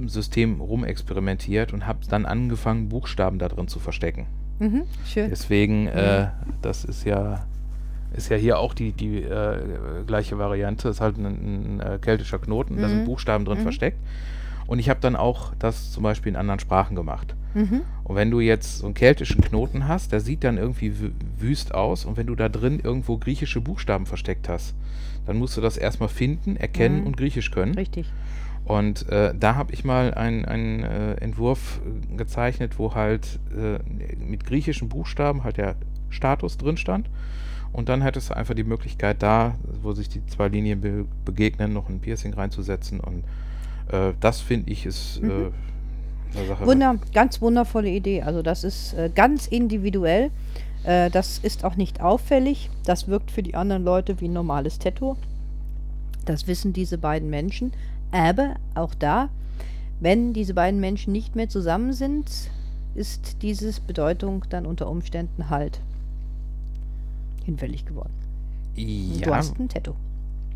System 0.07 0.61
rumexperimentiert 0.61 1.73
und 1.73 1.87
habe 1.87 1.99
dann 2.09 2.25
angefangen, 2.25 2.89
Buchstaben 2.89 3.39
da 3.39 3.47
drin 3.49 3.67
zu 3.67 3.79
verstecken. 3.79 4.25
Mhm. 4.59 4.83
Schön. 5.05 5.29
Deswegen, 5.29 5.87
äh, 5.87 6.27
das 6.61 6.85
ist 6.85 7.03
ja 7.05 7.45
ist 8.13 8.29
ja 8.29 8.35
hier 8.35 8.59
auch 8.59 8.73
die, 8.73 8.91
die 8.91 9.19
äh, 9.23 9.57
gleiche 10.05 10.37
Variante. 10.37 10.89
ist 10.89 10.99
halt 10.99 11.17
ein, 11.17 11.25
ein, 11.25 11.79
äh, 11.79 11.97
keltischer 12.01 12.39
Knoten, 12.39 12.75
da 12.75 12.87
Mhm. 12.87 12.91
sind 12.91 13.05
Buchstaben 13.05 13.45
drin 13.45 13.59
Mhm. 13.59 13.63
versteckt. 13.63 13.97
Und 14.67 14.79
ich 14.79 14.89
habe 14.89 14.99
dann 14.99 15.15
auch 15.15 15.53
das 15.59 15.91
zum 15.93 16.03
Beispiel 16.03 16.29
in 16.31 16.35
anderen 16.35 16.59
Sprachen 16.59 16.93
gemacht. 16.95 17.35
Mhm. 17.53 17.81
Und 18.03 18.15
wenn 18.15 18.29
du 18.29 18.41
jetzt 18.41 18.79
so 18.79 18.85
einen 18.85 18.95
keltischen 18.95 19.39
Knoten 19.41 19.87
hast, 19.87 20.11
der 20.11 20.19
sieht 20.19 20.43
dann 20.43 20.57
irgendwie 20.57 20.89
wü- 20.89 21.11
wüst 21.39 21.73
aus. 21.73 22.03
Und 22.05 22.17
wenn 22.17 22.27
du 22.27 22.35
da 22.35 22.49
drin 22.49 22.81
irgendwo 22.83 23.17
griechische 23.17 23.61
Buchstaben 23.61 24.05
versteckt 24.05 24.49
hast, 24.49 24.75
dann 25.25 25.37
musst 25.37 25.55
du 25.55 25.61
das 25.61 25.77
erstmal 25.77 26.09
finden, 26.09 26.57
erkennen 26.57 27.01
Mhm. 27.01 27.07
und 27.07 27.17
Griechisch 27.17 27.51
können. 27.51 27.75
Richtig. 27.75 28.11
Und 28.65 29.09
äh, 29.09 29.33
da 29.37 29.55
habe 29.55 29.73
ich 29.73 29.83
mal 29.83 30.13
einen 30.13 30.83
äh, 30.83 31.13
Entwurf 31.15 31.81
äh, 31.85 32.15
gezeichnet, 32.15 32.77
wo 32.77 32.93
halt 32.93 33.39
äh, 33.57 33.79
mit 34.23 34.45
griechischen 34.45 34.87
Buchstaben 34.87 35.43
halt 35.43 35.57
der 35.57 35.75
Status 36.09 36.57
drin 36.57 36.77
stand. 36.77 37.09
Und 37.73 37.89
dann 37.89 38.01
hättest 38.01 38.29
du 38.29 38.35
einfach 38.37 38.53
die 38.53 38.63
Möglichkeit, 38.63 39.23
da, 39.23 39.55
wo 39.81 39.93
sich 39.93 40.09
die 40.09 40.25
zwei 40.25 40.47
Linien 40.47 40.81
be 40.81 41.05
begegnen, 41.25 41.73
noch 41.73 41.89
ein 41.89 41.99
Piercing 41.99 42.33
reinzusetzen. 42.33 42.99
Und 42.99 43.23
äh, 43.91 44.13
das 44.19 44.41
finde 44.41 44.71
ich 44.71 44.85
ist 44.85 45.17
äh, 45.17 45.25
Mhm. 45.25 45.53
eine 46.35 46.47
Sache. 46.47 46.65
Wunder, 46.65 46.95
ganz 47.13 47.41
wundervolle 47.41 47.89
Idee. 47.89 48.21
Also 48.21 48.41
das 48.41 48.63
ist 48.63 48.95
ganz 49.15 49.47
individuell. 49.47 50.31
Das 50.83 51.37
ist 51.37 51.63
auch 51.63 51.75
nicht 51.75 52.01
auffällig. 52.01 52.71
Das 52.85 53.07
wirkt 53.07 53.29
für 53.29 53.43
die 53.43 53.53
anderen 53.53 53.83
Leute 53.83 54.19
wie 54.19 54.25
ein 54.25 54.33
normales 54.33 54.79
Tattoo. 54.79 55.15
Das 56.25 56.47
wissen 56.47 56.73
diese 56.73 56.97
beiden 56.97 57.29
Menschen. 57.29 57.71
Aber 58.11 58.55
auch 58.75 58.93
da, 58.95 59.29
wenn 59.99 60.33
diese 60.33 60.53
beiden 60.53 60.79
Menschen 60.79 61.13
nicht 61.13 61.35
mehr 61.35 61.49
zusammen 61.49 61.93
sind, 61.93 62.29
ist 62.95 63.41
dieses 63.41 63.79
Bedeutung 63.79 64.43
dann 64.49 64.65
unter 64.65 64.89
Umständen 64.89 65.49
halt 65.49 65.79
hinfällig 67.45 67.85
geworden. 67.85 68.13
ja, 68.75 69.25
Du 69.25 69.35
hast 69.35 69.57
ein 69.59 69.69
Tattoo. 69.69 69.93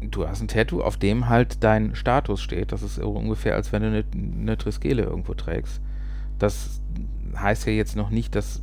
du 0.01 0.27
hast 0.27 0.41
ein 0.41 0.47
Tattoo, 0.47 0.81
auf 0.81 0.97
dem 0.97 1.29
halt 1.29 1.63
dein 1.63 1.95
Status 1.95 2.41
steht. 2.41 2.71
Das 2.71 2.81
ist 2.83 2.99
ungefähr, 2.99 3.55
als 3.55 3.71
wenn 3.71 3.81
du 3.81 3.87
eine, 3.87 4.03
eine 4.13 4.57
Triskele 4.57 5.03
irgendwo 5.03 5.33
trägst. 5.33 5.79
Das 6.39 6.81
heißt 7.35 7.65
ja 7.67 7.73
jetzt 7.73 7.95
noch 7.95 8.09
nicht, 8.09 8.35
dass 8.35 8.61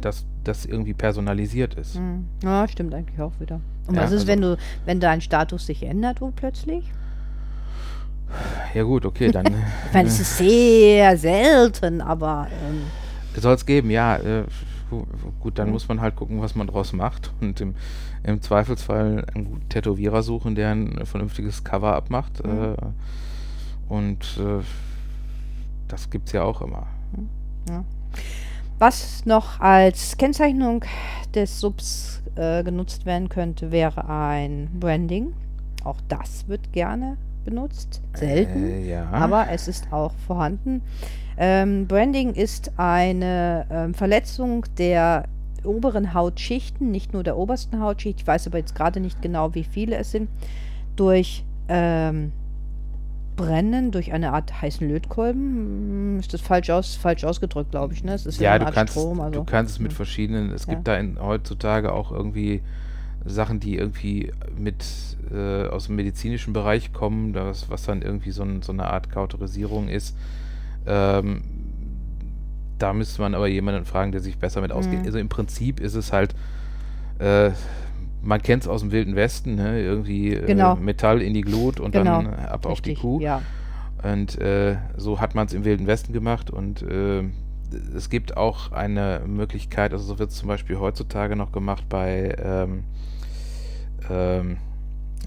dass 0.00 0.24
das 0.44 0.64
irgendwie 0.64 0.94
personalisiert 0.94 1.74
ist. 1.74 1.96
Hm. 1.96 2.24
Ja, 2.44 2.68
stimmt 2.68 2.94
eigentlich 2.94 3.20
auch 3.20 3.32
wieder. 3.40 3.60
Und 3.88 3.96
Ja, 3.96 4.02
was 4.02 4.12
ist, 4.12 4.20
also- 4.20 4.26
wenn 4.28 4.40
du, 4.42 4.56
wenn 4.84 5.00
dein 5.00 5.20
Status 5.20 5.66
sich 5.66 5.82
ändert, 5.82 6.20
wo 6.20 6.30
plötzlich? 6.30 6.84
Ja 8.74 8.82
gut, 8.82 9.04
okay, 9.06 9.30
dann 9.30 9.46
Ich 9.88 9.94
meine, 9.94 10.08
es 10.08 10.20
ist 10.20 10.38
sehr 10.38 11.16
selten, 11.16 12.00
aber 12.00 12.48
ähm, 12.68 12.82
soll 13.40 13.54
es 13.54 13.64
geben, 13.66 13.90
ja. 13.90 14.16
Äh, 14.16 14.44
gu- 14.90 15.06
gut, 15.40 15.58
dann 15.58 15.68
Mhm. 15.68 15.72
muss 15.72 15.88
man 15.88 16.00
halt 16.00 16.16
gucken, 16.16 16.40
was 16.40 16.54
man 16.54 16.66
draus 16.66 16.92
macht 16.92 17.32
und 17.40 17.60
im, 17.60 17.74
im 18.24 18.42
Zweifelsfall 18.42 19.24
einen 19.34 19.44
guten 19.44 19.68
Tätowierer 19.68 20.22
suchen, 20.22 20.54
der 20.54 20.70
ein 20.72 21.00
vernünftiges 21.06 21.64
Cover 21.64 21.94
abmacht. 21.94 22.44
Mhm. 22.44 22.50
Äh, 22.74 22.76
und 23.92 24.38
äh, 24.38 24.62
das 25.88 26.10
gibt's 26.10 26.32
ja 26.32 26.42
auch 26.42 26.60
immer. 26.60 26.86
was 28.78 29.24
noch 29.24 29.60
als 29.60 30.16
Kennzeichnung 30.16 30.84
des 31.34 31.58
Subs 31.60 32.22
äh, 32.36 32.62
genutzt 32.62 33.06
werden 33.06 33.28
könnte, 33.28 33.70
wäre 33.72 34.08
ein 34.08 34.68
Branding. 34.78 35.32
Auch 35.84 35.96
das 36.08 36.46
wird 36.48 36.72
gerne 36.72 37.16
benutzt. 37.48 38.02
Selten. 38.14 38.64
Äh, 38.64 38.90
ja. 38.90 39.08
aber 39.10 39.46
es 39.50 39.68
ist 39.68 39.92
auch 39.92 40.12
vorhanden. 40.26 40.82
Ähm, 41.36 41.86
Branding 41.86 42.34
ist 42.34 42.72
eine 42.76 43.66
ähm, 43.70 43.94
Verletzung 43.94 44.66
der 44.76 45.24
oberen 45.64 46.14
Hautschichten, 46.14 46.90
nicht 46.90 47.12
nur 47.12 47.22
der 47.22 47.36
obersten 47.36 47.80
Hautschicht, 47.80 48.20
ich 48.20 48.26
weiß 48.26 48.46
aber 48.48 48.58
jetzt 48.58 48.74
gerade 48.74 49.00
nicht 49.00 49.22
genau, 49.22 49.54
wie 49.54 49.64
viele 49.64 49.96
es 49.96 50.10
sind, 50.10 50.28
durch 50.96 51.44
ähm, 51.68 52.32
Brennen, 53.36 53.92
durch 53.92 54.12
eine 54.12 54.32
Art 54.32 54.60
heißen 54.60 54.86
Lötkolben. 54.88 55.40
Hm, 55.40 56.18
Ist 56.18 56.34
das 56.34 56.40
falsch, 56.40 56.70
aus, 56.70 56.96
falsch 56.96 57.24
ausgedrückt, 57.24 57.70
glaube 57.70 57.94
ich. 57.94 58.02
Ne? 58.02 58.12
Es 58.12 58.26
ist 58.26 58.40
ja, 58.40 58.50
eine 58.50 58.60
du 58.60 58.66
Art 58.66 58.74
kannst, 58.74 58.94
Strom. 58.94 59.20
Also. 59.20 59.38
du 59.40 59.44
kannst 59.44 59.72
es 59.72 59.78
mit 59.78 59.92
hm. 59.92 59.96
verschiedenen, 59.96 60.50
es 60.50 60.66
Ja. 60.66 60.74
gibt 60.74 60.88
da 60.88 60.96
in, 60.96 61.18
heutzutage 61.20 61.92
auch 61.92 62.10
irgendwie 62.10 62.62
Sachen, 63.24 63.60
die 63.60 63.76
irgendwie 63.76 64.32
mit 64.56 64.84
äh, 65.32 65.66
aus 65.68 65.86
dem 65.86 65.96
medizinischen 65.96 66.52
Bereich 66.52 66.92
kommen, 66.92 67.32
das, 67.32 67.70
was 67.70 67.84
dann 67.84 68.02
irgendwie 68.02 68.30
so, 68.30 68.42
ein, 68.42 68.62
so 68.62 68.72
eine 68.72 68.86
Art 68.86 69.10
Kauterisierung 69.10 69.88
ist. 69.88 70.16
Ähm, 70.86 71.42
da 72.78 72.92
müsste 72.92 73.20
man 73.22 73.34
aber 73.34 73.48
jemanden 73.48 73.84
fragen, 73.84 74.12
der 74.12 74.20
sich 74.20 74.38
besser 74.38 74.60
mit 74.60 74.72
auskennt. 74.72 75.00
Mhm. 75.02 75.06
Also 75.06 75.18
im 75.18 75.28
Prinzip 75.28 75.80
ist 75.80 75.94
es 75.94 76.12
halt, 76.12 76.34
äh, 77.18 77.50
man 78.22 78.42
kennt 78.42 78.64
es 78.64 78.68
aus 78.68 78.80
dem 78.80 78.92
Wilden 78.92 79.16
Westen, 79.16 79.56
ne? 79.56 79.80
irgendwie 79.80 80.30
Genau. 80.30 80.76
äh, 80.76 80.80
Metall 80.80 81.22
in 81.22 81.34
die 81.34 81.40
Glut 81.42 81.80
und 81.80 81.92
Genau, 81.92 82.22
dann 82.22 82.34
ab 82.34 82.66
auf 82.66 82.80
die 82.80 82.90
Richtig, 82.90 83.02
Kuh. 83.02 83.20
Ja. 83.20 83.42
Und 84.02 84.40
äh, 84.40 84.76
so 84.96 85.20
hat 85.20 85.34
man 85.34 85.46
es 85.46 85.52
im 85.54 85.64
Wilden 85.64 85.86
Westen 85.86 86.12
gemacht 86.12 86.50
und 86.50 86.82
äh, 86.82 87.24
es 87.94 88.08
gibt 88.10 88.36
auch 88.36 88.72
eine 88.72 89.22
Möglichkeit, 89.26 89.92
also 89.92 90.04
so 90.04 90.18
wird 90.18 90.30
es 90.30 90.36
zum 90.36 90.48
Beispiel 90.48 90.78
heutzutage 90.78 91.36
noch 91.36 91.52
gemacht 91.52 91.84
bei 91.88 92.34
ähm, 92.42 92.84
ähm, 94.08 94.56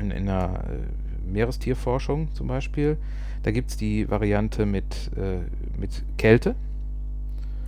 in, 0.02 0.12
in 0.12 0.26
der 0.26 0.64
äh, 0.68 1.32
Meerestierforschung 1.32 2.34
zum 2.34 2.48
Beispiel. 2.48 2.98
Da 3.44 3.52
gibt 3.52 3.70
es 3.72 3.78
die 3.78 4.10
Variante 4.10 4.66
mit, 4.66 5.12
äh, 5.16 5.40
mit 5.80 6.04
Kälte. 6.18 6.56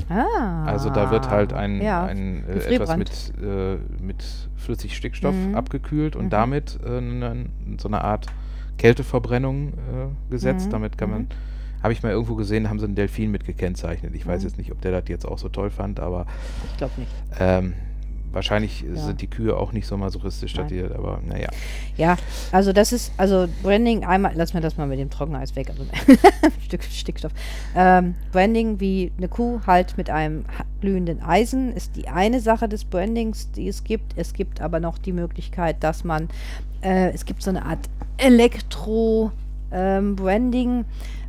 Ah. 0.10 0.66
Also 0.66 0.90
da 0.90 1.12
wird 1.12 1.30
halt 1.30 1.54
ein, 1.54 1.82
ja, 1.82 2.04
ein 2.04 2.44
äh, 2.50 2.76
etwas 2.76 2.98
mit, 2.98 3.10
äh, 3.42 3.78
mit 4.04 4.24
Flüssigstickstoff 4.58 5.36
Mhm. 5.36 5.56
abgekühlt 5.56 6.16
und 6.16 6.26
Mhm. 6.26 6.30
damit 6.30 6.80
ne- 6.84 7.46
so 7.80 7.88
eine 7.88 8.04
Art 8.04 8.28
Kälteverbrennung 8.78 9.70
äh, 9.70 10.32
gesetzt. 10.32 10.68
Mhm. 10.68 10.72
Damit 10.72 10.98
kann 10.98 11.10
man, 11.12 11.22
Mhm. 11.24 11.28
habe 11.84 11.94
ich 11.94 12.02
mal 12.04 12.12
irgendwo 12.12 12.36
gesehen, 12.36 12.70
haben 12.70 12.80
sie 12.80 12.86
einen 12.86 12.96
Delfin 12.96 13.32
mit 13.32 13.46
gekennzeichnet. 13.46 14.14
Ich 14.16 14.26
weiß 14.26 14.42
Mhm. 14.42 14.48
jetzt 14.48 14.58
nicht, 14.58 14.72
ob 14.72 14.82
der 14.82 14.92
das 14.92 15.04
jetzt 15.08 15.26
auch 15.28 15.38
so 15.38 15.48
toll 15.50 15.70
fand, 15.70 16.00
aber 16.00 16.26
Ich 16.72 16.78
glaube 16.78 16.94
nicht. 17.00 17.12
ähm, 17.40 17.74
wahrscheinlich 18.34 18.82
Ja. 18.82 18.96
sind 18.96 19.22
die 19.22 19.28
Kühe 19.30 19.56
auch 19.56 19.72
nicht 19.72 19.88
so 19.88 19.96
masochistisch 19.96 20.54
Nein. 20.56 20.66
statiert, 20.68 20.92
aber 20.96 21.22
naja. 21.26 21.50
Ja, 21.96 22.18
also 22.52 22.74
das 22.74 22.92
ist, 22.92 23.12
also 23.18 23.48
Branding, 23.62 24.04
einmal, 24.04 24.34
lass 24.36 24.54
mir 24.54 24.62
das 24.62 24.76
mal 24.78 24.88
mit 24.88 25.00
dem 25.00 25.10
Trockeneis 25.10 25.56
weg, 25.56 25.70
also 25.70 25.86
Stück 26.66 26.84
Stickstoff. 26.84 27.32
Ähm, 27.76 28.16
Branding 28.32 28.80
wie 28.80 29.12
eine 29.18 29.28
Kuh 29.28 29.62
halt 29.66 29.98
mit 29.98 30.10
einem 30.10 30.46
glühenden 30.82 31.22
Eisen 31.22 31.72
ist 31.74 31.96
die 31.96 32.10
eine 32.10 32.40
Sache 32.42 32.68
des 32.68 32.84
Brandings, 32.84 33.52
die 33.52 33.68
es 33.70 33.84
gibt. 33.84 34.18
Es 34.18 34.34
gibt 34.34 34.60
aber 34.60 34.80
noch 34.82 34.98
die 34.98 35.14
Möglichkeit, 35.14 35.82
dass 35.84 36.04
man, 36.04 36.28
äh, 36.82 37.12
es 37.14 37.26
gibt 37.26 37.42
so 37.44 37.52
eine 37.52 37.64
Art 37.66 37.80
Elektro-Branding, 39.72 40.86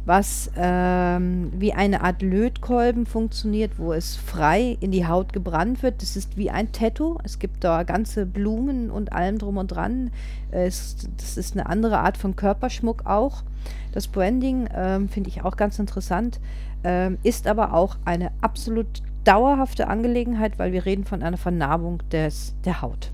was 0.06 0.50
ähm, 0.56 1.50
wie 1.56 1.72
eine 1.72 2.02
Art 2.02 2.20
Lötkolben 2.20 3.06
funktioniert, 3.06 3.78
wo 3.78 3.92
es 3.92 4.16
frei 4.16 4.76
in 4.80 4.90
die 4.90 5.06
Haut 5.06 5.32
gebrannt 5.32 5.82
wird. 5.82 6.02
Das 6.02 6.16
ist 6.16 6.36
wie 6.36 6.50
ein 6.50 6.72
Tattoo. 6.72 7.18
Es 7.24 7.38
gibt 7.38 7.64
da 7.64 7.84
ganze 7.84 8.26
Blumen 8.26 8.90
und 8.90 9.12
allem 9.12 9.38
drum 9.38 9.56
und 9.56 9.68
dran. 9.68 10.10
Es, 10.50 11.08
das 11.16 11.36
ist 11.38 11.54
eine 11.54 11.66
andere 11.66 12.00
Art 12.00 12.18
von 12.18 12.36
Körperschmuck 12.36 13.06
auch. 13.06 13.44
Das 13.92 14.08
Branding 14.08 14.68
ähm, 14.74 15.08
finde 15.08 15.30
ich 15.30 15.42
auch 15.42 15.56
ganz 15.56 15.78
interessant, 15.78 16.38
ähm, 16.82 17.16
ist 17.22 17.46
aber 17.46 17.72
auch 17.72 17.96
eine 18.04 18.30
absolut 18.42 19.02
dauerhafte 19.24 19.88
Angelegenheit, 19.88 20.58
weil 20.58 20.72
wir 20.72 20.84
reden 20.84 21.04
von 21.04 21.22
einer 21.22 21.38
Vernarbung 21.38 22.02
des, 22.10 22.54
der 22.64 22.82
Haut, 22.82 23.10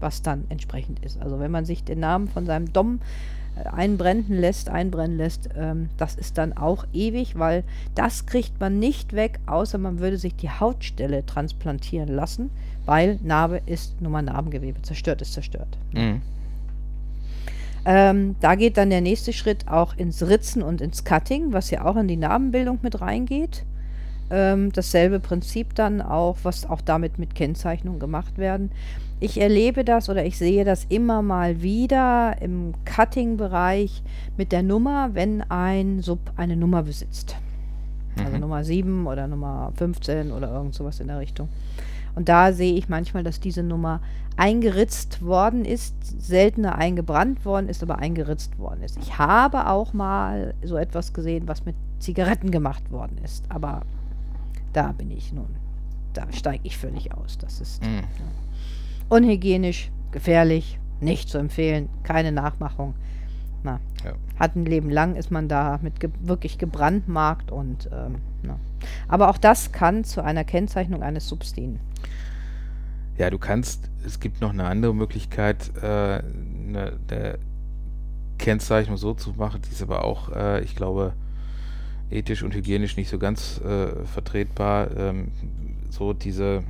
was 0.00 0.20
dann 0.20 0.44
entsprechend 0.50 1.02
ist. 1.02 1.22
Also 1.22 1.38
wenn 1.40 1.50
man 1.50 1.64
sich 1.64 1.84
den 1.84 2.00
Namen 2.00 2.28
von 2.28 2.44
seinem 2.44 2.70
Dom 2.72 2.96
äh, 2.96 3.34
einbrennen 3.56 4.26
lässt, 4.28 4.68
einbrennen 4.68 5.16
lässt, 5.16 5.48
ähm, 5.56 5.88
das 5.96 6.14
ist 6.16 6.38
dann 6.38 6.56
auch 6.56 6.86
ewig, 6.92 7.38
weil 7.38 7.64
das 7.94 8.26
kriegt 8.26 8.60
man 8.60 8.78
nicht 8.78 9.12
weg, 9.12 9.38
außer 9.46 9.78
man 9.78 10.00
würde 10.00 10.18
sich 10.18 10.34
die 10.36 10.50
Hautstelle 10.50 11.24
transplantieren 11.24 12.08
lassen, 12.08 12.50
weil 12.84 13.18
Narbe 13.22 13.60
ist 13.66 14.00
nun 14.00 14.12
mal 14.12 14.22
Narbengewebe, 14.22 14.82
zerstört 14.82 15.22
ist 15.22 15.32
zerstört. 15.32 15.78
Mhm. 15.92 16.22
Ähm, 17.86 18.36
da 18.40 18.54
geht 18.54 18.76
dann 18.76 18.90
der 18.90 19.02
nächste 19.02 19.32
Schritt 19.32 19.68
auch 19.68 19.94
ins 19.96 20.22
Ritzen 20.26 20.62
und 20.62 20.80
ins 20.80 21.04
Cutting, 21.04 21.52
was 21.52 21.70
ja 21.70 21.84
auch 21.84 21.96
in 21.96 22.08
die 22.08 22.16
Narbenbildung 22.16 22.78
mit 22.82 23.00
reingeht. 23.00 23.64
Ähm, 24.30 24.72
dasselbe 24.72 25.20
Prinzip 25.20 25.74
dann 25.74 26.00
auch, 26.00 26.38
was 26.44 26.68
auch 26.68 26.80
damit 26.80 27.18
mit 27.18 27.34
Kennzeichnungen 27.34 28.00
gemacht 28.00 28.38
werden. 28.38 28.70
Ich 29.20 29.40
erlebe 29.40 29.84
das 29.84 30.08
oder 30.08 30.24
ich 30.24 30.36
sehe 30.36 30.64
das 30.64 30.84
immer 30.88 31.22
mal 31.22 31.62
wieder 31.62 32.36
im 32.42 32.74
Cutting-Bereich 32.84 34.02
mit 34.36 34.52
der 34.52 34.62
Nummer, 34.62 35.10
wenn 35.14 35.42
ein 35.50 36.02
Sub 36.02 36.18
eine 36.36 36.56
Nummer 36.56 36.82
besitzt. 36.82 37.36
Also 38.18 38.34
Mhm. 38.34 38.40
Nummer 38.40 38.64
7 38.64 39.06
oder 39.06 39.26
Nummer 39.26 39.72
15 39.76 40.30
oder 40.30 40.52
irgend 40.52 40.74
sowas 40.74 41.00
in 41.00 41.08
der 41.08 41.18
Richtung. 41.18 41.48
Und 42.14 42.28
da 42.28 42.52
sehe 42.52 42.74
ich 42.74 42.88
manchmal, 42.88 43.24
dass 43.24 43.40
diese 43.40 43.62
Nummer 43.62 44.00
eingeritzt 44.36 45.22
worden 45.22 45.64
ist, 45.64 45.94
seltener 46.22 46.76
eingebrannt 46.76 47.44
worden 47.44 47.68
ist, 47.68 47.82
aber 47.82 47.98
eingeritzt 47.98 48.58
worden 48.58 48.82
ist. 48.82 48.98
Ich 49.00 49.18
habe 49.18 49.68
auch 49.68 49.92
mal 49.92 50.54
so 50.62 50.76
etwas 50.76 51.12
gesehen, 51.12 51.48
was 51.48 51.64
mit 51.64 51.74
Zigaretten 51.98 52.50
gemacht 52.50 52.90
worden 52.92 53.18
ist, 53.24 53.44
aber 53.48 53.82
da 54.72 54.92
bin 54.92 55.10
ich 55.10 55.32
nun, 55.32 55.46
da 56.12 56.26
steige 56.32 56.60
ich 56.64 56.76
völlig 56.76 57.12
aus. 57.14 57.38
Das 57.38 57.60
ist 57.60 57.82
Mhm. 57.82 58.02
Unhygienisch, 59.08 59.90
gefährlich, 60.10 60.78
nicht 61.00 61.28
zu 61.28 61.38
empfehlen, 61.38 61.88
keine 62.02 62.32
Nachmachung. 62.32 62.94
Na, 63.62 63.80
Ja. 64.04 64.12
hat 64.38 64.56
ein 64.56 64.66
Leben 64.66 64.90
lang, 64.90 65.16
ist 65.16 65.30
man 65.30 65.48
da 65.48 65.78
mit 65.82 65.98
ge 66.00 66.10
wirklich 66.20 66.58
gebrandmarkt 66.58 67.50
und 67.50 67.88
ähm, 67.92 68.16
na. 68.42 68.58
Aber 69.08 69.30
auch 69.30 69.38
das 69.38 69.72
kann 69.72 70.04
zu 70.04 70.22
einer 70.22 70.44
Kennzeichnung 70.44 71.02
eines 71.02 71.28
Subs 71.28 71.54
dienen. 71.54 71.80
Ja, 73.16 73.30
du 73.30 73.38
kannst, 73.38 73.90
es 74.04 74.20
gibt 74.20 74.40
noch 74.40 74.50
eine 74.50 74.64
andere 74.64 74.94
Möglichkeit, 74.94 75.70
äh, 75.80 75.86
eine, 75.86 76.98
eine 77.10 77.38
Kennzeichnung 78.38 78.96
so 78.96 79.14
zu 79.14 79.30
machen, 79.30 79.62
die 79.62 79.70
ist 79.70 79.82
aber 79.82 80.04
auch, 80.04 80.30
äh, 80.32 80.60
ich 80.62 80.74
glaube, 80.76 81.14
ethisch 82.10 82.42
und 82.42 82.54
hygienisch 82.54 82.96
nicht 82.96 83.08
so 83.08 83.18
ganz 83.18 83.60
äh, 83.60 84.04
vertretbar. 84.04 84.94
Ähm, 84.96 85.28
so 85.90 86.12
diese, 86.12 86.64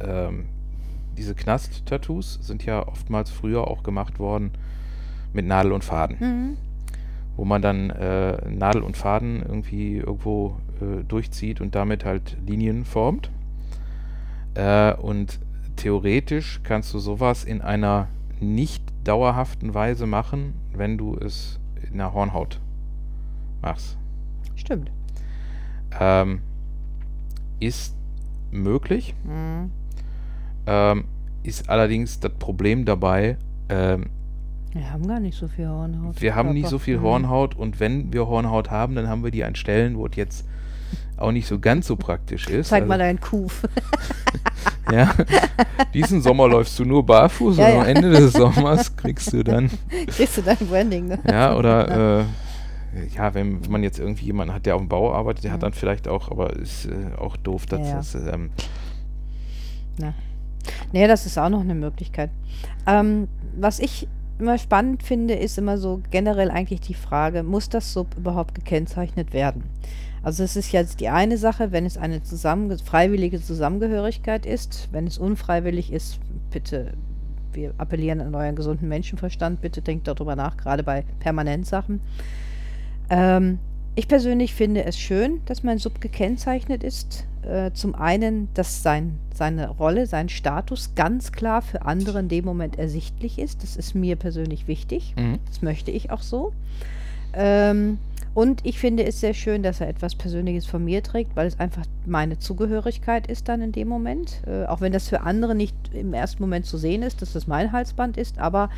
ähm, 0.00 0.46
diese 1.16 1.34
Knast-Tattoos 1.34 2.38
sind 2.42 2.64
ja 2.64 2.86
oftmals 2.86 3.30
früher 3.30 3.66
auch 3.68 3.82
gemacht 3.82 4.18
worden 4.18 4.52
mit 5.32 5.46
Nadel 5.46 5.72
und 5.72 5.84
Faden 5.84 6.16
Mhm. 6.20 6.56
wo 7.36 7.44
man 7.44 7.60
dann 7.60 7.90
äh, 7.90 8.48
Nadel 8.50 8.82
und 8.82 8.96
Faden 8.96 9.42
irgendwie 9.42 9.96
irgendwo 9.96 10.56
äh, 10.80 11.04
durchzieht 11.04 11.60
und 11.60 11.74
damit 11.74 12.04
halt 12.06 12.36
Linien 12.46 12.84
formt. 12.86 13.30
Äh, 14.54 14.94
und 14.94 15.38
theoretisch 15.76 16.60
kannst 16.62 16.94
du 16.94 16.98
sowas 16.98 17.44
in 17.44 17.60
einer 17.60 18.08
nicht 18.40 18.82
dauerhaften 19.04 19.74
Weise 19.74 20.06
machen, 20.06 20.54
wenn 20.74 20.96
du 20.96 21.14
es 21.16 21.60
in 21.90 21.98
der 21.98 22.14
Hornhaut 22.14 22.58
machst. 23.60 23.98
Stimmt. 24.54 24.90
Ähm, 26.00 26.40
ist 27.60 27.94
möglich, 28.50 29.14
Mhm. 29.24 29.70
Ähm, 30.66 31.04
ist 31.42 31.68
allerdings 31.68 32.18
das 32.20 32.32
Problem 32.38 32.84
dabei, 32.84 33.36
ähm, 33.68 34.06
Wir 34.72 34.90
haben 34.92 35.06
gar 35.06 35.20
nicht 35.20 35.38
so 35.38 35.48
viel 35.48 35.68
Hornhaut. 35.68 36.20
Wir 36.20 36.34
haben 36.34 36.52
nicht 36.52 36.68
so 36.68 36.78
viel 36.78 36.98
Mhm. 36.98 37.02
Hornhaut 37.02 37.54
und 37.56 37.80
wenn 37.80 38.12
wir 38.12 38.26
Hornhaut 38.26 38.70
haben, 38.70 38.94
dann 38.94 39.08
haben 39.08 39.24
wir 39.24 39.30
die 39.30 39.44
an 39.44 39.54
Stellen, 39.54 39.96
wo 39.96 40.06
es 40.06 40.16
jetzt 40.16 40.46
auch 41.16 41.32
nicht 41.32 41.46
so 41.46 41.58
ganz 41.58 41.86
so 41.86 41.96
praktisch 41.96 42.46
ist. 42.48 42.68
Zeig 42.68 42.86
mal 42.86 42.94
Also, 43.00 43.04
deinen 43.04 43.20
Kuf. 43.20 43.62
ja, 44.92 45.14
diesen 45.94 46.20
Sommer 46.20 46.46
läufst 46.48 46.78
du 46.78 46.84
nur 46.84 47.06
barfuß 47.06 47.56
Ja, 47.56 47.68
und 47.68 47.72
ja. 47.74 47.80
am 47.80 47.86
Ende 47.86 48.10
des 48.10 48.32
Sommers 48.34 48.94
kriegst 48.96 49.32
du 49.32 49.42
dann, 49.42 49.70
Kriegst 50.08 50.36
du 50.36 50.42
dein 50.42 50.58
Branding, 50.58 51.06
ne? 51.08 51.18
ja, 51.28 51.56
oder, 51.56 52.20
äh, 52.20 52.24
ja, 53.14 53.32
wenn 53.34 53.60
man 53.70 53.82
jetzt 53.82 53.98
irgendwie 53.98 54.26
jemanden 54.26 54.52
hat, 54.54 54.66
der 54.66 54.74
auf 54.74 54.82
dem 54.82 54.88
Bau 54.88 55.12
arbeitet, 55.12 55.44
der 55.44 55.52
hat 55.52 55.60
Mhm. 55.60 55.62
dann 55.62 55.72
vielleicht 55.72 56.06
auch, 56.06 56.30
aber 56.30 56.54
ist 56.54 56.84
äh, 56.86 57.16
auch 57.18 57.36
doof, 57.38 57.64
dass 57.66 57.80
Ja, 57.80 57.86
ja. 57.86 57.96
das, 57.96 58.14
ähm, 58.14 58.50
Nee, 60.92 61.06
das 61.06 61.26
ist 61.26 61.38
auch 61.38 61.48
noch 61.48 61.60
eine 61.60 61.74
Möglichkeit. 61.74 62.30
Ähm, 62.86 63.28
was 63.56 63.78
ich 63.78 64.08
immer 64.38 64.58
spannend 64.58 65.02
finde, 65.02 65.34
ist 65.34 65.58
immer 65.58 65.78
so 65.78 66.00
generell 66.10 66.50
eigentlich 66.50 66.80
die 66.80 66.94
Frage, 66.94 67.42
muss 67.42 67.68
das 67.68 67.92
Sub 67.92 68.16
überhaupt 68.16 68.54
gekennzeichnet 68.54 69.32
werden? 69.32 69.64
Also 70.22 70.42
es 70.42 70.56
ist 70.56 70.72
jetzt 70.72 71.00
die 71.00 71.08
eine 71.08 71.38
Sache, 71.38 71.72
wenn 71.72 71.86
es 71.86 71.96
eine 71.96 72.22
zusammen, 72.22 72.76
freiwillige 72.78 73.40
Zusammengehörigkeit 73.40 74.44
ist. 74.44 74.88
Wenn 74.90 75.06
es 75.06 75.18
unfreiwillig 75.18 75.92
ist, 75.92 76.18
bitte, 76.50 76.94
wir 77.52 77.72
appellieren 77.78 78.20
an 78.20 78.34
euren 78.34 78.56
gesunden 78.56 78.88
Menschenverstand, 78.88 79.60
bitte 79.60 79.82
denkt 79.82 80.08
darüber 80.08 80.34
nach, 80.34 80.56
gerade 80.56 80.82
bei 80.82 81.04
Permanentsachen. 81.20 82.00
Ähm, 83.08 83.58
ich 83.94 84.08
persönlich 84.08 84.52
finde 84.52 84.84
es 84.84 84.98
schön, 84.98 85.40
dass 85.46 85.62
mein 85.62 85.78
Sub 85.78 86.00
gekennzeichnet 86.00 86.82
ist. 86.82 87.26
Äh, 87.46 87.72
zum 87.72 87.94
einen, 87.94 88.48
dass 88.54 88.82
sein, 88.82 89.18
seine 89.34 89.68
Rolle, 89.70 90.06
sein 90.06 90.28
Status 90.28 90.94
ganz 90.94 91.32
klar 91.32 91.62
für 91.62 91.82
andere 91.82 92.18
in 92.20 92.28
dem 92.28 92.44
Moment 92.44 92.78
ersichtlich 92.78 93.38
ist. 93.38 93.62
Das 93.62 93.76
ist 93.76 93.94
mir 93.94 94.16
persönlich 94.16 94.66
wichtig. 94.66 95.14
mhm. 95.16 95.38
Das 95.46 95.62
möchte 95.62 95.90
ich 95.90 96.10
auch 96.10 96.22
so. 96.22 96.52
Ähm, 97.32 97.98
und 98.34 98.66
ich 98.66 98.78
finde 98.78 99.04
es 99.04 99.20
sehr 99.20 99.32
schön, 99.32 99.62
dass 99.62 99.80
er 99.80 99.88
etwas 99.88 100.14
Persönliches 100.14 100.66
von 100.66 100.84
mir 100.84 101.02
trägt, 101.02 101.36
weil 101.36 101.46
es 101.46 101.58
einfach 101.58 101.84
meine 102.04 102.38
Zugehörigkeit 102.38 103.26
ist 103.28 103.48
dann 103.48 103.62
in 103.62 103.72
dem 103.72 103.88
Moment. 103.88 104.42
Äh, 104.46 104.66
auch 104.66 104.80
wenn 104.80 104.92
das 104.92 105.08
für 105.08 105.22
andere 105.22 105.54
nicht 105.54 105.74
im 105.94 106.12
ersten 106.12 106.42
Moment 106.42 106.66
zu 106.66 106.76
sehen 106.76 107.02
ist, 107.02 107.22
dass 107.22 107.32
das 107.32 107.46
mein 107.46 107.72
Halsband 107.72 108.18
ist, 108.18 108.38
aber 108.38 108.68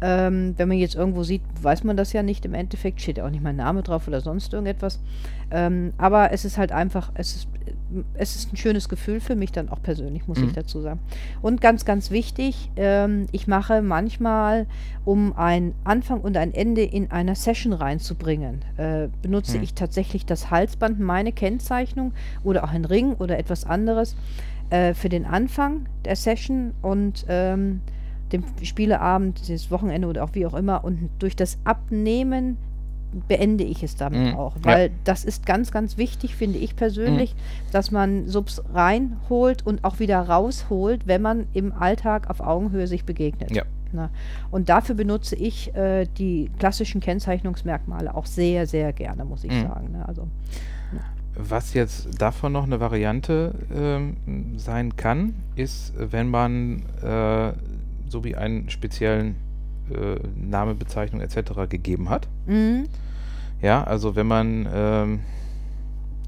ähm, 0.00 0.54
wenn 0.56 0.68
man 0.68 0.78
jetzt 0.78 0.94
irgendwo 0.94 1.24
sieht, 1.24 1.42
weiß 1.60 1.84
man 1.84 1.96
das 1.96 2.12
ja 2.12 2.22
nicht 2.22 2.44
im 2.44 2.54
Endeffekt, 2.54 3.00
steht 3.00 3.18
ja 3.18 3.26
auch 3.26 3.30
nicht 3.30 3.42
mein 3.42 3.56
Name 3.56 3.82
drauf 3.82 4.08
oder 4.08 4.20
sonst 4.20 4.52
irgendetwas. 4.52 4.98
Ähm, 5.50 5.92
aber 5.98 6.32
es 6.32 6.44
ist 6.44 6.56
halt 6.56 6.72
einfach, 6.72 7.10
es 7.14 7.34
ist, 7.34 7.48
es 8.14 8.36
ist 8.36 8.52
ein 8.52 8.56
schönes 8.56 8.88
Gefühl 8.88 9.20
für 9.20 9.34
mich 9.36 9.52
dann 9.52 9.68
auch 9.68 9.82
persönlich, 9.82 10.26
muss 10.28 10.38
ich 10.38 10.44
Mhm. 10.46 10.52
dazu 10.54 10.80
sagen. 10.80 11.00
Und 11.42 11.60
ganz, 11.60 11.84
ganz 11.84 12.10
wichtig, 12.10 12.70
ähm, 12.76 13.26
ich 13.32 13.46
mache 13.46 13.82
manchmal, 13.82 14.66
um 15.04 15.32
einen 15.36 15.74
Anfang 15.84 16.20
und 16.20 16.36
ein 16.36 16.54
Ende 16.54 16.82
in 16.82 17.10
einer 17.10 17.34
Session 17.34 17.72
reinzubringen, 17.72 18.60
äh, 18.76 19.08
benutze 19.22 19.54
Hm. 19.54 19.62
ich 19.62 19.74
tatsächlich 19.74 20.26
das 20.26 20.50
Halsband, 20.50 21.00
meine 21.00 21.32
Kennzeichnung 21.32 22.12
oder 22.44 22.64
auch 22.64 22.70
ein 22.70 22.84
Ring 22.84 23.14
oder 23.14 23.38
etwas 23.38 23.64
anderes 23.64 24.16
äh, 24.70 24.94
für 24.94 25.08
den 25.08 25.24
Anfang 25.24 25.86
der 26.04 26.16
Session 26.16 26.72
und 26.82 27.24
ähm, 27.28 27.80
dem 28.32 28.44
Spieleabend, 28.62 29.48
das 29.50 29.70
Wochenende 29.72 30.06
oder 30.06 30.22
auch 30.22 30.34
wie 30.34 30.46
auch 30.46 30.54
immer. 30.54 30.84
Und 30.84 31.10
durch 31.18 31.34
das 31.34 31.58
Abnehmen 31.64 32.56
beende 33.28 33.64
ich 33.64 33.82
es 33.82 33.96
damit 33.96 34.32
Mhm. 34.32 34.36
auch. 34.36 34.56
Ja. 34.56 34.62
Weil 34.64 34.90
das 35.04 35.24
ist 35.24 35.46
ganz, 35.46 35.70
ganz 35.72 35.96
wichtig, 35.98 36.36
finde 36.36 36.58
ich 36.58 36.76
persönlich, 36.76 37.34
dass 37.72 37.90
man 37.90 38.28
Subs 38.28 38.62
reinholt 38.72 39.66
und 39.66 39.84
auch 39.84 39.98
wieder 39.98 40.20
rausholt, 40.20 41.06
wenn 41.06 41.22
man 41.22 41.46
im 41.52 41.72
Alltag 41.72 42.30
auf 42.30 42.40
Augenhöhe 42.40 42.86
sich 42.86 43.04
begegnet. 43.04 43.50
Ja. 43.54 43.62
Na, 43.92 44.10
und 44.52 44.68
dafür 44.68 44.94
benutze 44.94 45.34
ich 45.34 45.74
äh, 45.74 46.06
die 46.18 46.48
klassischen 46.60 47.00
Kennzeichnungsmerkmale 47.00 48.14
auch 48.14 48.26
sehr, 48.26 48.68
sehr 48.68 48.92
gerne, 48.92 49.24
muss 49.24 49.42
ich 49.42 49.50
Mhm. 49.52 49.62
sagen. 49.62 49.90
Ne? 49.92 50.06
Also, 50.06 50.28
Was 51.36 51.74
jetzt 51.74 52.20
davon 52.20 52.52
noch 52.52 52.64
eine 52.64 52.80
Variante 52.80 53.54
ähm, 53.74 54.16
sein 54.56 54.96
kann, 54.96 55.34
ist, 55.56 55.92
wenn 55.96 56.28
man 56.28 56.82
äh, 57.02 57.52
so 58.08 58.24
wie 58.24 58.34
einen 58.36 58.68
speziellen 58.68 59.36
äh, 59.90 60.20
Name, 60.36 60.74
Bezeichnung 60.74 61.20
etc. 61.20 61.68
gegeben 61.68 62.08
hat. 62.10 62.28
mhm. 62.46 62.84
Ja, 63.62 63.84
also 63.84 64.16
wenn 64.16 64.26
man, 64.26 64.66
ähm, 64.72 65.20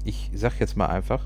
ich 0.03 0.29
sag 0.35 0.59
jetzt 0.59 0.77
mal 0.77 0.85
einfach, 0.85 1.25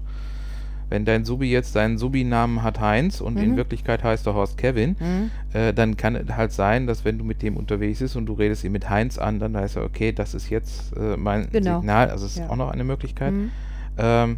wenn 0.89 1.03
dein 1.03 1.25
Subi 1.25 1.51
jetzt 1.51 1.73
seinen 1.73 1.97
Subi-Namen 1.97 2.63
hat 2.63 2.79
Heinz 2.79 3.19
und 3.19 3.35
in 3.37 3.51
Mhm. 3.51 3.57
Wirklichkeit 3.57 4.05
heißt 4.05 4.25
der 4.25 4.33
Horst 4.33 4.57
Kevin, 4.57 4.95
Mhm. 5.01 5.31
äh, 5.53 5.73
dann 5.73 5.97
kann 5.97 6.15
es 6.15 6.29
halt 6.33 6.53
sein, 6.53 6.87
dass 6.87 7.03
wenn 7.03 7.17
du 7.17 7.25
mit 7.25 7.41
dem 7.41 7.57
unterwegs 7.57 7.99
bist 7.99 8.15
und 8.15 8.25
du 8.25 8.33
redest 8.33 8.63
ihn 8.63 8.71
mit 8.71 8.89
Heinz 8.89 9.17
an, 9.17 9.39
dann 9.39 9.57
heißt 9.57 9.75
er, 9.75 9.83
okay, 9.83 10.13
das 10.13 10.33
ist 10.33 10.49
jetzt 10.49 10.95
äh, 10.95 11.17
mein 11.17 11.49
Genau. 11.51 11.79
Signal, 11.81 12.09
also 12.09 12.25
es 12.25 12.33
ist 12.33 12.37
Ja. 12.39 12.49
auch 12.49 12.55
noch 12.55 12.71
eine 12.71 12.85
Möglichkeit, 12.85 13.33
Mhm. 13.33 13.51
ähm, 13.97 14.37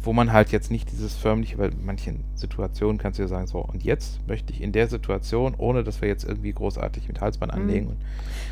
wo 0.00 0.12
man 0.12 0.32
halt 0.32 0.52
jetzt 0.52 0.70
nicht 0.70 0.90
dieses 0.92 1.16
förmliche, 1.16 1.58
weil 1.58 1.70
in 1.72 1.84
manchen 1.84 2.24
Situationen 2.34 2.98
kannst 2.98 3.18
du 3.18 3.22
ja 3.24 3.28
sagen, 3.28 3.46
so, 3.46 3.58
und 3.60 3.82
jetzt 3.82 4.26
möchte 4.28 4.52
ich 4.52 4.62
in 4.62 4.72
der 4.72 4.86
Situation, 4.88 5.54
ohne 5.58 5.82
dass 5.84 6.00
wir 6.00 6.08
jetzt 6.08 6.24
irgendwie 6.24 6.52
großartig 6.52 7.08
mit 7.08 7.20
Halsband 7.20 7.52
Mhm. 7.54 7.60
anlegen 7.60 7.86
und 7.88 7.96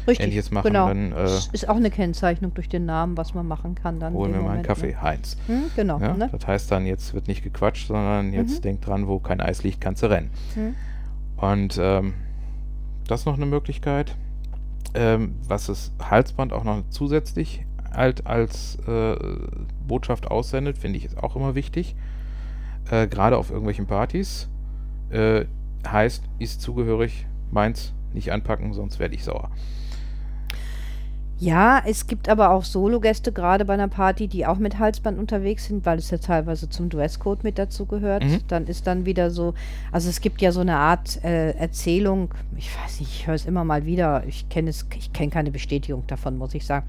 Richtig, 0.09 0.27
Ähnliches 0.27 0.51
machen, 0.51 0.69
genau. 0.69 0.89
dann, 0.89 1.13
äh, 1.13 1.15
Das 1.15 1.47
ist 1.53 1.69
auch 1.69 1.77
eine 1.77 1.91
Kennzeichnung 1.91 2.53
durch 2.55 2.69
den 2.69 2.85
Namen, 2.87 3.17
was 3.17 3.35
man 3.35 3.47
machen 3.47 3.75
kann. 3.75 4.01
Dann 4.01 4.15
holen 4.15 4.33
wir 4.33 4.41
mal 4.41 4.55
einen 4.55 4.63
Kaffee, 4.63 4.89
Ne? 4.93 5.03
Heinz. 5.03 5.37
Mhm, 5.49 5.65
genau. 5.77 5.99
Ja, 6.01 6.15
Ne? 6.15 6.29
Das 6.33 6.47
heißt 6.47 6.71
dann, 6.73 6.87
jetzt 6.87 7.15
wird 7.15 7.29
nicht 7.29 7.43
gequatscht, 7.43 7.87
sondern 7.89 8.33
jetzt 8.33 8.59
Mhm. 8.59 8.63
denk 8.63 8.81
dran, 8.83 9.07
wo 9.07 9.19
kein 9.19 9.41
Eis 9.41 9.63
liegt, 9.63 9.81
kannst 9.81 10.03
du 10.03 10.07
rennen. 10.11 10.31
Mhm. 10.57 10.75
Und 11.37 11.79
ähm, 11.81 12.15
das 13.07 13.21
ist 13.21 13.27
noch 13.27 13.37
eine 13.37 13.47
Möglichkeit. 13.47 14.17
Ähm, 14.95 15.35
was 15.47 15.67
das 15.67 15.93
Halsband 16.03 16.53
auch 16.55 16.65
noch 16.65 16.83
zusätzlich 16.89 17.66
halt 17.97 18.27
als 18.27 18.79
äh, 18.87 19.17
Botschaft 19.87 20.31
aussendet, 20.31 20.79
finde 20.79 20.99
ich 20.99 21.05
ist 21.05 21.19
auch 21.19 21.37
immer 21.37 21.55
wichtig. 21.55 21.97
Äh, 22.91 23.09
Gerade 23.09 23.37
auf 23.37 23.51
irgendwelchen 23.51 23.87
Partys. 23.87 24.49
Äh, 25.11 25.47
heißt, 25.87 26.25
ist 26.39 26.61
zugehörig, 26.61 27.27
meins 27.51 27.93
nicht 28.13 28.33
anpacken, 28.33 28.73
sonst 28.73 28.99
werde 28.99 29.15
ich 29.15 29.25
sauer. 29.25 29.51
Ja, 31.39 31.83
es 31.85 32.07
gibt 32.07 32.31
aber 32.31 32.51
auch 32.51 32.65
Sologäste, 32.65 33.31
gerade 33.31 33.67
bei 33.67 33.75
einer 33.75 33.89
Party, 33.89 34.27
die 34.27 34.47
auch 34.47 34.57
mit 34.57 34.79
Halsband 34.79 35.19
unterwegs 35.19 35.67
sind, 35.67 35.85
weil 35.85 35.99
es 35.99 36.11
ja 36.11 36.17
teilweise 36.17 36.71
zum 36.71 36.89
Dresscode 36.89 37.45
mit 37.45 37.59
dazu 37.59 37.85
gehört. 37.85 38.25
Mhm. 38.25 38.41
Dann 38.49 38.67
ist 38.67 38.87
dann 38.87 39.05
wieder 39.05 39.31
so, 39.31 39.53
also 39.93 40.09
es 40.09 40.23
gibt 40.23 40.41
ja 40.41 40.51
so 40.51 40.61
eine 40.61 40.77
Art 40.77 41.23
äh, 41.23 41.51
Erzählung, 41.51 42.35
ich 42.57 42.71
weiß 42.75 43.01
nicht, 43.01 43.13
ich 43.13 43.27
höre 43.27 43.35
es 43.35 43.45
immer 43.45 43.65
mal 43.65 43.85
wieder, 43.85 44.25
ich 44.27 44.49
kenne 44.49 44.71
es, 44.71 44.87
ich 44.97 45.13
kenne 45.13 45.31
keine 45.31 45.51
Bestätigung 45.51 46.07
davon, 46.07 46.39
muss 46.39 46.55
ich 46.55 46.65
sagen. 46.65 46.87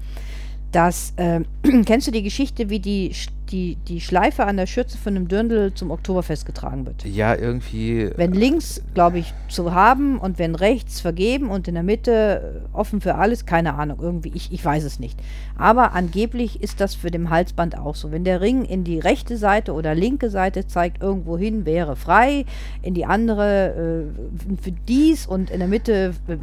Dass, 0.72 1.14
ähm, 1.16 1.46
kennst 1.86 2.06
du 2.06 2.10
die 2.10 2.22
Geschichte, 2.22 2.68
wie 2.68 2.80
die, 2.80 3.12
die, 3.50 3.76
die 3.88 4.00
Schleife 4.00 4.44
an 4.44 4.56
der 4.56 4.66
Schürze 4.66 4.98
von 4.98 5.16
einem 5.16 5.28
Dirndl 5.28 5.72
zum 5.74 5.90
Oktoberfest 5.90 6.44
getragen 6.44 6.86
wird? 6.86 7.04
Ja, 7.04 7.34
irgendwie. 7.34 8.10
Wenn 8.16 8.32
links, 8.32 8.82
glaube 8.94 9.18
ich, 9.18 9.32
zu 9.48 9.72
haben 9.72 10.18
und 10.18 10.38
wenn 10.38 10.54
rechts 10.54 11.00
vergeben 11.00 11.50
und 11.50 11.68
in 11.68 11.74
der 11.74 11.82
Mitte 11.82 12.62
äh, 12.72 12.76
offen 12.76 13.00
für 13.00 13.14
alles, 13.14 13.46
keine 13.46 13.74
Ahnung, 13.74 13.98
irgendwie, 14.00 14.32
ich, 14.34 14.52
ich 14.52 14.64
weiß 14.64 14.84
es 14.84 15.00
nicht. 15.00 15.18
Aber 15.56 15.92
angeblich 15.92 16.62
ist 16.62 16.80
das 16.80 16.94
für 16.94 17.10
den 17.10 17.30
Halsband 17.30 17.78
auch 17.78 17.94
so. 17.94 18.12
Wenn 18.12 18.24
der 18.24 18.40
Ring 18.40 18.64
in 18.64 18.84
die 18.84 18.98
rechte 18.98 19.36
Seite 19.36 19.72
oder 19.72 19.94
linke 19.94 20.30
Seite 20.30 20.66
zeigt, 20.66 21.02
irgendwo 21.02 21.38
hin 21.38 21.64
wäre 21.64 21.96
frei, 21.96 22.44
in 22.82 22.94
die 22.94 23.06
andere 23.06 24.10
äh, 24.10 24.62
für 24.62 24.72
dies 24.72 25.26
und 25.26 25.50
in 25.50 25.60
der 25.60 25.68
Mitte, 25.68 26.14
äh, 26.28 26.36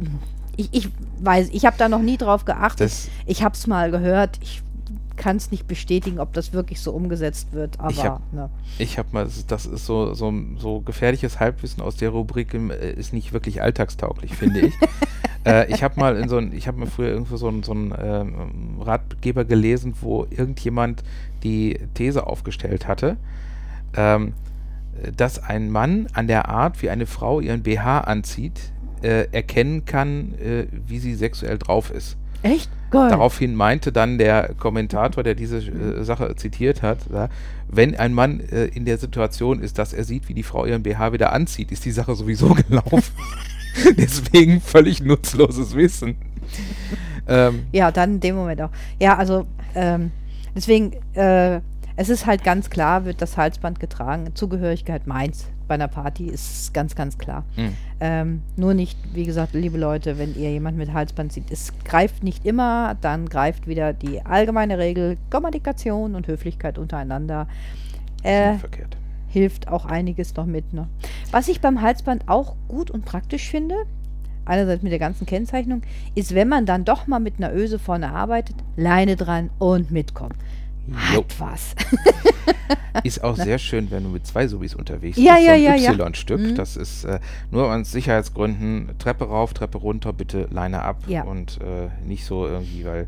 ich, 0.56 0.68
ich 0.72 0.88
weiß, 1.20 1.48
ich 1.52 1.64
habe 1.66 1.76
da 1.78 1.88
noch 1.88 2.02
nie 2.02 2.16
drauf 2.16 2.44
geachtet. 2.44 2.80
Das, 2.86 3.08
ich 3.26 3.42
habe 3.42 3.54
es 3.54 3.66
mal 3.66 3.90
gehört, 3.90 4.38
ich 4.42 4.62
kann 5.16 5.36
es 5.36 5.50
nicht 5.50 5.66
bestätigen, 5.66 6.18
ob 6.20 6.34
das 6.34 6.52
wirklich 6.52 6.80
so 6.80 6.92
umgesetzt 6.92 7.52
wird, 7.52 7.80
aber 7.80 7.90
Ich 7.90 8.04
hab- 8.04 8.32
ne. 8.34 8.50
Ich 8.78 8.98
habe 8.98 9.08
mal, 9.12 9.24
das 9.24 9.38
ist- 9.38 9.50
das 9.50 9.64
ist 9.64 9.86
so, 9.86 10.12
so, 10.12 10.32
so 10.58 10.80
gefährliches 10.80 11.40
Halbwissen 11.40 11.82
aus 11.82 11.96
der 11.96 12.10
Rubrik, 12.10 12.52
äh, 12.52 12.92
ist 12.92 13.12
nicht 13.14 13.32
wirklich 13.32 13.62
alltagstauglich, 13.62 14.34
finde 14.34 14.60
ich. 14.60 14.74
äh, 15.46 15.72
ich 15.72 15.82
habe 15.82 15.98
mal 15.98 16.16
in 16.18 16.28
so 16.28 16.36
ein, 16.36 16.52
ich 16.52 16.68
habe 16.68 16.78
mal 16.78 16.86
früher 16.86 17.08
irgendwo 17.08 17.38
so 17.38 17.48
einen 17.48 17.62
so 17.62 17.72
ähm, 17.72 18.76
Ratgeber 18.80 19.46
gelesen, 19.46 19.94
wo 20.02 20.26
irgendjemand 20.28 21.02
die 21.42 21.78
These 21.94 22.26
aufgestellt 22.26 22.86
hatte, 22.86 23.16
ähm, 23.96 24.34
dass 25.16 25.38
ein 25.42 25.70
Mann 25.70 26.08
an 26.12 26.26
der 26.26 26.48
Art, 26.50 26.82
wie 26.82 26.90
eine 26.90 27.06
Frau 27.06 27.40
ihren 27.40 27.62
BH 27.62 28.00
anzieht, 28.00 28.72
äh, 29.06 29.28
erkennen 29.30 29.84
kann, 29.84 30.34
äh, 30.34 30.66
wie 30.86 30.98
sie 30.98 31.14
sexuell 31.14 31.58
drauf 31.58 31.90
ist. 31.90 32.16
Echt? 32.42 32.68
Geil. 32.90 33.08
Daraufhin 33.08 33.54
meinte 33.54 33.92
dann 33.92 34.18
der 34.18 34.54
Kommentator, 34.58 35.22
der 35.22 35.34
diese 35.34 35.58
äh, 35.58 36.04
Sache 36.04 36.34
zitiert 36.36 36.82
hat, 36.82 36.98
ja, 37.12 37.28
wenn 37.68 37.96
ein 37.96 38.12
Mann 38.12 38.40
äh, 38.40 38.66
in 38.66 38.84
der 38.84 38.98
Situation 38.98 39.60
ist, 39.60 39.78
dass 39.78 39.92
er 39.92 40.04
sieht, 40.04 40.28
wie 40.28 40.34
die 40.34 40.42
Frau 40.42 40.66
ihren 40.66 40.82
BH 40.82 41.12
wieder 41.12 41.32
anzieht, 41.32 41.72
ist 41.72 41.84
die 41.84 41.92
Sache 41.92 42.14
sowieso 42.14 42.54
gelaufen. 42.68 43.14
Deswegen 43.96 44.60
völlig 44.60 45.02
nutzloses 45.02 45.74
Wissen. 45.74 46.16
Ähm, 47.28 47.66
Ja, 47.72 47.90
dann 47.90 48.12
in 48.12 48.20
dem 48.20 48.36
Moment 48.36 48.62
auch. 48.62 48.70
Ja, 49.00 49.16
also 49.16 49.48
ähm, 49.74 50.12
deswegen, 50.54 50.92
äh, 51.14 51.60
es 51.96 52.08
ist 52.08 52.24
halt 52.24 52.44
ganz 52.44 52.70
klar, 52.70 53.04
wird 53.04 53.20
das 53.20 53.36
Halsband 53.36 53.80
getragen. 53.80 54.30
Zugehörigkeit 54.34 55.08
meins 55.08 55.46
bei 55.68 55.74
einer 55.74 55.88
Party 55.88 56.26
ist 56.26 56.72
ganz, 56.74 56.94
ganz 56.94 57.18
klar. 57.18 57.44
mh, 57.56 57.70
Ähm, 58.00 58.42
nur 58.56 58.74
nicht, 58.74 58.98
wie 59.14 59.24
gesagt, 59.24 59.54
liebe 59.54 59.78
Leute, 59.78 60.18
wenn 60.18 60.34
ihr 60.34 60.50
jemanden 60.50 60.78
mit 60.78 60.92
Halsband 60.92 61.32
seht, 61.32 61.50
es 61.50 61.72
greift 61.84 62.22
nicht 62.22 62.44
immer, 62.44 62.96
dann 63.00 63.28
greift 63.28 63.66
wieder 63.66 63.92
die 63.92 64.24
allgemeine 64.24 64.78
Regel 64.78 65.16
Kommunikation 65.30 66.14
und 66.14 66.26
Höflichkeit 66.26 66.78
untereinander. 66.78 67.48
Äh, 68.22 68.58
verkehrt. 68.58 68.96
hilft 69.28 69.68
auch 69.68 69.86
einiges 69.86 70.34
noch 70.36 70.46
mit. 70.46 70.72
Ne? 70.72 70.88
Was 71.30 71.48
ich 71.48 71.60
beim 71.60 71.80
Halsband 71.80 72.28
auch 72.28 72.56
gut 72.68 72.90
und 72.90 73.04
praktisch 73.04 73.48
finde, 73.48 73.76
einerseits 74.44 74.82
mit 74.82 74.92
der 74.92 74.98
ganzen 74.98 75.26
Kennzeichnung, 75.26 75.82
ist, 76.14 76.34
wenn 76.34 76.48
man 76.48 76.66
dann 76.66 76.84
doch 76.84 77.06
mal 77.06 77.20
mit 77.20 77.34
einer 77.38 77.54
Öse 77.54 77.78
vorne 77.78 78.12
arbeitet, 78.12 78.56
Leine 78.76 79.16
dran 79.16 79.50
und 79.58 79.90
mitkommen. 79.90 80.34
Jo. 80.88 80.94
Hat 81.22 81.40
was. 81.40 81.74
Ist 83.04 83.22
auch 83.22 83.36
sehr 83.36 83.58
schön, 83.58 83.90
wenn 83.90 84.04
du 84.04 84.08
mit 84.08 84.26
zwei 84.26 84.46
Subis 84.48 84.74
unterwegs 84.74 85.18
Ja, 85.18 85.34
bist. 85.34 85.46
ja, 85.46 85.52
so 85.52 85.56
ein 85.56 85.62
ja, 85.82 85.92
ja. 85.92 86.06
Y-Stück. 86.08 86.40
Mhm. 86.40 86.54
Das 86.54 86.76
ist 86.76 87.04
äh, 87.04 87.20
nur 87.50 87.70
aus 87.72 87.92
Sicherheitsgründen 87.92 88.90
Treppe 88.98 89.24
rauf, 89.26 89.52
Treppe 89.52 89.78
runter, 89.78 90.12
bitte 90.12 90.48
Leine 90.50 90.82
ab 90.82 91.02
Ja. 91.06 91.22
und 91.24 91.58
äh, 91.60 91.88
nicht 92.06 92.24
so 92.24 92.46
irgendwie, 92.46 92.84
weil 92.86 93.06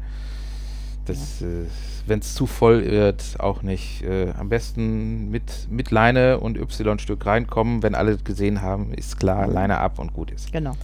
das, 1.06 1.40
äh, 1.40 1.64
wenn 2.06 2.18
es 2.18 2.34
zu 2.34 2.46
voll 2.46 2.84
wird, 2.84 3.36
auch 3.38 3.62
nicht. 3.62 4.02
Äh, 4.02 4.32
am 4.38 4.50
besten 4.50 5.30
mit, 5.30 5.68
mit 5.70 5.90
Leine 5.90 6.38
und 6.38 6.58
Y-Stück 6.58 7.24
reinkommen. 7.24 7.82
Wenn 7.82 7.94
alle 7.94 8.18
gesehen 8.18 8.60
haben, 8.60 8.92
ist 8.92 9.18
klar, 9.18 9.46
Mhm. 9.46 9.54
Leine 9.54 9.78
ab 9.78 9.98
und 9.98 10.12
gut 10.12 10.30
ist. 10.30 10.52
Genau. 10.52 10.74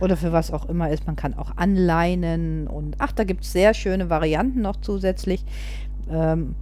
Oder 0.00 0.16
für 0.16 0.32
was 0.32 0.50
auch 0.52 0.68
immer 0.68 0.90
ist. 0.90 1.06
Man 1.06 1.14
kann 1.14 1.34
auch 1.34 1.56
anleinen 1.56 2.66
und 2.66 2.96
ach, 2.98 3.12
da 3.12 3.22
gibt 3.22 3.44
es 3.44 3.52
sehr 3.52 3.72
schöne 3.72 4.10
Varianten 4.10 4.60
noch 4.60 4.80
zusätzlich. 4.80 5.44
Ähm, 6.10 6.54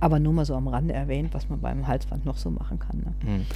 aber 0.00 0.18
nur 0.18 0.32
mal 0.32 0.44
so 0.44 0.54
am 0.56 0.66
Rande 0.68 0.94
erwähnt, 0.94 1.32
was 1.32 1.48
man 1.48 1.60
beim 1.60 1.86
Halsband 1.86 2.24
noch 2.24 2.36
so 2.36 2.50
machen 2.50 2.78
kann. 2.78 2.98
Ne? 2.98 3.12
Hm. 3.24 3.46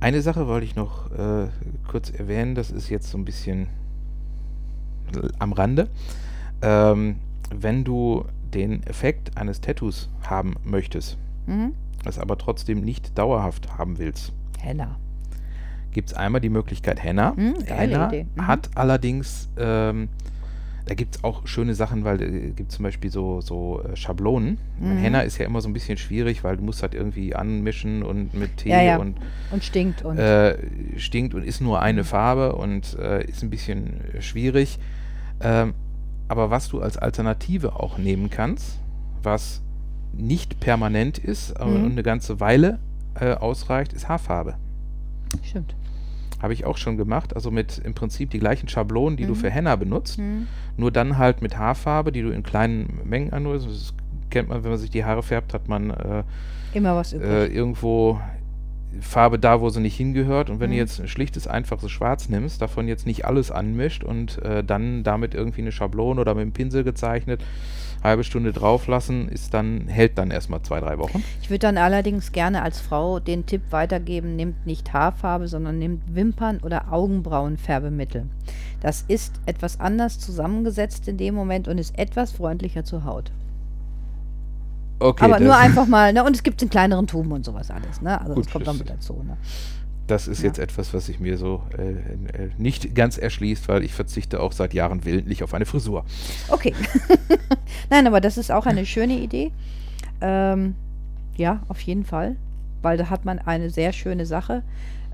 Eine 0.00 0.22
Sache 0.22 0.46
wollte 0.46 0.64
ich 0.64 0.76
noch 0.76 1.10
äh, 1.10 1.48
kurz 1.88 2.10
erwähnen, 2.10 2.54
das 2.54 2.70
ist 2.70 2.88
jetzt 2.88 3.10
so 3.10 3.18
ein 3.18 3.24
bisschen 3.24 3.66
am 5.38 5.52
Rande. 5.52 5.88
Ähm, 6.62 7.16
wenn 7.52 7.84
du 7.84 8.24
den 8.54 8.82
Effekt 8.84 9.36
eines 9.36 9.60
Tattoos 9.60 10.08
haben 10.22 10.54
möchtest, 10.64 11.18
Mhm. 11.46 11.72
es 12.04 12.18
aber 12.18 12.38
trotzdem 12.38 12.80
nicht 12.82 13.18
dauerhaft 13.18 13.76
haben 13.78 13.98
willst, 13.98 14.32
Henna. 14.60 14.96
gibt 15.90 16.10
es 16.10 16.14
einmal 16.16 16.40
die 16.40 16.48
Möglichkeit 16.50 17.02
Henna. 17.02 17.34
Hm, 17.34 17.54
geile 17.66 17.92
Henna 17.94 18.08
Idee. 18.08 18.26
Mhm. 18.36 18.46
hat 18.46 18.70
allerdings, 18.76 19.48
ähm, 19.58 20.08
da 20.90 20.94
gibt 20.96 21.14
es 21.14 21.22
auch 21.22 21.46
schöne 21.46 21.76
Sachen, 21.76 22.02
weil 22.04 22.20
es 22.20 22.56
gibt 22.56 22.72
zum 22.72 22.82
Beispiel 22.82 23.12
so, 23.12 23.40
so 23.40 23.80
äh, 23.80 23.94
Schablonen. 23.94 24.58
Mhm. 24.80 24.96
Henna 24.96 25.20
ist 25.20 25.38
ja 25.38 25.46
immer 25.46 25.60
so 25.60 25.68
ein 25.68 25.72
bisschen 25.72 25.96
schwierig, 25.96 26.42
weil 26.42 26.56
du 26.56 26.64
musst 26.64 26.82
halt 26.82 26.94
irgendwie 26.94 27.32
anmischen 27.36 28.02
und 28.02 28.34
mit 28.34 28.56
Tee 28.56 28.70
Ja, 28.70 28.82
ja. 28.82 28.96
und 28.96 29.16
Und 29.52 29.62
stinkt 29.62 30.04
und 30.04 30.18
äh, 30.18 30.58
stinkt 30.96 31.32
und 31.34 31.44
ist 31.44 31.60
nur 31.60 31.80
eine 31.80 32.02
Farbe 32.02 32.56
und 32.56 32.98
äh, 32.98 33.24
ist 33.24 33.44
ein 33.44 33.50
bisschen 33.50 34.00
äh, 34.14 34.20
schwierig. 34.20 34.80
Ähm, 35.40 35.74
aber 36.26 36.50
was 36.50 36.66
du 36.68 36.80
als 36.80 36.96
Alternative 36.96 37.76
auch 37.78 37.96
nehmen 37.96 38.28
kannst, 38.28 38.80
was 39.22 39.62
nicht 40.12 40.58
permanent 40.58 41.18
ist 41.18 41.56
aber 41.56 41.70
Mhm. 41.78 41.84
und 41.84 41.92
eine 41.92 42.02
ganze 42.02 42.40
Weile 42.40 42.80
äh, 43.14 43.34
ausreicht, 43.34 43.92
ist 43.92 44.08
Haarfarbe. 44.08 44.56
stimmt. 45.44 45.76
Habe 46.40 46.52
ich 46.54 46.64
auch 46.64 46.76
schon 46.78 46.96
gemacht. 46.96 47.34
Also 47.34 47.50
mit 47.50 47.78
im 47.84 47.94
Prinzip 47.94 48.30
die 48.30 48.38
gleichen 48.38 48.68
Schablonen, 48.68 49.16
die 49.16 49.24
du 49.26 49.32
Mhm. 49.34 49.36
für 49.36 49.50
Henna 49.50 49.76
benutzt. 49.76 50.16
Hm. 50.18 50.46
Nur 50.76 50.90
dann 50.90 51.18
halt 51.18 51.42
mit 51.42 51.58
Haarfarbe, 51.58 52.12
die 52.12 52.22
du 52.22 52.30
in 52.30 52.42
kleinen 52.42 53.00
Mengen 53.04 53.32
anrührst. 53.32 53.66
Das 53.68 53.94
kennt 54.30 54.48
man, 54.48 54.62
wenn 54.64 54.70
man 54.70 54.78
sich 54.78 54.90
die 54.90 55.04
Haare 55.04 55.22
färbt, 55.22 55.52
hat 55.54 55.68
man 55.68 55.90
äh, 55.90 56.22
Immer 56.72 56.96
was 56.96 57.12
übrig. 57.12 57.28
äh, 57.28 57.46
irgendwo 57.46 58.20
Farbe 59.00 59.38
da, 59.38 59.60
wo 59.60 59.68
sie 59.70 59.80
nicht 59.80 59.96
hingehört. 59.96 60.50
Und 60.50 60.58
wenn 60.60 60.70
Mhm. 60.70 60.74
du 60.74 60.78
jetzt 60.78 61.00
ein 61.00 61.08
schlichtes, 61.08 61.46
einfaches 61.46 61.90
Schwarz 61.90 62.28
nimmst, 62.28 62.60
davon 62.62 62.88
jetzt 62.88 63.06
nicht 63.06 63.24
alles 63.24 63.50
anmischt 63.50 64.02
und 64.02 64.42
äh, 64.42 64.64
dann 64.64 65.02
damit 65.04 65.34
irgendwie 65.34 65.60
eine 65.60 65.72
Schablone 65.72 66.20
oder 66.20 66.34
mit 66.34 66.42
dem 66.42 66.52
Pinsel 66.52 66.82
gezeichnet, 66.84 67.40
halbe 68.02 68.24
Stunde 68.24 68.52
drauf 68.52 68.86
lassen, 68.86 69.28
ist 69.28 69.54
dann, 69.54 69.86
hält 69.88 70.18
dann 70.18 70.30
erstmal 70.30 70.62
zwei, 70.62 70.80
drei 70.80 70.98
Wochen. 70.98 71.22
Ich 71.42 71.50
würde 71.50 71.60
dann 71.60 71.78
allerdings 71.78 72.32
gerne 72.32 72.62
als 72.62 72.80
Frau 72.80 73.20
den 73.20 73.46
Tipp 73.46 73.62
weitergeben, 73.70 74.36
nehmt 74.36 74.66
nicht 74.66 74.92
Haarfarbe, 74.92 75.48
sondern 75.48 75.78
nehmt 75.78 76.14
Wimpern- 76.14 76.60
oder 76.60 76.92
Augenbrauenfärbemittel. 76.92 78.26
Das 78.80 79.04
ist 79.08 79.34
etwas 79.46 79.80
anders 79.80 80.18
zusammengesetzt 80.18 81.06
in 81.08 81.18
dem 81.18 81.34
Moment 81.34 81.68
und 81.68 81.78
ist 81.78 81.98
etwas 81.98 82.32
freundlicher 82.32 82.84
zur 82.84 83.04
Haut. 83.04 83.30
Okay, 85.00 85.24
Aber 85.24 85.40
nur 85.40 85.56
einfach 85.56 85.86
mal, 85.86 86.12
ne? 86.12 86.22
Und 86.24 86.36
es 86.36 86.42
gibt 86.42 86.60
in 86.60 86.68
kleineren 86.68 87.06
Tuben 87.06 87.32
und 87.32 87.44
sowas 87.44 87.70
alles, 87.70 88.02
ne? 88.02 88.20
Also 88.20 88.34
Gut, 88.34 88.44
das 88.44 88.52
kommt 88.52 88.66
noch 88.66 88.74
mit 88.74 88.90
dazu, 88.90 89.22
ne? 89.26 89.36
Das 90.10 90.28
ist 90.28 90.40
Ja. 90.42 90.48
jetzt 90.48 90.58
etwas, 90.58 90.92
was 90.94 91.06
sich 91.06 91.20
mir 91.20 91.38
so 91.38 91.62
äh, 91.78 91.90
äh, 91.92 92.50
nicht 92.58 92.94
ganz 92.94 93.18
erschließt, 93.18 93.68
weil 93.68 93.82
ich 93.84 93.92
verzichte 93.94 94.40
auch 94.40 94.52
seit 94.52 94.74
Jahren 94.74 95.04
willentlich 95.04 95.42
auf 95.42 95.54
eine 95.54 95.66
Frisur. 95.66 96.04
Okay. 96.48 96.74
Nein, 97.90 98.06
aber 98.06 98.20
das 98.20 98.36
ist 98.38 98.50
auch 98.50 98.66
eine 98.66 98.86
schöne 98.86 99.14
Idee. 99.18 99.52
Ähm, 100.20 100.74
ja, 101.36 101.62
auf 101.68 101.80
jeden 101.80 102.04
Fall. 102.04 102.36
Weil 102.82 102.96
da 102.96 103.10
hat 103.10 103.24
man 103.24 103.38
eine 103.38 103.70
sehr 103.70 103.92
schöne 103.92 104.26
Sache. 104.26 104.62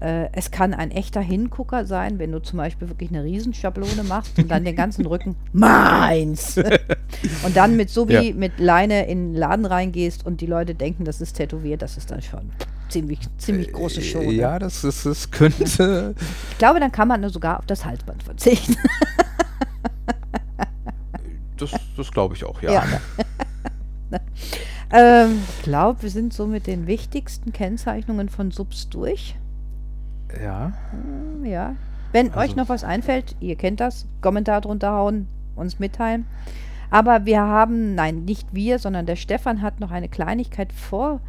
Äh, 0.00 0.28
es 0.32 0.50
kann 0.50 0.74
ein 0.74 0.90
echter 0.90 1.20
Hingucker 1.20 1.86
sein, 1.86 2.18
wenn 2.18 2.30
du 2.30 2.40
zum 2.42 2.58
Beispiel 2.58 2.88
wirklich 2.88 3.10
eine 3.10 3.24
Riesenschablone 3.24 4.04
machst 4.04 4.38
und 4.38 4.50
dann 4.50 4.64
den 4.64 4.76
ganzen 4.76 5.06
Rücken 5.06 5.36
meins. 5.52 6.58
und 7.44 7.56
dann 7.56 7.76
mit 7.76 7.88
so 7.90 8.08
wie 8.08 8.28
Ja. 8.30 8.34
mit 8.34 8.58
Leine 8.60 9.06
in 9.06 9.32
den 9.32 9.34
Laden 9.34 9.64
reingehst 9.64 10.24
und 10.26 10.40
die 10.40 10.46
Leute 10.46 10.74
denken, 10.74 11.04
das 11.04 11.20
ist 11.20 11.34
tätowiert, 11.34 11.80
das 11.82 11.96
ist 11.96 12.10
dann 12.10 12.20
schon 12.22 12.50
ziemlich, 12.88 13.20
ziemlich 13.38 13.72
große 13.72 14.02
Show. 14.02 14.20
Äh, 14.20 14.26
ne? 14.26 14.32
Ja, 14.32 14.58
das, 14.58 14.84
ist, 14.84 15.06
das 15.06 15.30
könnte. 15.30 16.14
Ich 16.52 16.58
glaube, 16.58 16.80
dann 16.80 16.92
kann 16.92 17.08
man 17.08 17.28
sogar 17.28 17.58
auf 17.58 17.66
das 17.66 17.84
Halsband 17.84 18.22
verzichten. 18.22 18.76
das 21.58 21.70
das 21.96 22.10
glaube 22.12 22.34
ich 22.34 22.44
auch, 22.44 22.60
ja. 22.62 22.72
Ja. 22.72 22.84
Ähm, 24.92 25.40
ich 25.58 25.64
glaube, 25.64 26.02
wir 26.04 26.10
sind 26.10 26.32
so 26.32 26.46
mit 26.46 26.68
den 26.68 26.86
wichtigsten 26.86 27.52
Kennzeichnungen 27.52 28.28
von 28.28 28.52
Subs 28.52 28.88
durch. 28.88 29.34
Ja. 30.40 30.72
Hm, 30.92 31.44
Ja. 31.44 31.74
Wenn 32.12 32.28
euch 32.28 32.36
Also- 32.36 32.54
noch 32.56 32.68
was 32.68 32.84
einfällt, 32.84 33.34
ihr 33.40 33.56
kennt 33.56 33.80
das, 33.80 34.06
Kommentar 34.20 34.60
drunter 34.60 34.92
hauen, 34.92 35.26
uns 35.56 35.80
mitteilen. 35.80 36.24
Aber 36.88 37.24
wir 37.26 37.40
haben, 37.40 37.96
nein, 37.96 38.24
nicht 38.26 38.54
wir, 38.54 38.78
sondern 38.78 39.06
der 39.06 39.16
Stefan 39.16 39.60
hat 39.60 39.80
noch 39.80 39.90
eine 39.90 40.08
Kleinigkeit 40.08 40.72
vorbereitet. 40.72 41.26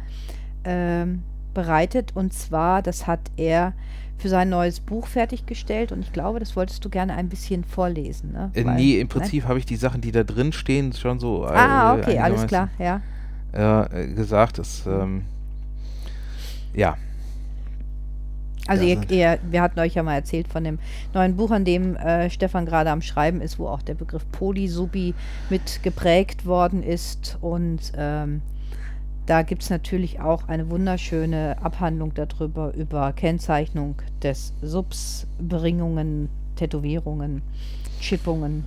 Ähm, 0.64 1.22
bereitet. 1.62 2.12
und 2.14 2.32
zwar, 2.32 2.82
das 2.82 3.06
hat 3.08 3.20
er 3.36 3.72
für 4.16 4.28
sein 4.28 4.48
neues 4.48 4.80
Buch 4.80 5.06
fertiggestellt 5.06 5.90
und 5.92 6.00
ich 6.00 6.12
glaube, 6.12 6.38
das 6.40 6.54
wolltest 6.56 6.84
du 6.84 6.88
gerne 6.88 7.14
ein 7.14 7.28
bisschen 7.28 7.64
vorlesen. 7.64 8.32
Ne? 8.32 8.50
Äh, 8.54 8.64
Weil- 8.64 8.74
nee, 8.76 8.92
im 8.94 8.98
Nein? 9.00 9.08
Prinzip 9.08 9.44
habe 9.46 9.58
ich 9.58 9.66
die 9.66 9.76
Sachen, 9.76 10.00
die 10.00 10.12
da 10.12 10.22
drin 10.24 10.52
stehen, 10.52 10.92
schon 10.92 11.18
so. 11.18 11.46
äh, 11.46 11.50
Ah, 11.50 11.94
okay, 11.94 12.18
alles 12.18 12.46
klar, 12.46 12.68
ja. 12.78 13.00
Äh, 13.52 14.08
gesagt. 14.14 14.58
Das, 14.58 14.84
ähm, 14.86 15.24
ja. 16.74 16.96
Also 18.66 18.84
Ja, 18.84 19.00
ihr, 19.08 19.10
ihr, 19.10 19.38
wir 19.50 19.62
hatten 19.62 19.80
euch 19.80 19.94
ja 19.94 20.02
mal 20.02 20.14
erzählt 20.14 20.46
von 20.48 20.62
dem 20.62 20.78
neuen 21.14 21.36
Buch, 21.36 21.50
an 21.50 21.64
dem 21.64 21.96
äh, 21.96 22.28
Stefan 22.28 22.66
gerade 22.66 22.90
am 22.90 23.00
Schreiben 23.02 23.40
ist, 23.40 23.58
wo 23.58 23.66
auch 23.66 23.82
der 23.82 23.94
Begriff 23.94 24.24
Polysubi 24.32 25.14
mit 25.48 25.82
geprägt 25.82 26.44
worden 26.44 26.82
ist. 26.82 27.38
Und 27.40 27.92
ähm, 27.96 28.42
da 29.28 29.42
gibt 29.42 29.62
es 29.62 29.68
natürlich 29.68 30.20
auch 30.20 30.48
eine 30.48 30.70
wunderschöne 30.70 31.56
Abhandlung 31.60 32.14
darüber, 32.14 32.72
über 32.74 33.12
Kennzeichnung 33.12 33.96
des 34.22 34.54
Subs, 34.62 35.26
Bringungen, 35.38 36.30
Tätowierungen, 36.56 37.42
Chippungen 38.00 38.64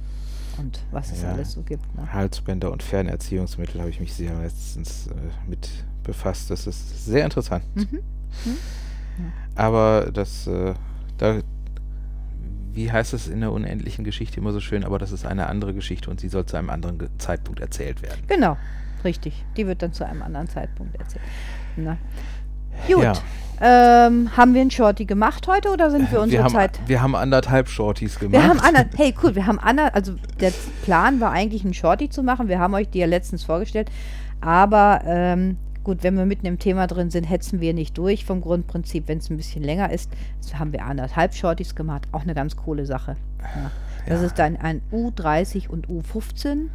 und 0.59 0.80
was 0.91 1.12
es 1.12 1.24
Ja. 1.24 1.32
alles 1.32 1.53
so 1.53 1.64
gibt. 1.64 1.84
Ne? 1.95 2.14
Halsbänder 2.14 2.72
und 2.72 2.84
Fernerziehungsmittel 2.84 3.82
habe 3.82 3.89
ich 3.89 3.99
mich 3.99 4.14
sehr 4.14 4.39
letztens 4.39 5.07
äh, 5.07 5.14
mit 5.49 5.68
befasst. 6.03 6.51
Das 6.51 6.68
ist 6.68 7.05
sehr 7.05 7.24
interessant. 7.24 7.64
Mhm. 7.74 7.99
Aber 9.55 10.12
das, 10.14 10.45
äh, 10.45 10.76
da, 11.18 11.39
wie 12.74 12.91
heißt 12.91 13.14
es 13.16 13.28
in 13.28 13.41
der 13.41 13.51
unendlichen 13.51 14.05
Geschichte 14.05 14.39
immer 14.39 14.51
so 14.51 14.59
schön, 14.59 14.84
aber 14.84 14.99
das 14.99 15.12
ist 15.12 15.26
eine 15.26 15.47
andere 15.47 15.74
Geschichte 15.74 16.09
und 16.12 16.20
sie 16.20 16.30
soll 16.30 16.45
zu 16.45 16.55
einem 16.55 16.70
anderen 16.70 16.99
Ge 16.99 17.09
Zeitpunkt 17.18 17.59
erzählt 17.59 18.03
werden. 18.03 18.22
Genau, 18.28 18.57
richtig. 19.03 19.43
Die 19.57 19.67
wird 19.67 19.81
dann 19.81 19.93
zu 19.93 20.05
einem 20.05 20.21
anderen 20.21 20.47
Zeitpunkt 20.47 20.95
erzählt. 20.99 21.23
Na. 21.75 21.97
Gut. 22.87 23.03
Ja. 23.03 23.13
Ähm, 23.63 24.35
haben 24.35 24.55
wir 24.55 24.61
einen 24.61 24.71
Shorty 24.71 25.05
gemacht 25.05 25.47
heute 25.47 25.69
oder 25.69 25.91
sind 25.91 26.03
wir 26.09 26.13
wir, 26.13 26.21
unsere 26.21 26.43
haben, 26.43 26.53
Zeit? 26.53 26.79
wir 26.87 26.99
haben 27.01 27.15
anderthalb 27.15 27.69
Shorties 27.69 28.17
gemacht. 28.17 28.33
Wir 28.41 28.47
haben 28.49 28.59
Anna, 28.59 28.85
hey 28.97 29.13
cool, 29.21 29.35
wir 29.35 29.45
haben 29.45 29.59
Anna, 29.59 29.89
also 29.89 30.15
der 30.39 30.51
Plan 30.83 31.19
war 31.19 31.31
eigentlich 31.31 31.63
einen 31.63 31.75
Shorty 31.75 32.09
zu 32.09 32.23
machen. 32.23 32.47
Wir 32.47 32.57
haben 32.57 32.73
euch 32.73 32.89
die 32.89 32.97
ja 32.99 33.05
letztens 33.05 33.43
vorgestellt. 33.43 33.91
Aber 34.39 35.01
ähm, 35.05 35.57
gut, 35.83 36.01
wenn 36.01 36.17
wir 36.17 36.25
mitten 36.25 36.47
im 36.47 36.57
Thema 36.57 36.87
drin 36.87 37.11
sind, 37.11 37.25
hetzen 37.25 37.61
wir 37.61 37.75
nicht 37.75 37.95
durch 37.99 38.25
vom 38.25 38.41
Grundprinzip. 38.41 39.07
Wenn 39.07 39.19
es 39.19 39.29
ein 39.29 39.37
bisschen 39.37 39.61
länger 39.61 39.91
ist, 39.91 40.09
so 40.39 40.57
haben 40.57 40.71
wir 40.73 40.83
anderthalb 40.83 41.35
Shorties 41.35 41.75
gemacht. 41.75 42.07
Auch 42.13 42.23
eine 42.23 42.33
ganz 42.33 42.55
coole 42.57 42.87
Sache. 42.87 43.15
Ja. 43.41 43.69
Das 44.07 44.21
Ja. 44.21 44.25
ist 44.27 44.39
dann 44.39 44.57
ein 44.57 44.81
U30 44.91 45.69
und 45.69 45.87
U15. 45.87 46.69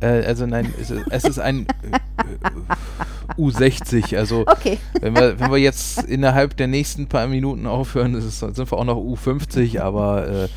Äh, 0.00 0.24
also 0.24 0.46
nein, 0.46 0.72
es 0.80 0.90
ist, 0.90 1.02
es 1.10 1.24
ist 1.24 1.38
ein 1.38 1.66
äh, 1.82 3.40
U60. 3.40 4.16
Also 4.16 4.44
Okay. 4.46 4.78
wenn 5.00 5.14
wir, 5.14 5.38
wenn 5.40 5.50
wir 5.50 5.58
jetzt 5.58 6.04
innerhalb 6.04 6.56
der 6.56 6.66
nächsten 6.68 7.06
paar 7.08 7.26
Minuten 7.26 7.66
aufhören, 7.66 8.14
es, 8.14 8.38
sind 8.40 8.56
wir 8.58 8.72
auch 8.72 8.84
noch 8.84 8.96
U50, 8.98 9.80
aber 9.80 10.28
äh, 10.28 10.48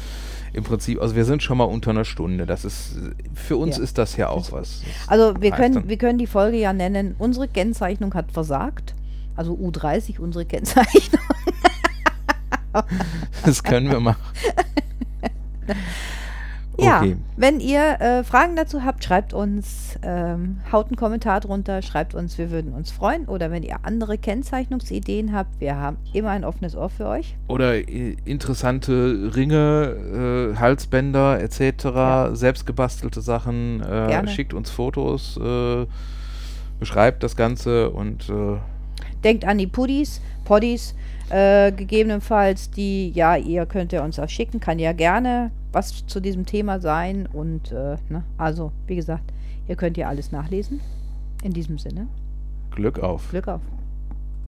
im 0.54 0.64
Prinzip, 0.64 1.02
also 1.02 1.16
wir 1.16 1.26
sind 1.26 1.42
schon 1.42 1.58
mal 1.58 1.64
unter 1.64 1.92
einer 1.92 2.06
Stunde. 2.06 2.46
Das 2.46 2.66
ist 2.66 2.96
für 3.34 3.58
uns 3.58 3.78
Ja. 3.78 3.84
ist 3.84 3.98
das 3.98 4.18
ja 4.18 4.30
auch 4.30 4.52
was. 4.52 4.82
Also 5.08 5.34
wir 5.42 5.52
können, 5.52 5.76
dann- 5.76 5.90
wir 5.90 5.98
können 5.98 6.18
die 6.20 6.28
Folge 6.28 6.58
ja 6.58 6.74
nennen, 6.74 7.16
unsere 7.18 7.48
Kennzeichnung 7.48 8.14
hat 8.14 8.32
versagt. 8.32 8.94
Also 9.36 9.54
U30, 9.54 10.20
unsere 10.20 10.46
Kennzeichnung. 10.46 11.22
Das 13.46 13.64
können 13.64 13.90
wir 13.90 14.00
machen. 14.00 14.22
Ja, 16.82 17.00
Okay. 17.00 17.16
wenn 17.38 17.60
ihr 17.60 18.00
äh, 18.02 18.24
Fragen 18.24 18.56
dazu 18.56 18.84
habt, 18.84 19.04
schreibt 19.04 19.34
uns, 19.34 19.98
ähm, 20.04 20.60
haut 20.72 20.88
einen 20.88 20.96
Kommentar 20.96 21.40
drunter, 21.40 21.82
schreibt 21.82 22.16
uns, 22.16 22.38
wir 22.38 22.50
würden 22.52 22.74
uns 22.74 22.92
freuen. 22.92 23.26
Oder 23.26 23.52
wenn 23.52 23.64
ihr 23.64 23.78
andere 23.84 24.18
Kennzeichnungsideen 24.18 25.34
habt, 25.34 25.60
wir 25.60 25.76
haben 25.76 25.98
immer 26.14 26.30
ein 26.32 26.44
offenes 26.44 26.76
Ohr 26.76 26.90
für 26.90 27.08
euch. 27.08 27.36
Oder 27.48 27.76
äh, 27.76 28.16
interessante 28.26 29.32
Ringe, 29.36 30.54
äh, 30.54 30.58
Halsbänder 30.60 31.40
etc., 31.42 31.86
Ja. 31.86 32.36
selbstgebastelte 32.36 33.22
Sachen. 33.22 33.82
Äh, 33.82 34.28
schickt 34.28 34.54
uns 34.54 34.70
Fotos, 34.70 35.38
äh, 35.38 35.86
beschreibt 36.80 37.24
das 37.24 37.36
Ganze 37.36 37.90
und 37.92 38.32
Denkt 39.24 39.46
an 39.46 39.60
die 39.60 39.68
Puddies, 39.68 40.20
Poddies, 40.46 40.96
äh, 41.30 41.72
gegebenenfalls, 41.72 42.72
die, 42.72 43.12
ja, 43.12 43.36
ihr 43.36 43.66
könnt 43.68 43.94
ihr 43.94 44.02
uns 44.04 44.18
auch 44.20 44.28
schicken, 44.30 44.60
kann 44.60 44.80
ja 44.80 44.94
gerne 44.94 45.52
was 45.72 46.06
zu 46.06 46.20
diesem 46.20 46.46
Thema 46.46 46.80
sein. 46.80 47.28
Und 47.32 47.72
äh, 47.72 47.98
ne, 48.10 48.24
also, 48.38 48.72
wie 48.88 48.96
gesagt, 48.96 49.34
ihr 49.68 49.76
könnt 49.76 49.98
ja 49.98 50.08
alles 50.08 50.32
nachlesen. 50.32 50.82
In 51.44 51.54
diesem 51.54 51.80
Sinne, 51.80 52.08
Glück 52.72 53.00
auf. 53.00 53.30
Glück 53.32 53.48
auf. 53.48 53.62